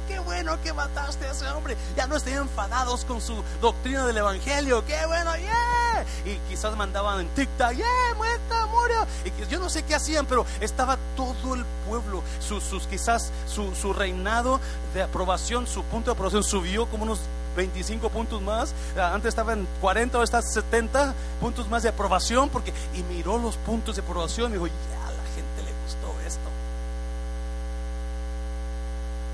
¡Qué 0.07 0.17
bueno 0.19 0.59
que 0.63 0.73
mataste 0.73 1.27
a 1.27 1.31
ese 1.31 1.47
hombre! 1.49 1.77
Ya 1.95 2.07
no 2.07 2.15
estén 2.15 2.37
enfadados 2.37 3.05
con 3.05 3.21
su 3.21 3.43
doctrina 3.61 4.05
del 4.07 4.17
evangelio. 4.17 4.83
¡Qué 4.85 4.97
bueno! 5.05 5.35
¡Yeah! 5.35 6.05
Y 6.25 6.37
quizás 6.49 6.75
mandaban 6.75 7.19
en 7.19 7.27
TikTok. 7.29 7.73
¡Yeah! 7.73 8.15
¡Muerta! 8.15 8.65
¡Murió! 8.65 9.05
Y 9.25 9.45
yo 9.47 9.59
no 9.59 9.69
sé 9.69 9.83
qué 9.83 9.93
hacían, 9.93 10.25
pero 10.25 10.45
estaba 10.59 10.97
todo 11.15 11.53
el 11.53 11.63
pueblo. 11.87 12.23
Sus, 12.39 12.63
sus 12.63 12.87
quizás 12.87 13.31
su, 13.47 13.75
su 13.75 13.93
reinado 13.93 14.59
de 14.95 15.03
aprobación, 15.03 15.67
su 15.67 15.83
punto 15.83 16.09
de 16.09 16.13
aprobación 16.13 16.43
subió 16.43 16.87
como 16.87 17.03
unos 17.03 17.19
25 17.57 18.09
puntos 18.09 18.41
más. 18.41 18.73
Ah, 18.95 19.11
Antes 19.13 19.29
estaba 19.29 19.53
en 19.53 19.67
40, 19.81 20.15
ahora 20.15 20.23
está 20.23 20.41
70 20.41 21.13
puntos 21.41 21.67
más 21.67 21.83
de 21.83 21.89
aprobación. 21.89 22.49
Porque, 22.49 22.71
y 22.93 23.03
miró 23.03 23.37
los 23.37 23.57
puntos 23.57 23.97
de 23.97 24.01
aprobación 24.01 24.51
y 24.51 24.53
dijo, 24.53 24.67
ya 24.67 25.07
a 25.07 25.11
la 25.11 25.25
gente 25.35 25.57
le 25.65 25.73
gustó 25.83 26.07
esto. 26.25 26.47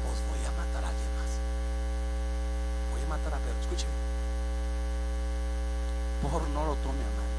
Pues 0.07 0.17
voy 0.31 0.41
a 0.47 0.51
matar 0.57 0.83
a 0.85 0.89
alguien 0.89 1.11
más. 1.19 1.31
Voy 2.95 3.03
a 3.05 3.09
matar 3.11 3.33
a 3.35 3.39
Pedro. 3.43 3.59
Escúcheme. 3.61 3.93
Por 6.23 6.41
no 6.49 6.65
lo 6.65 6.73
tome 6.81 7.03
a 7.03 7.11
mal. 7.19 7.31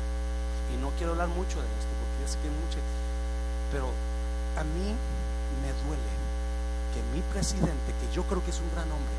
Y 0.70 0.76
no 0.76 0.90
quiero 0.98 1.12
hablar 1.12 1.28
mucho 1.28 1.58
de 1.58 1.66
esto 1.80 1.92
porque 1.98 2.16
ya 2.22 2.28
sé 2.28 2.38
que 2.38 2.48
hay 2.48 2.54
mucho. 2.54 2.78
Pero 3.72 3.88
a 4.60 4.62
mí 4.62 4.92
me 5.64 5.70
duele 5.88 6.12
que 6.92 7.00
mi 7.16 7.22
presidente, 7.32 7.90
que 7.98 8.14
yo 8.14 8.22
creo 8.24 8.44
que 8.44 8.50
es 8.50 8.60
un 8.60 8.70
gran 8.70 8.86
hombre, 8.92 9.16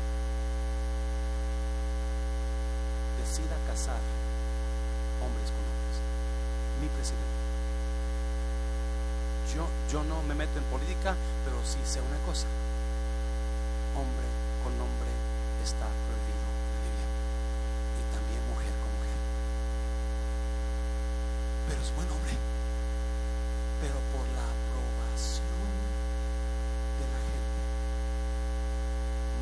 decida 3.36 3.56
casar 3.68 4.00
hombres 5.20 5.48
con 5.52 5.60
hombres. 5.60 5.96
Mi 6.80 6.88
presidente. 6.88 7.36
Yo, 9.52 9.68
yo 9.92 10.04
no 10.08 10.22
me 10.22 10.34
meto 10.34 10.56
en 10.58 10.64
política, 10.72 11.14
pero 11.44 11.60
sí 11.60 11.76
sé 11.84 12.00
una 12.00 12.16
cosa. 12.24 12.48
Hombre 13.92 14.24
con 14.64 14.72
hombre 14.80 15.12
está 15.60 15.84
prohibido. 15.84 16.48
Y 18.00 18.02
también 18.08 18.40
mujer 18.48 18.72
con 18.80 18.88
mujer. 18.96 19.20
Pero 21.68 21.80
es 21.84 21.92
buen 21.92 22.08
hombre. 22.08 22.36
Pero 23.84 24.00
por 24.16 24.24
la 24.32 24.48
aprobación 24.48 25.68
de 26.96 27.04
la 27.04 27.20
gente. 27.20 27.60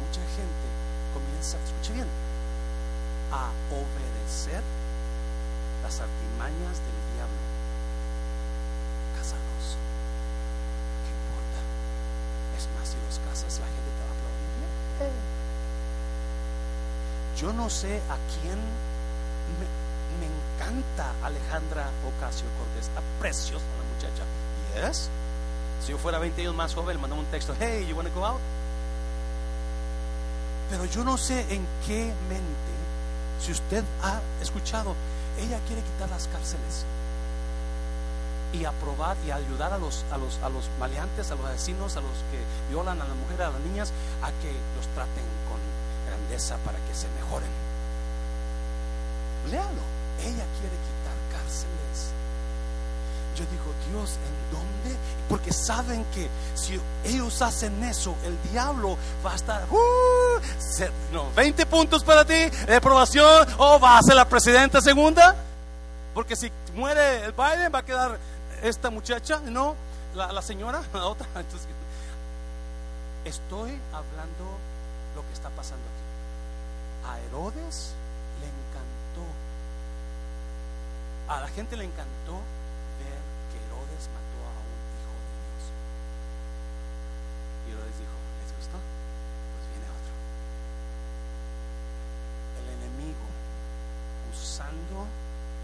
Mucha 0.03 0.23
gente 0.35 0.67
comienza, 1.15 1.63
escuche 1.63 1.95
bien, 1.95 2.11
a 3.35 3.51
las 5.95 6.01
artimañas 6.01 6.75
del 6.83 6.99
diablo. 7.15 7.43
Cásalos. 9.15 9.79
¿Qué 11.05 11.11
importa? 11.15 11.61
Es 12.59 12.67
más, 12.75 12.89
si 12.89 12.99
los 12.99 13.19
casas, 13.23 13.61
la 13.61 13.67
gente 13.67 13.91
te 13.95 14.03
va 14.03 14.11
a 14.11 14.17
aplaudir. 14.19 15.15
Yo 17.39 17.53
no 17.53 17.71
sé 17.71 17.99
a 18.11 18.17
quién 18.41 18.59
me, 19.59 19.67
encanta 20.25 21.13
Alejandra 21.23 21.91
Ocasio 22.07 22.47
Cortés. 22.59 22.89
Está 22.89 23.03
preciosa 23.21 23.65
la 23.79 23.85
muchacha. 23.95 24.25
Yes. 24.75 25.11
Si 25.85 25.93
yo 25.93 25.99
fuera 25.99 26.19
20 26.19 26.41
años 26.41 26.55
más 26.55 26.75
joven, 26.75 26.97
le 26.97 27.03
mandaba 27.03 27.21
un 27.21 27.27
texto, 27.29 27.55
hey, 27.61 27.87
you 27.87 27.95
wanna 27.95 28.11
go 28.11 28.25
out? 28.25 28.41
Pero 30.71 30.87
yo 30.87 31.05
no 31.05 31.19
sé 31.19 31.41
en 31.55 31.65
qué 31.87 32.13
mente, 32.29 32.73
si 33.41 33.53
usted 33.53 33.85
ha 34.03 34.21
escuchado, 34.41 34.97
ella 35.39 35.59
quiere 35.67 35.83
quitar 35.83 36.09
las 36.11 36.29
cárceles 36.29 36.85
y 38.53 38.65
aprobar 38.65 39.17
y 39.27 39.31
ayudar 39.33 39.73
a 39.73 39.79
los, 39.79 40.05
a 40.13 40.19
los, 40.19 40.39
a 40.39 40.49
los 40.49 40.71
maleantes, 40.79 41.31
a 41.31 41.35
los 41.35 41.49
vecinos, 41.51 41.97
a 41.97 42.01
los 42.01 42.17
que 42.31 42.39
violan 42.71 43.01
a 43.01 43.05
las 43.05 43.17
mujeres, 43.17 43.47
a 43.47 43.51
las 43.51 43.61
niñas, 43.61 43.93
a 44.23 44.31
que 44.41 44.53
los 44.77 44.87
traten 44.95 45.27
con 45.51 45.59
grandeza 46.07 46.57
para 46.65 46.79
que 46.87 46.95
se 46.95 47.09
mejoren. 47.19 47.51
Léalo. 49.51 49.83
Ella 50.21 50.47
quiere 50.57 50.77
quitar 50.87 51.19
cárceles. 51.33 52.15
Yo 53.37 53.45
digo, 53.51 53.65
Dios, 53.91 54.11
¿en 54.17 54.57
dónde? 54.57 54.99
Porque 55.29 55.53
saben 55.53 56.05
que 56.15 56.29
si 56.55 56.81
ellos 57.05 57.43
hacen 57.43 57.83
eso, 57.83 58.15
el 58.25 58.37
diablo 58.51 58.97
va 59.25 59.33
a 59.33 59.37
estar, 59.37 59.65
¡uh! 59.71 60.41
No, 61.13 61.31
20 61.33 61.67
puntos 61.67 62.05
para 62.05 62.25
ti 62.25 62.49
de 62.67 62.77
aprobación, 62.77 63.47
o 63.59 63.81
va 63.81 63.99
a 63.99 64.03
ser 64.03 64.15
la 64.15 64.29
presidenta 64.29 64.81
segunda. 64.81 65.35
Porque 66.15 66.37
si 66.37 66.51
muere 66.75 67.25
el 67.25 67.33
Biden, 67.33 67.73
va 67.75 67.81
a 67.81 67.85
quedar 67.85 68.19
esta 68.63 68.91
muchacha, 68.91 69.41
no, 69.41 69.75
la, 70.15 70.33
la 70.33 70.43
señora, 70.43 70.83
la 70.95 71.07
otra. 71.07 71.27
Estoy 73.25 73.71
hablando 73.93 74.45
lo 75.17 75.27
que 75.27 75.33
está 75.33 75.49
pasando 75.51 75.85
aquí. 75.85 76.05
A 77.09 77.19
Herodes 77.21 77.95
le 78.41 78.47
encantó, 78.47 79.25
a 81.29 81.41
la 81.41 81.49
gente 81.49 81.77
le 81.77 81.85
encantó 81.85 82.33
ver 83.01 83.19
que 83.51 83.57
Herodes 83.65 84.09
mató 84.13 84.39
a 84.45 84.55
un 84.61 84.79
hijo 84.93 85.15
de 85.25 85.33
Dios. 87.73 87.84
Dijo, 87.99 88.17
¿les 88.43 88.51
gustó? 88.59 88.79
Pues 88.79 89.65
viene 89.71 89.87
otro. 89.87 90.15
El 92.61 92.67
enemigo 92.79 93.27
usando 94.31 95.07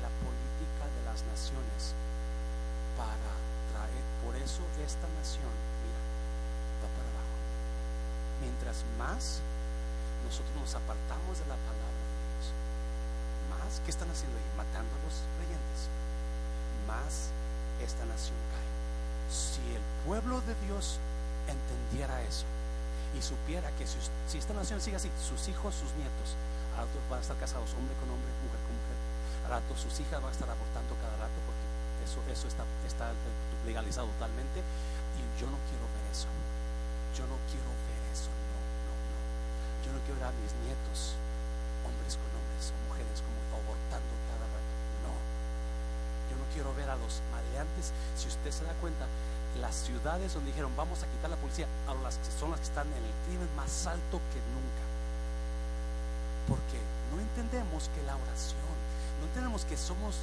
la 0.02 0.10
política 0.22 0.84
de 0.86 1.02
las 1.04 1.20
naciones 1.26 1.94
para 2.96 3.32
traer, 3.72 4.04
por 4.24 4.36
eso 4.36 4.62
esta 4.82 5.08
nación, 5.18 5.52
mira, 5.82 6.00
va 6.82 6.88
para 6.94 7.08
abajo. 7.10 7.36
Mientras 8.40 8.84
más 8.98 9.42
nosotros 10.24 10.54
nos 10.56 10.74
apartamos 10.74 11.38
de 11.40 11.46
la 11.48 11.58
palabra 11.66 12.00
de 12.00 12.16
Dios, 12.30 12.44
más, 13.50 13.80
¿qué 13.84 13.90
están 13.90 14.10
haciendo 14.10 14.36
ahí? 14.38 14.48
Matando 14.56 14.92
a 14.94 15.00
los 15.04 15.16
creyentes, 15.36 15.88
más 16.86 17.32
esta 17.80 18.04
nación 18.04 18.36
cae. 18.52 18.70
Si 19.32 19.62
el 19.74 19.84
pueblo 20.04 20.40
de 20.42 20.54
Dios 20.66 20.98
entendiera 21.48 22.20
eso 22.22 22.44
y 23.16 23.22
supiera 23.22 23.70
que 23.78 23.86
si, 23.86 23.98
si 24.28 24.38
esta 24.38 24.54
nación 24.54 24.80
sigue 24.80 24.96
así, 24.96 25.10
sus 25.18 25.48
hijos, 25.48 25.74
sus 25.74 25.90
nietos, 25.98 26.36
al 26.76 26.86
rato 26.86 26.98
van 27.08 27.18
a 27.18 27.22
estar 27.22 27.36
casados 27.38 27.70
hombre 27.74 27.94
con 27.98 28.10
hombre, 28.10 28.30
mujer 28.44 28.60
con 28.64 28.74
mujer, 28.76 28.98
al 29.44 29.50
rato 29.58 29.70
sus 29.76 29.94
hijas 30.00 30.22
van 30.22 30.30
a 30.30 30.36
estar 30.36 30.48
abortando 30.48 30.94
cada 31.02 31.16
rato 31.18 31.38
porque 31.44 31.64
eso, 32.06 32.18
eso 32.30 32.46
está, 32.48 32.64
está 32.86 33.12
legalizado 33.66 34.06
totalmente 34.18 34.62
y 35.18 35.22
yo 35.40 35.46
no 35.50 35.58
quiero 35.68 35.84
ver 35.90 36.04
eso. 36.12 36.30
Yo 37.16 37.26
no 37.26 37.36
quiero 37.50 37.66
ver 37.66 38.02
eso, 38.14 38.30
no, 38.30 38.58
no, 38.86 38.94
no. 38.94 39.18
Yo 39.82 39.90
no 39.90 39.98
quiero 40.06 40.22
ver 40.22 40.30
a 40.30 40.38
mis 40.38 40.54
nietos, 40.62 41.18
hombres 41.82 42.14
con 42.14 42.30
hombres, 42.30 42.70
o 42.70 42.76
mujeres 42.86 43.18
como 43.18 43.38
abortando 43.50 44.12
cada 44.30 44.46
rato. 44.46 44.72
No. 45.02 45.12
Yo 46.30 46.34
no 46.38 46.46
quiero 46.54 46.70
ver 46.78 46.88
a 46.88 46.96
los 46.96 47.18
maleantes. 47.34 47.90
Si 48.14 48.30
usted 48.30 48.54
se 48.54 48.62
da 48.64 48.72
cuenta, 48.78 49.10
las 49.58 49.74
ciudades 49.74 50.34
donde 50.34 50.50
dijeron 50.50 50.70
vamos 50.76 51.02
a 51.02 51.06
quitar 51.06 51.30
la 51.30 51.36
policía, 51.36 51.66
las 52.02 52.16
que 52.16 52.30
son 52.38 52.50
las 52.50 52.60
que 52.60 52.66
están 52.66 52.86
en 52.86 53.04
el 53.04 53.14
crimen 53.26 53.48
más 53.56 53.86
alto 53.86 54.20
que 54.32 54.40
nunca. 54.54 54.84
Porque 56.46 56.78
no 57.10 57.20
entendemos 57.20 57.90
que 57.94 58.02
la 58.04 58.14
oración, 58.16 58.70
no 59.20 59.26
entendemos 59.26 59.64
que 59.64 59.76
somos, 59.76 60.16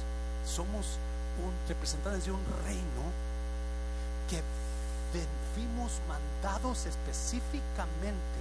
somos 0.46 0.98
un, 1.44 1.52
representantes 1.68 2.24
de 2.24 2.32
un 2.32 2.44
reino 2.64 3.04
que 4.28 4.42
fuimos 5.54 5.90
mandados 6.06 6.86
específicamente 6.86 8.40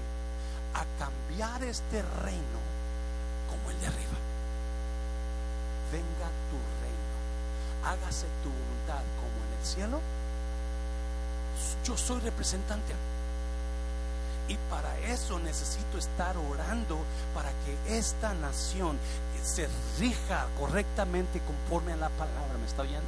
a 0.73 0.85
cambiar 0.99 1.63
este 1.63 2.01
reino 2.21 2.59
como 3.49 3.71
el 3.71 3.81
de 3.81 3.87
arriba. 3.87 4.19
Venga 5.91 6.27
tu 6.51 6.59
reino, 6.83 7.17
hágase 7.85 8.27
tu 8.43 8.49
voluntad 8.49 9.01
como 9.17 9.37
en 9.47 9.59
el 9.59 9.65
cielo. 9.65 9.99
Yo 11.85 11.97
soy 11.97 12.19
representante. 12.21 12.93
Y 14.49 14.55
para 14.69 14.97
eso 14.99 15.39
necesito 15.39 15.97
estar 15.97 16.37
orando 16.37 16.97
para 17.35 17.49
que 17.65 17.97
esta 17.97 18.33
nación 18.35 18.97
se 19.43 19.67
rija 19.99 20.47
correctamente 20.57 21.41
conforme 21.41 21.93
a 21.93 21.97
la 21.97 22.09
palabra. 22.09 22.57
¿Me 22.59 22.65
está 22.65 22.83
oyendo? 22.83 23.07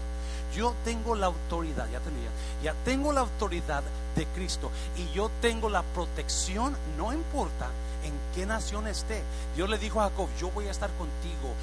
Yo 0.53 0.73
tengo 0.83 1.15
la 1.15 1.27
autoridad, 1.27 1.87
ya 1.91 1.99
tenía, 1.99 2.29
ya 2.63 2.73
tengo 2.83 3.13
la 3.13 3.21
autoridad 3.21 3.83
de 4.15 4.25
Cristo 4.27 4.71
y 4.97 5.09
yo 5.13 5.29
tengo 5.41 5.69
la 5.69 5.83
protección, 5.83 6.75
no 6.97 7.13
importa 7.13 7.67
en 8.03 8.13
qué 8.35 8.45
nación 8.45 8.87
esté. 8.87 9.21
Dios 9.55 9.69
le 9.69 9.77
dijo 9.77 10.01
a 10.01 10.09
Jacob, 10.09 10.27
yo 10.39 10.49
voy 10.51 10.67
a 10.67 10.71
estar 10.71 10.89
contigo 10.97 11.53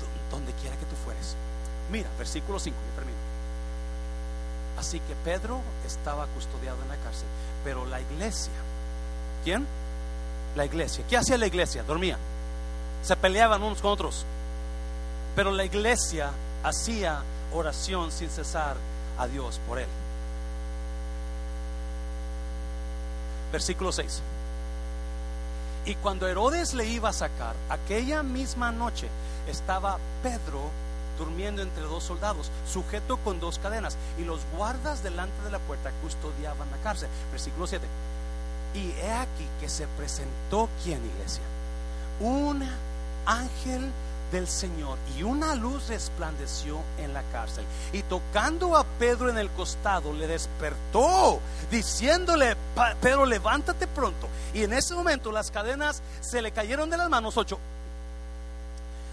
do- 0.00 0.36
donde 0.36 0.52
quiera 0.60 0.76
que 0.76 0.84
tú 0.86 0.94
fueres. 1.04 1.34
Mira, 1.90 2.08
versículo 2.18 2.58
5, 2.60 2.76
yo 2.76 2.94
termino. 2.96 3.18
Así 4.78 5.00
que 5.00 5.14
Pedro 5.24 5.60
estaba 5.86 6.26
custodiado 6.28 6.80
en 6.82 6.88
la 6.88 6.96
cárcel, 6.96 7.26
pero 7.64 7.84
la 7.86 8.00
iglesia, 8.00 8.52
¿quién? 9.44 9.66
la 10.58 10.64
iglesia. 10.64 11.04
¿Qué 11.08 11.16
hacía 11.16 11.38
la 11.38 11.46
iglesia? 11.46 11.82
Dormía. 11.82 12.18
Se 13.02 13.16
peleaban 13.16 13.62
unos 13.62 13.80
con 13.80 13.92
otros. 13.92 14.26
Pero 15.34 15.52
la 15.52 15.64
iglesia 15.64 16.30
hacía 16.62 17.22
oración 17.54 18.10
sin 18.10 18.28
cesar 18.28 18.76
a 19.18 19.26
Dios 19.26 19.60
por 19.66 19.78
él. 19.78 19.86
Versículo 23.52 23.92
6. 23.92 24.20
Y 25.86 25.94
cuando 25.96 26.28
Herodes 26.28 26.74
le 26.74 26.86
iba 26.86 27.08
a 27.08 27.14
sacar, 27.14 27.54
aquella 27.70 28.22
misma 28.22 28.72
noche 28.72 29.08
estaba 29.46 29.96
Pedro 30.22 30.70
durmiendo 31.18 31.62
entre 31.62 31.82
dos 31.82 32.04
soldados, 32.04 32.50
sujeto 32.70 33.18
con 33.18 33.40
dos 33.40 33.58
cadenas, 33.58 33.96
y 34.18 34.24
los 34.24 34.40
guardas 34.56 35.02
delante 35.02 35.42
de 35.42 35.50
la 35.50 35.58
puerta 35.58 35.90
custodiaban 36.02 36.70
la 36.70 36.78
cárcel. 36.78 37.08
Versículo 37.30 37.66
7. 37.66 37.86
Y 38.74 38.90
he 39.00 39.12
aquí 39.12 39.46
que 39.60 39.68
se 39.68 39.86
presentó, 39.88 40.68
¿quién 40.84 41.04
iglesia? 41.04 41.42
Un 42.20 42.62
ángel 43.26 43.90
del 44.32 44.46
Señor 44.46 44.98
y 45.16 45.22
una 45.22 45.54
luz 45.54 45.88
resplandeció 45.88 46.78
en 46.98 47.14
la 47.14 47.22
cárcel. 47.32 47.64
Y 47.92 48.02
tocando 48.02 48.76
a 48.76 48.84
Pedro 48.84 49.30
en 49.30 49.38
el 49.38 49.50
costado, 49.50 50.12
le 50.12 50.26
despertó, 50.26 51.40
diciéndole, 51.70 52.56
Pedro, 53.00 53.26
levántate 53.26 53.86
pronto. 53.86 54.28
Y 54.52 54.64
en 54.64 54.72
ese 54.72 54.94
momento 54.94 55.32
las 55.32 55.50
cadenas 55.50 56.02
se 56.20 56.42
le 56.42 56.52
cayeron 56.52 56.90
de 56.90 56.96
las 56.96 57.08
manos. 57.08 57.36
Ocho. 57.36 57.58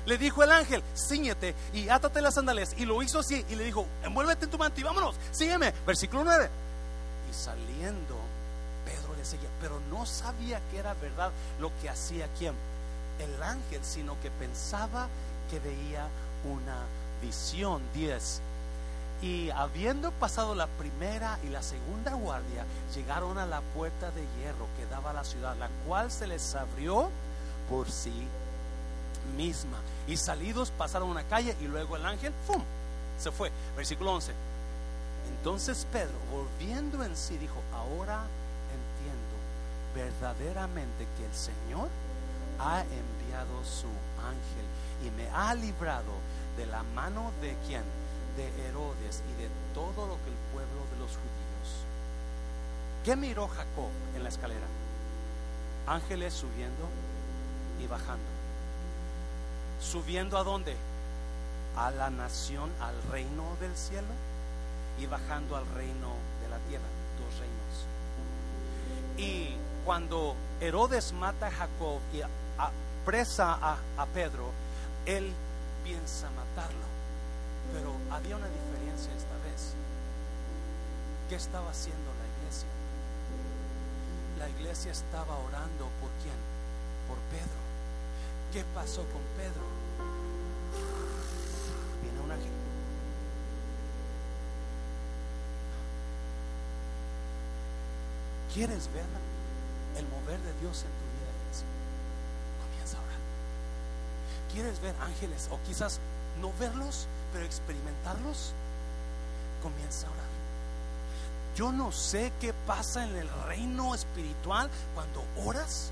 Le 0.06 0.18
dijo 0.18 0.44
el 0.44 0.52
ángel, 0.52 0.84
ciñete 0.96 1.56
y 1.74 1.90
átate 1.90 2.22
las 2.22 2.36
sandalias. 2.36 2.76
Y 2.78 2.86
lo 2.86 3.02
hizo 3.02 3.20
así. 3.20 3.46
Y 3.50 3.56
le 3.56 3.64
dijo, 3.64 3.86
envuélvete 4.04 4.46
en 4.46 4.52
tu 4.52 4.58
manto 4.58 4.80
y 4.80 4.84
vámonos, 4.84 5.16
sígueme. 5.32 5.74
Versículo 5.86 6.24
9. 6.24 6.50
Y 7.30 7.34
saliendo, 7.34 8.18
Pedro 8.86 9.16
le 9.18 9.26
seguía. 9.26 9.50
Pero 9.60 9.80
no 9.90 10.06
sabía 10.06 10.62
que 10.72 10.78
era 10.78 10.94
verdad 10.96 11.32
lo 11.60 11.72
que 11.82 11.90
hacía 11.90 12.28
quien 12.38 12.54
el 13.20 13.44
ángel, 13.44 13.80
sino 13.84 14.20
que 14.22 14.30
pensaba 14.32 15.08
que 15.50 15.60
veía 15.60 16.08
una 16.44 16.84
visión. 17.22 17.82
10. 17.94 18.42
Y 19.22 19.50
habiendo 19.52 20.12
pasado 20.12 20.56
la 20.56 20.68
primera 20.68 21.40
y 21.44 21.50
la 21.50 21.64
segunda 21.64 22.14
guardia, 22.14 22.66
llegaron 22.94 23.38
a 23.38 23.46
la 23.46 23.62
puerta 23.62 24.12
de 24.12 24.22
hierro 24.38 24.68
que 24.78 24.86
daba 24.88 25.12
a 25.12 25.14
la 25.14 25.24
ciudad, 25.24 25.56
la 25.58 25.70
cual 25.88 26.12
se 26.12 26.28
les 26.28 26.54
abrió 26.54 27.10
por 27.70 27.90
sí 27.90 28.28
misma. 29.38 29.78
Y 30.08 30.18
salidos 30.18 30.72
pasaron 30.72 31.10
una 31.10 31.24
calle 31.24 31.56
y 31.62 31.66
luego 31.66 31.96
el 31.96 32.06
ángel, 32.06 32.34
¡fum! 32.46 32.62
Se 33.20 33.32
fue. 33.32 33.52
Versículo 33.76 34.14
11. 34.14 34.34
Entonces 35.30 35.88
Pedro, 35.92 36.14
volviendo 36.32 37.04
en 37.04 37.16
sí, 37.16 37.38
dijo, 37.38 37.62
ahora 37.74 38.24
entiendo 38.72 39.36
verdaderamente 39.96 41.08
que 41.18 41.26
el 41.26 41.34
Señor 41.34 41.90
ha 42.60 42.82
enviado 42.82 43.64
su 43.64 43.88
ángel 44.22 44.66
y 45.06 45.12
me 45.12 45.30
ha 45.30 45.54
librado 45.54 46.14
de 46.58 46.66
la 46.66 46.84
mano 46.96 47.32
de 47.42 47.56
quien, 47.68 47.84
de 48.38 48.48
Herodes 48.68 49.24
y 49.32 49.42
de 49.42 49.50
todo 49.74 50.08
lo 50.08 50.16
que 50.24 50.30
el 50.30 50.38
pueblo 50.54 50.82
de 50.92 51.00
los 51.00 51.12
judíos. 51.12 51.86
¿Qué 53.04 53.16
miró 53.16 53.48
Jacob 53.48 53.90
en 54.16 54.24
la 54.24 54.30
escalera? 54.30 54.68
Ángeles 55.88 56.34
subiendo 56.34 56.90
y 57.82 57.88
bajando. 57.88 58.35
¿Subiendo 59.92 60.38
a 60.38 60.44
dónde? 60.44 60.76
A 61.78 61.92
la 61.92 62.10
nación, 62.10 62.72
al 62.82 62.96
reino 63.12 63.56
del 63.60 63.76
cielo 63.76 64.08
y 65.00 65.06
bajando 65.06 65.56
al 65.56 65.66
reino 65.76 66.14
de 66.42 66.50
la 66.50 66.58
tierra, 66.70 66.86
dos 67.20 67.40
reinos. 67.40 67.86
Y 69.18 69.56
cuando 69.86 70.36
Herodes 70.60 71.14
mata 71.14 71.48
a 71.48 71.52
Jacob 71.52 72.00
y 72.14 72.22
presa 73.06 73.58
a, 73.62 74.06
Pedro, 74.08 74.50
él 75.06 75.32
piensa 75.84 76.30
matarlo. 76.32 76.86
Pero 77.72 77.94
había 78.12 78.38
una 78.38 78.48
diferencia 78.48 79.14
esta 79.16 79.36
vez. 79.46 79.74
¿Qué 81.30 81.36
estaba 81.36 81.70
haciendo 81.70 82.10
la 82.20 82.26
iglesia? 82.42 82.68
La 84.40 84.50
iglesia 84.50 84.92
estaba 84.92 85.38
orando 85.38 85.86
por 86.02 86.10
quién? 86.24 86.40
Por 87.08 87.18
Pedro. 87.30 87.65
¿Qué 88.56 88.64
pasó 88.74 89.02
con 89.12 89.22
Pedro? 89.36 89.68
Viene 92.02 92.22
un 92.22 92.32
ángel. 92.32 92.52
¿Quieres 98.54 98.88
ver 98.94 99.04
el 99.98 100.08
mover 100.08 100.40
de 100.40 100.54
Dios 100.62 100.84
en 100.84 100.88
tu 100.88 101.06
¿Quieres 104.54 104.80
ver 104.80 104.96
ángeles 105.02 105.50
o 105.52 105.60
quizás 105.68 106.00
no 106.40 106.50
verlos, 106.58 107.08
pero 107.34 107.44
experimentarlos? 107.44 108.54
Comienza 109.62 110.08
a 110.08 110.12
orar. 110.12 110.24
Yo 111.58 111.74
no 111.74 111.92
sé 111.92 112.32
qué 112.40 112.54
pasa 112.66 113.04
en 113.04 113.18
el 113.18 113.30
reino 113.48 113.94
espiritual 113.94 114.70
cuando 114.94 115.26
oras. 115.46 115.92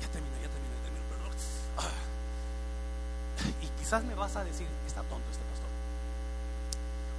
Ya 0.00 0.08
termino, 0.08 0.34
ya 0.42 0.48
termino, 0.48 0.74
ya 0.74 0.82
termino. 0.82 1.02
Ah. 1.78 1.90
Y 3.62 3.81
quizás 3.92 4.04
me 4.04 4.14
vas 4.14 4.34
a 4.36 4.44
decir, 4.44 4.66
está 4.86 5.02
tonto 5.02 5.30
este 5.30 5.44
pastor. 5.50 5.68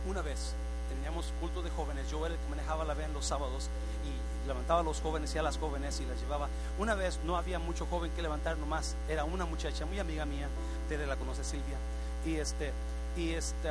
Una 0.10 0.24
vez 0.24 0.56
teníamos 0.90 1.32
culto 1.40 1.62
de 1.62 1.70
jóvenes, 1.70 2.10
yo 2.10 2.26
era 2.26 2.34
el 2.34 2.42
que 2.42 2.50
manejaba 2.50 2.84
la 2.84 2.94
en 2.94 3.14
los 3.14 3.28
sábados 3.28 3.70
y 4.04 4.48
levantaba 4.48 4.80
a 4.80 4.84
los 4.84 5.00
jóvenes 5.00 5.36
y 5.36 5.38
a 5.38 5.44
las 5.44 5.60
jóvenes 5.60 6.00
y 6.00 6.06
las 6.08 6.20
llevaba. 6.20 6.48
Una 6.80 6.96
vez 6.96 7.20
no 7.26 7.38
había 7.38 7.60
mucho 7.60 7.86
joven 7.86 8.10
que 8.16 8.24
levantar 8.24 8.58
nomás, 8.58 8.96
era 9.08 9.24
una 9.24 9.46
muchacha 9.46 9.86
muy 9.86 10.00
amiga 10.00 10.26
mía, 10.26 10.48
Tere 10.90 11.06
la 11.06 11.16
conoce 11.16 11.44
Silvia, 11.44 11.78
y 12.26 12.38
este, 12.38 12.72
y 13.16 13.34
este, 13.34 13.70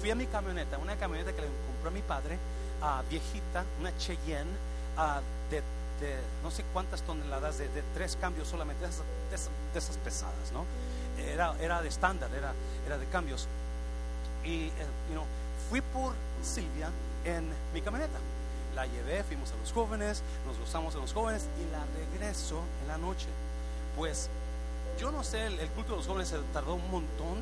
fui 0.00 0.12
a 0.12 0.14
mi 0.14 0.26
camioneta, 0.26 0.78
una 0.78 0.94
camioneta 0.94 1.32
que 1.32 1.42
le 1.42 1.48
compró 1.48 1.88
a 1.88 1.92
mi 1.92 2.02
padre, 2.02 2.38
viejita, 3.10 3.64
una 3.80 3.90
Cheyenne, 3.98 4.52
de, 5.50 5.60
no 6.44 6.52
sé 6.52 6.62
cuántas 6.72 7.02
toneladas, 7.02 7.58
de, 7.58 7.68
tres 7.94 8.16
cambios 8.20 8.46
solamente, 8.46 8.84
de 8.84 8.90
esas, 9.76 9.96
pesadas, 10.04 10.52
¿no? 10.52 10.64
Era, 11.18 11.54
era 11.60 11.82
de 11.82 11.88
estándar, 11.88 12.30
era, 12.34 12.52
era 12.86 12.98
de 12.98 13.06
cambios. 13.06 13.46
Y, 14.44 14.66
eh, 14.66 14.72
you 15.12 15.22
fui 15.70 15.80
por 15.80 16.14
Silvia 16.42 16.90
en 17.24 17.50
mi 17.72 17.80
camioneta. 17.80 18.18
La 18.74 18.86
llevé, 18.86 19.22
fuimos 19.22 19.52
a 19.52 19.56
los 19.56 19.72
jóvenes, 19.72 20.22
nos 20.46 20.58
gozamos 20.58 20.94
a 20.96 20.98
los 20.98 21.12
jóvenes 21.12 21.46
y 21.60 21.70
la 21.70 21.84
regreso 21.98 22.60
en 22.82 22.88
la 22.88 22.98
noche. 22.98 23.26
Pues 23.96 24.28
yo 24.98 25.10
no 25.10 25.22
sé, 25.22 25.46
el, 25.46 25.68
culto 25.70 25.92
de 25.92 25.96
los 25.98 26.06
jóvenes 26.06 26.28
se 26.28 26.38
tardó 26.52 26.74
un 26.74 26.90
montón 26.90 27.38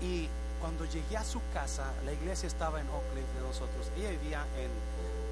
y 0.00 0.28
cuando 0.60 0.84
llegué 0.84 1.16
a 1.16 1.24
su 1.24 1.40
casa, 1.52 1.84
la 2.04 2.12
iglesia 2.12 2.46
estaba 2.46 2.80
en 2.80 2.88
Oak 2.88 3.04
de 3.14 3.40
nosotros. 3.40 3.90
Ella 3.96 4.10
vivía 4.10 4.44
en, 4.56 4.70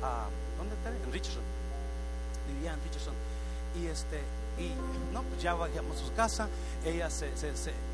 uh, 0.02 0.58
¿dónde 0.58 0.74
está? 0.74 0.90
En 0.90 1.12
Richardson. 1.12 1.42
Vivía 2.54 2.74
en 2.74 2.82
Richardson. 2.82 3.14
Y 3.80 3.86
este, 3.86 4.20
y 4.58 4.72
no, 5.12 5.22
pues 5.22 5.42
ya 5.42 5.54
bajamos 5.54 6.00
a 6.00 6.04
su 6.04 6.12
casa. 6.14 6.48
Ella 6.84 7.10
se, 7.10 7.30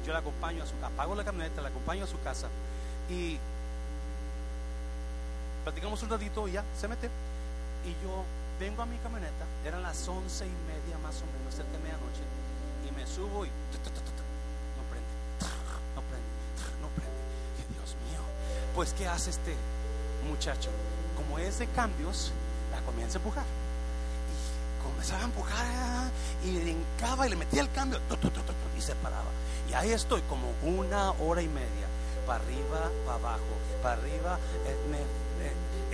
yo 0.04 0.12
la 0.12 0.18
acompaño 0.20 0.62
a 0.62 0.66
su 0.66 0.74
casa, 0.74 0.86
apago 0.86 1.14
la 1.14 1.24
camioneta, 1.24 1.62
la 1.62 1.68
acompaño 1.68 2.04
a 2.04 2.06
su 2.06 2.20
casa. 2.20 2.48
Y 3.08 3.38
platicamos 5.64 6.02
un 6.02 6.10
ratito 6.10 6.48
y 6.48 6.52
ya 6.52 6.64
se 6.78 6.88
mete. 6.88 7.08
Y 7.84 7.90
yo 8.04 8.24
vengo 8.58 8.82
a 8.82 8.86
mi 8.86 8.96
camioneta, 8.98 9.44
eran 9.64 9.82
las 9.82 10.08
once 10.08 10.46
y 10.46 10.56
media 10.66 10.96
más 11.02 11.16
o 11.20 11.26
menos, 11.38 11.54
cerca 11.54 11.72
de 11.72 11.78
medianoche, 11.78 12.22
y 12.88 12.92
me 12.92 13.06
subo 13.06 13.44
y 13.44 13.48
no 13.48 14.82
prende, 14.88 15.12
no 15.94 16.02
prende, 16.08 16.80
no 16.80 16.88
prende. 16.88 17.74
Dios 17.74 17.96
mío, 18.08 18.20
pues 18.74 18.94
¿qué 18.94 19.08
hace 19.08 19.30
este 19.30 19.54
muchacho? 20.28 20.70
Como 21.16 21.38
es 21.38 21.58
de 21.58 21.66
cambios, 21.68 22.32
la 22.70 22.80
comienza 22.86 23.18
a 23.18 23.20
empujar. 23.20 23.44
Comenzaba 24.84 25.22
a 25.22 25.24
empujar 25.24 26.10
y 26.44 26.52
le 26.52 26.70
y 26.70 27.28
le 27.30 27.36
metía 27.36 27.62
el 27.62 27.70
cambio 27.72 27.98
y 28.76 28.80
se 28.80 28.94
paraba. 28.96 29.30
Y 29.68 29.72
ahí 29.72 29.92
estoy 29.92 30.20
como 30.22 30.52
una 30.62 31.12
hora 31.12 31.42
y 31.42 31.48
media, 31.48 31.86
para 32.26 32.42
arriba, 32.44 32.90
para 33.06 33.18
abajo, 33.18 33.54
para 33.82 33.94
arriba. 33.94 34.38
Eh, 34.66 34.76
me 34.90 35.24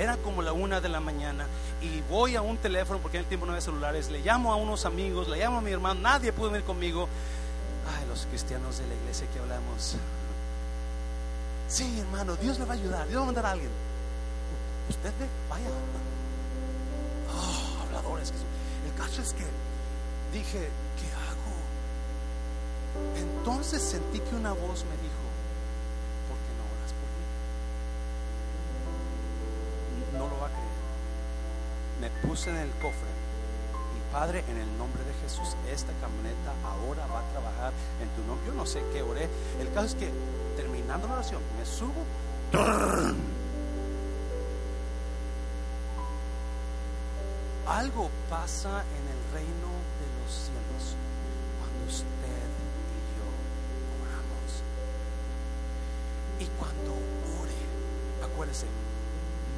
era 0.00 0.16
como 0.16 0.40
la 0.40 0.52
una 0.52 0.80
de 0.80 0.88
la 0.88 1.00
mañana 1.00 1.46
y 1.82 2.00
voy 2.08 2.34
a 2.34 2.40
un 2.40 2.56
teléfono 2.56 3.00
porque 3.00 3.18
en 3.18 3.24
el 3.24 3.28
tiempo 3.28 3.44
no 3.44 3.52
había 3.52 3.60
celulares. 3.60 4.08
Le 4.10 4.20
llamo 4.20 4.50
a 4.50 4.56
unos 4.56 4.86
amigos, 4.86 5.28
le 5.28 5.36
llamo 5.36 5.58
a 5.58 5.60
mi 5.60 5.70
hermano, 5.72 6.00
nadie 6.00 6.32
pudo 6.32 6.50
venir 6.50 6.64
conmigo. 6.64 7.06
Ay, 7.86 8.06
los 8.08 8.24
cristianos 8.26 8.78
de 8.78 8.86
la 8.86 8.94
iglesia 8.94 9.26
que 9.32 9.38
hablamos. 9.40 9.96
Sí, 11.68 12.00
hermano, 12.00 12.36
Dios 12.36 12.58
le 12.58 12.64
va 12.64 12.72
a 12.72 12.76
ayudar, 12.76 13.08
Dios 13.08 13.18
va 13.18 13.22
a 13.22 13.26
mandar 13.26 13.46
a 13.46 13.50
alguien. 13.52 13.70
Usted 14.88 15.12
ve, 15.20 15.26
vaya. 15.50 15.66
Oh, 17.34 17.82
habladores. 17.82 18.30
El 18.30 18.36
caso 19.00 19.22
es 19.22 19.32
que 19.32 19.46
dije, 20.32 20.68
¿qué 20.98 21.08
hago? 21.24 21.56
Entonces 23.16 23.80
sentí 23.82 24.20
que 24.20 24.34
una 24.34 24.52
voz 24.52 24.84
me 24.84 24.96
dijo, 25.02 25.20
no 30.12 30.28
lo 30.28 30.38
va 30.40 30.48
a 30.48 30.50
creer. 30.50 30.68
Me 32.00 32.28
puse 32.28 32.50
en 32.50 32.56
el 32.56 32.70
cofre 32.72 33.08
y 33.96 34.12
Padre, 34.12 34.44
en 34.48 34.58
el 34.58 34.78
nombre 34.78 35.02
de 35.04 35.14
Jesús, 35.22 35.56
esta 35.72 35.92
camioneta 36.00 36.52
ahora 36.64 37.06
va 37.06 37.20
a 37.20 37.30
trabajar 37.30 37.72
en 38.02 38.08
tu 38.10 38.22
nombre. 38.26 38.46
Yo 38.48 38.54
no 38.54 38.66
sé 38.66 38.82
qué 38.92 39.02
oré. 39.02 39.28
El 39.60 39.72
caso 39.72 39.86
es 39.86 39.94
que 39.94 40.10
terminando 40.56 41.08
la 41.08 41.14
oración, 41.14 41.40
me 41.58 41.64
subo. 41.64 42.04
Algo 47.66 48.10
pasa 48.28 48.82
en 48.82 49.04
el 49.08 49.20
reino 49.32 49.70
de 50.00 50.08
los 50.18 50.30
cielos 50.32 50.96
cuando 51.60 51.80
usted 51.86 52.48
y 52.90 53.00
yo 53.14 53.26
oramos. 54.02 54.50
Y 56.40 56.46
cuando 56.58 56.92
ore, 57.40 57.60
acuérdese, 58.24 58.66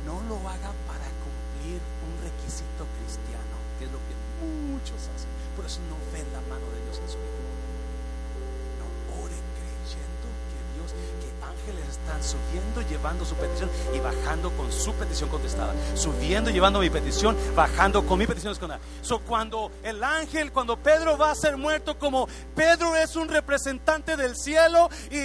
no 0.04 0.20
lo 0.28 0.36
haga 0.48 0.74
para 0.84 1.08
cumplir 1.24 1.78
un 1.78 2.14
requisito 2.20 2.84
cristiano, 3.00 3.56
que 3.78 3.86
es 3.86 3.92
lo 3.92 3.98
que 4.04 4.14
muchos 4.44 5.08
hacen. 5.14 5.30
Por 5.56 5.64
eso 5.64 5.80
no 5.88 5.96
ve 6.12 6.26
la 6.34 6.42
mano 6.52 6.66
de 6.74 6.80
Dios 6.84 6.98
en 7.00 7.08
su 7.08 7.16
vida. 7.16 7.38
No 8.82 8.86
ore 9.24 9.38
creyendo 9.56 10.26
que 10.50 10.58
Que 11.20 11.32
ángeles 11.44 11.88
están 11.88 12.22
subiendo, 12.22 12.82
llevando 12.88 13.24
su 13.24 13.34
petición 13.34 13.70
y 13.94 14.00
bajando 14.00 14.50
con 14.52 14.72
su 14.72 14.92
petición 14.94 15.28
contestada. 15.28 15.74
Subiendo, 15.94 16.50
llevando 16.50 16.80
mi 16.80 16.90
petición, 16.90 17.36
bajando 17.54 18.04
con 18.06 18.18
mi 18.18 18.26
petición 18.26 18.52
escondida. 18.52 18.80
So, 19.02 19.20
cuando 19.20 19.70
el 19.82 20.02
ángel, 20.02 20.52
cuando 20.52 20.76
Pedro 20.76 21.16
va 21.16 21.30
a 21.30 21.34
ser 21.34 21.56
muerto, 21.56 21.98
como 21.98 22.28
Pedro 22.54 22.96
es 22.96 23.16
un 23.16 23.28
representante 23.28 24.16
del 24.16 24.36
cielo 24.36 24.88
y 25.10 25.16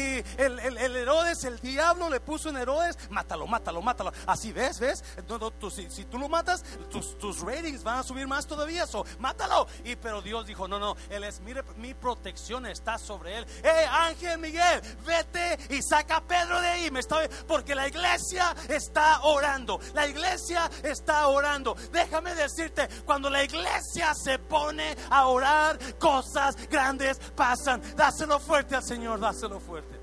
el, 0.41 0.59
el, 0.59 0.77
el 0.77 0.95
Herodes, 0.95 1.43
el 1.43 1.59
diablo 1.59 2.09
le 2.09 2.19
puso 2.19 2.49
en 2.49 2.57
Herodes, 2.57 2.97
mátalo, 3.09 3.47
mátalo, 3.47 3.81
mátalo. 3.81 4.11
Así 4.25 4.51
ves, 4.51 4.79
ves. 4.79 5.03
No, 5.27 5.37
no, 5.37 5.51
tú, 5.51 5.69
si, 5.69 5.87
tú 6.05 6.17
lo 6.17 6.29
matas, 6.29 6.63
tus, 6.89 7.17
tus, 7.17 7.41
ratings 7.41 7.83
van 7.83 7.99
a 7.99 8.03
subir 8.03 8.27
más 8.27 8.45
todavía. 8.45 8.85
So, 8.85 9.05
mátalo. 9.19 9.67
Y 9.83 9.95
pero 9.95 10.21
Dios 10.21 10.45
dijo, 10.45 10.67
no, 10.67 10.79
no, 10.79 10.95
él 11.09 11.23
es 11.23 11.41
mi, 11.41 11.53
mi 11.77 11.93
protección 11.93 12.65
está 12.65 12.97
sobre 12.97 13.37
él. 13.37 13.45
Hey, 13.63 13.85
ángel 13.89 14.37
Miguel, 14.39 14.81
vete 15.05 15.56
y 15.69 15.81
saca 15.81 16.17
a 16.17 16.21
Pedro 16.21 16.59
de 16.61 16.67
ahí. 16.67 16.91
Me 16.91 16.99
está, 16.99 17.27
porque 17.47 17.75
la 17.75 17.87
iglesia 17.87 18.55
está 18.67 19.21
orando. 19.23 19.79
La 19.93 20.07
iglesia 20.07 20.69
está 20.83 21.27
orando. 21.27 21.75
Déjame 21.91 22.35
decirte, 22.35 22.87
cuando 23.05 23.29
la 23.29 23.43
iglesia 23.43 24.13
se 24.13 24.39
pone 24.39 24.95
a 25.09 25.27
orar, 25.27 25.77
cosas 25.97 26.55
grandes 26.69 27.19
pasan. 27.35 27.81
Dáselo 27.95 28.39
fuerte 28.39 28.75
al 28.75 28.83
Señor, 28.83 29.19
dáselo 29.19 29.59
fuerte. 29.59 29.97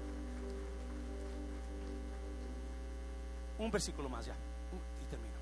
Un 3.58 3.70
versículo 3.70 4.08
más 4.08 4.26
ya. 4.26 4.34
Y 5.02 5.04
termino. 5.10 5.38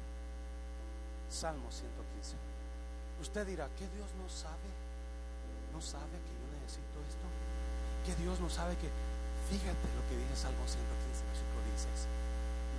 Salmo 1.28 1.70
115. 1.70 2.36
Usted 3.20 3.46
dirá, 3.46 3.68
¿que 3.78 3.88
Dios 3.88 4.08
no 4.20 4.28
sabe? 4.28 4.68
¿No 5.72 5.80
sabe 5.80 6.18
que 6.26 6.32
yo 6.34 6.60
necesito 6.60 7.00
esto? 7.08 7.26
¿Que 8.04 8.14
Dios 8.22 8.40
no 8.40 8.50
sabe 8.50 8.76
que... 8.76 8.90
Fíjate 9.52 9.84
lo 9.92 10.00
que 10.08 10.16
dice 10.16 10.48
Salmo 10.48 10.64
115, 10.64 10.80
versículo 11.28 11.60
16. 11.76 12.08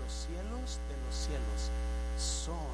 Los 0.01 0.09
cielos 0.09 0.81
de 0.89 0.95
los 1.05 1.13
cielos 1.13 1.69
son 2.17 2.73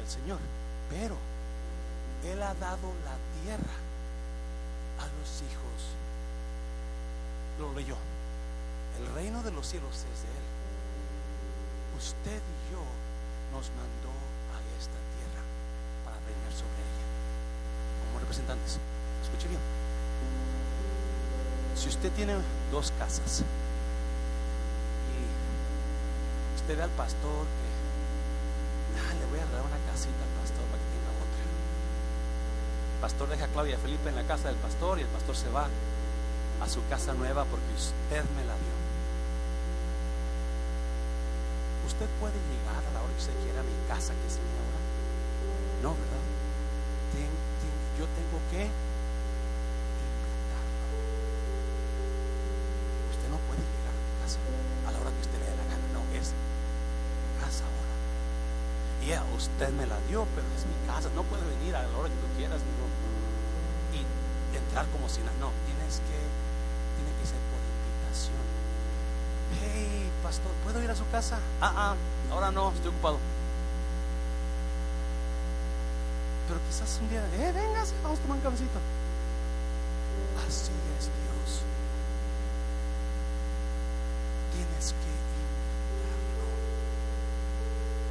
del 0.00 0.08
Señor, 0.08 0.40
pero 0.88 1.20
Él 2.24 2.40
ha 2.40 2.56
dado 2.56 2.96
la 3.04 3.20
tierra 3.44 3.76
a 4.96 5.04
los 5.20 5.28
hijos. 5.44 6.00
Lo 7.60 7.76
leyó. 7.76 8.00
El 8.96 9.12
reino 9.12 9.42
de 9.42 9.52
los 9.52 9.66
cielos 9.68 9.92
es 9.92 10.24
de 10.24 10.32
Él. 10.32 10.46
Usted 12.00 12.40
y 12.40 12.72
yo 12.72 12.80
nos 13.52 13.68
mandó 13.76 14.16
a 14.56 14.64
esta 14.80 14.96
tierra 15.12 15.44
para 16.08 16.16
reinar 16.24 16.52
sobre 16.56 16.80
ella 16.88 17.04
como 18.08 18.16
representantes. 18.16 18.80
Escuche 19.28 19.48
bien. 19.52 19.79
Si 21.74 21.88
usted 21.88 22.12
tiene 22.12 22.34
dos 22.70 22.92
casas 22.98 23.42
y 25.10 25.12
usted 26.60 26.76
ve 26.76 26.82
al 26.82 26.90
pastor 26.90 27.46
que 27.46 27.70
le 29.18 29.24
voy 29.26 29.40
a 29.40 29.46
dar 29.52 29.62
una 29.62 29.78
casita 29.90 30.22
al 30.22 30.30
pastor 30.40 30.64
para 30.68 30.82
que 30.82 30.88
tenga 30.92 31.10
otra. 31.16 31.44
El 32.94 33.00
pastor 33.00 33.28
deja 33.28 33.44
a 33.44 33.48
Claudia 33.48 33.74
y 33.74 33.78
Felipe 33.78 34.08
en 34.08 34.16
la 34.16 34.24
casa 34.24 34.48
del 34.48 34.56
pastor 34.56 34.98
y 34.98 35.02
el 35.02 35.08
pastor 35.08 35.36
se 35.36 35.50
va 35.50 35.68
a 36.60 36.68
su 36.68 36.84
casa 36.88 37.14
nueva 37.14 37.44
porque 37.44 37.72
usted 37.74 38.24
me 38.36 38.44
la 38.44 38.54
dio. 38.54 38.74
Usted 41.86 42.06
puede 42.20 42.38
llegar 42.52 42.84
a 42.84 42.90
la 42.92 43.00
hora 43.00 43.12
que 43.12 43.18
usted 43.18 43.34
quiera 43.42 43.60
a 43.60 43.64
mi 43.64 43.72
casa 43.88 44.12
que 44.12 44.26
es 44.28 44.36
mi 44.36 44.52
hora. 44.60 44.78
No, 45.82 45.94
¿verdad? 45.96 46.20
Yo 47.98 48.06
tengo 48.16 48.38
que 48.48 48.62
invitarlo. 48.64 50.80
Usted 53.12 53.19
no 53.30 53.38
puede 53.46 53.62
llegar 53.62 53.94
a 53.94 54.02
mi 54.02 54.12
casa 54.20 54.38
a 54.86 54.88
la 54.92 54.98
hora 55.00 55.10
que 55.14 55.22
usted 55.22 55.38
le 55.38 55.46
dé 55.46 55.56
la 55.56 55.66
gana. 55.70 55.86
No, 55.94 56.02
es 56.12 56.34
casa 57.40 57.64
ahora. 57.64 57.94
Y 59.00 59.06
yeah, 59.14 59.24
usted 59.32 59.70
me 59.78 59.86
la 59.86 59.98
dio, 60.10 60.26
pero 60.34 60.46
es 60.58 60.66
mi 60.66 60.76
casa. 60.86 61.08
No 61.14 61.22
puede 61.24 61.46
venir 61.56 61.74
a 61.74 61.86
la 61.86 61.94
hora 61.96 62.08
que 62.10 62.20
tú 62.20 62.28
quieras 62.36 62.60
no, 62.60 62.84
y 63.96 64.04
entrar 64.56 64.86
como 64.92 65.08
si 65.08 65.20
nada. 65.22 65.38
No, 65.40 65.54
tienes 65.64 66.02
que, 66.04 66.18
tiene 66.98 67.12
que 67.16 67.24
ser 67.24 67.40
por 67.48 67.60
invitación. 67.62 68.44
Hey, 69.58 70.10
pastor, 70.22 70.52
¿puedo 70.62 70.82
ir 70.82 70.90
a 70.90 70.96
su 70.96 71.06
casa? 71.10 71.38
Ah, 71.60 71.94
ah, 71.94 71.94
ahora 72.30 72.50
no, 72.50 72.70
estoy 72.70 72.90
ocupado. 72.90 73.18
Pero 76.50 76.60
quizás 76.66 76.98
un 77.00 77.08
día, 77.08 77.22
eh, 77.22 77.52
vengas, 77.52 77.94
vamos 78.02 78.18
a 78.18 78.22
tomar 78.22 78.36
un 78.38 78.42
cafecito. 78.42 78.78
Así 80.46 80.72
es 80.98 81.06
Dios. 81.06 81.62
Tienes 84.52 84.94
que 84.98 85.10
invitarlo 85.14 86.46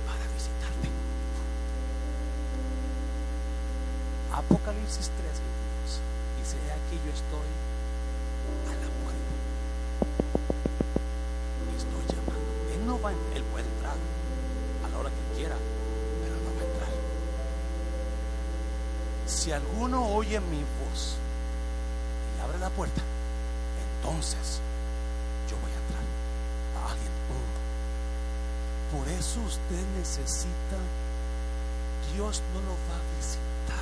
para 0.07 0.23
visitarte. 0.33 0.87
Apocalipsis 4.89 5.11
3, 5.17 5.23
22. 5.23 6.01
Dice, 6.39 6.57
aquí 6.73 6.97
yo 7.05 7.11
estoy 7.13 7.49
a 8.65 8.73
la 8.73 8.89
puerta. 9.05 9.33
Y 11.69 11.77
estoy 11.77 12.03
llamando. 12.09 12.49
Él 12.73 12.81
no 12.87 12.99
va, 12.99 13.11
él 13.11 13.43
puede 13.51 13.65
entrar 13.65 13.95
a 14.83 14.89
la 14.89 14.97
hora 14.97 15.09
que 15.09 15.37
quiera, 15.37 15.55
pero 16.23 16.35
no 16.41 16.55
va 16.55 16.61
a 16.61 16.65
entrar. 16.65 16.89
Si 19.27 19.51
alguno 19.51 20.07
oye 20.07 20.39
mi 20.39 20.63
voz 20.81 21.17
y 22.37 22.41
abre 22.41 22.57
la 22.57 22.69
puerta, 22.71 23.01
entonces 24.01 24.59
yo 25.49 25.55
voy 25.61 25.71
a 25.71 25.77
entrar. 25.85 26.03
A 26.81 26.91
alguien. 26.91 27.11
Por 28.91 29.07
eso 29.07 29.39
usted 29.41 29.85
necesita, 29.99 30.77
Dios 32.11 32.41
no 32.55 32.61
lo 32.61 32.73
va 32.89 32.97
a 32.97 33.05
visitar 33.19 33.78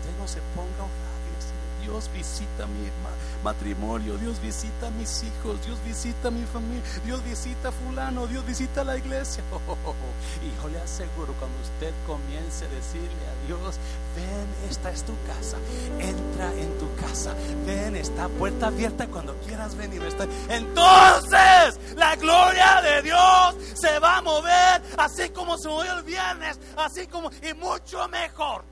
usted 0.00 0.18
no 0.18 0.26
se 0.26 0.40
ponga 0.54 0.80
a 0.80 0.84
orar 0.84 1.20
Dios 1.80 2.10
visita 2.12 2.66
mi 2.66 2.90
matrimonio, 3.42 4.16
Dios 4.18 4.40
visita 4.40 4.88
a 4.88 4.90
mis 4.90 5.22
hijos, 5.22 5.64
Dios 5.64 5.78
visita 5.84 6.28
a 6.28 6.30
mi 6.30 6.44
familia, 6.44 6.82
Dios 7.04 7.24
visita 7.24 7.68
a 7.68 7.72
fulano, 7.72 8.26
Dios 8.26 8.44
visita 8.46 8.82
a 8.82 8.84
la 8.84 8.96
iglesia. 8.96 9.42
Oh, 9.52 9.76
oh. 9.84 9.94
Y 10.44 10.62
yo 10.62 10.68
le 10.68 10.80
aseguro, 10.80 11.34
cuando 11.38 11.58
usted 11.60 11.92
comience 12.06 12.64
a 12.64 12.68
decirle 12.68 13.08
a 13.08 13.46
Dios, 13.46 13.76
ven, 14.14 14.70
esta 14.70 14.90
es 14.90 15.04
tu 15.04 15.14
casa, 15.26 15.56
entra 15.98 16.52
en 16.54 16.78
tu 16.78 16.94
casa, 16.96 17.34
ven, 17.66 17.96
está 17.96 18.28
puerta 18.28 18.68
abierta 18.68 19.06
cuando 19.06 19.34
quieras 19.46 19.74
venir. 19.74 20.02
Entonces 20.48 21.80
la 21.96 22.16
gloria 22.16 22.80
de 22.82 23.02
Dios 23.02 23.54
se 23.74 23.98
va 23.98 24.18
a 24.18 24.22
mover, 24.22 24.82
así 24.98 25.30
como 25.30 25.56
se 25.58 25.68
movió 25.68 25.98
el 25.98 26.04
viernes, 26.04 26.58
así 26.76 27.06
como, 27.06 27.30
y 27.42 27.54
mucho 27.54 28.06
mejor. 28.08 28.69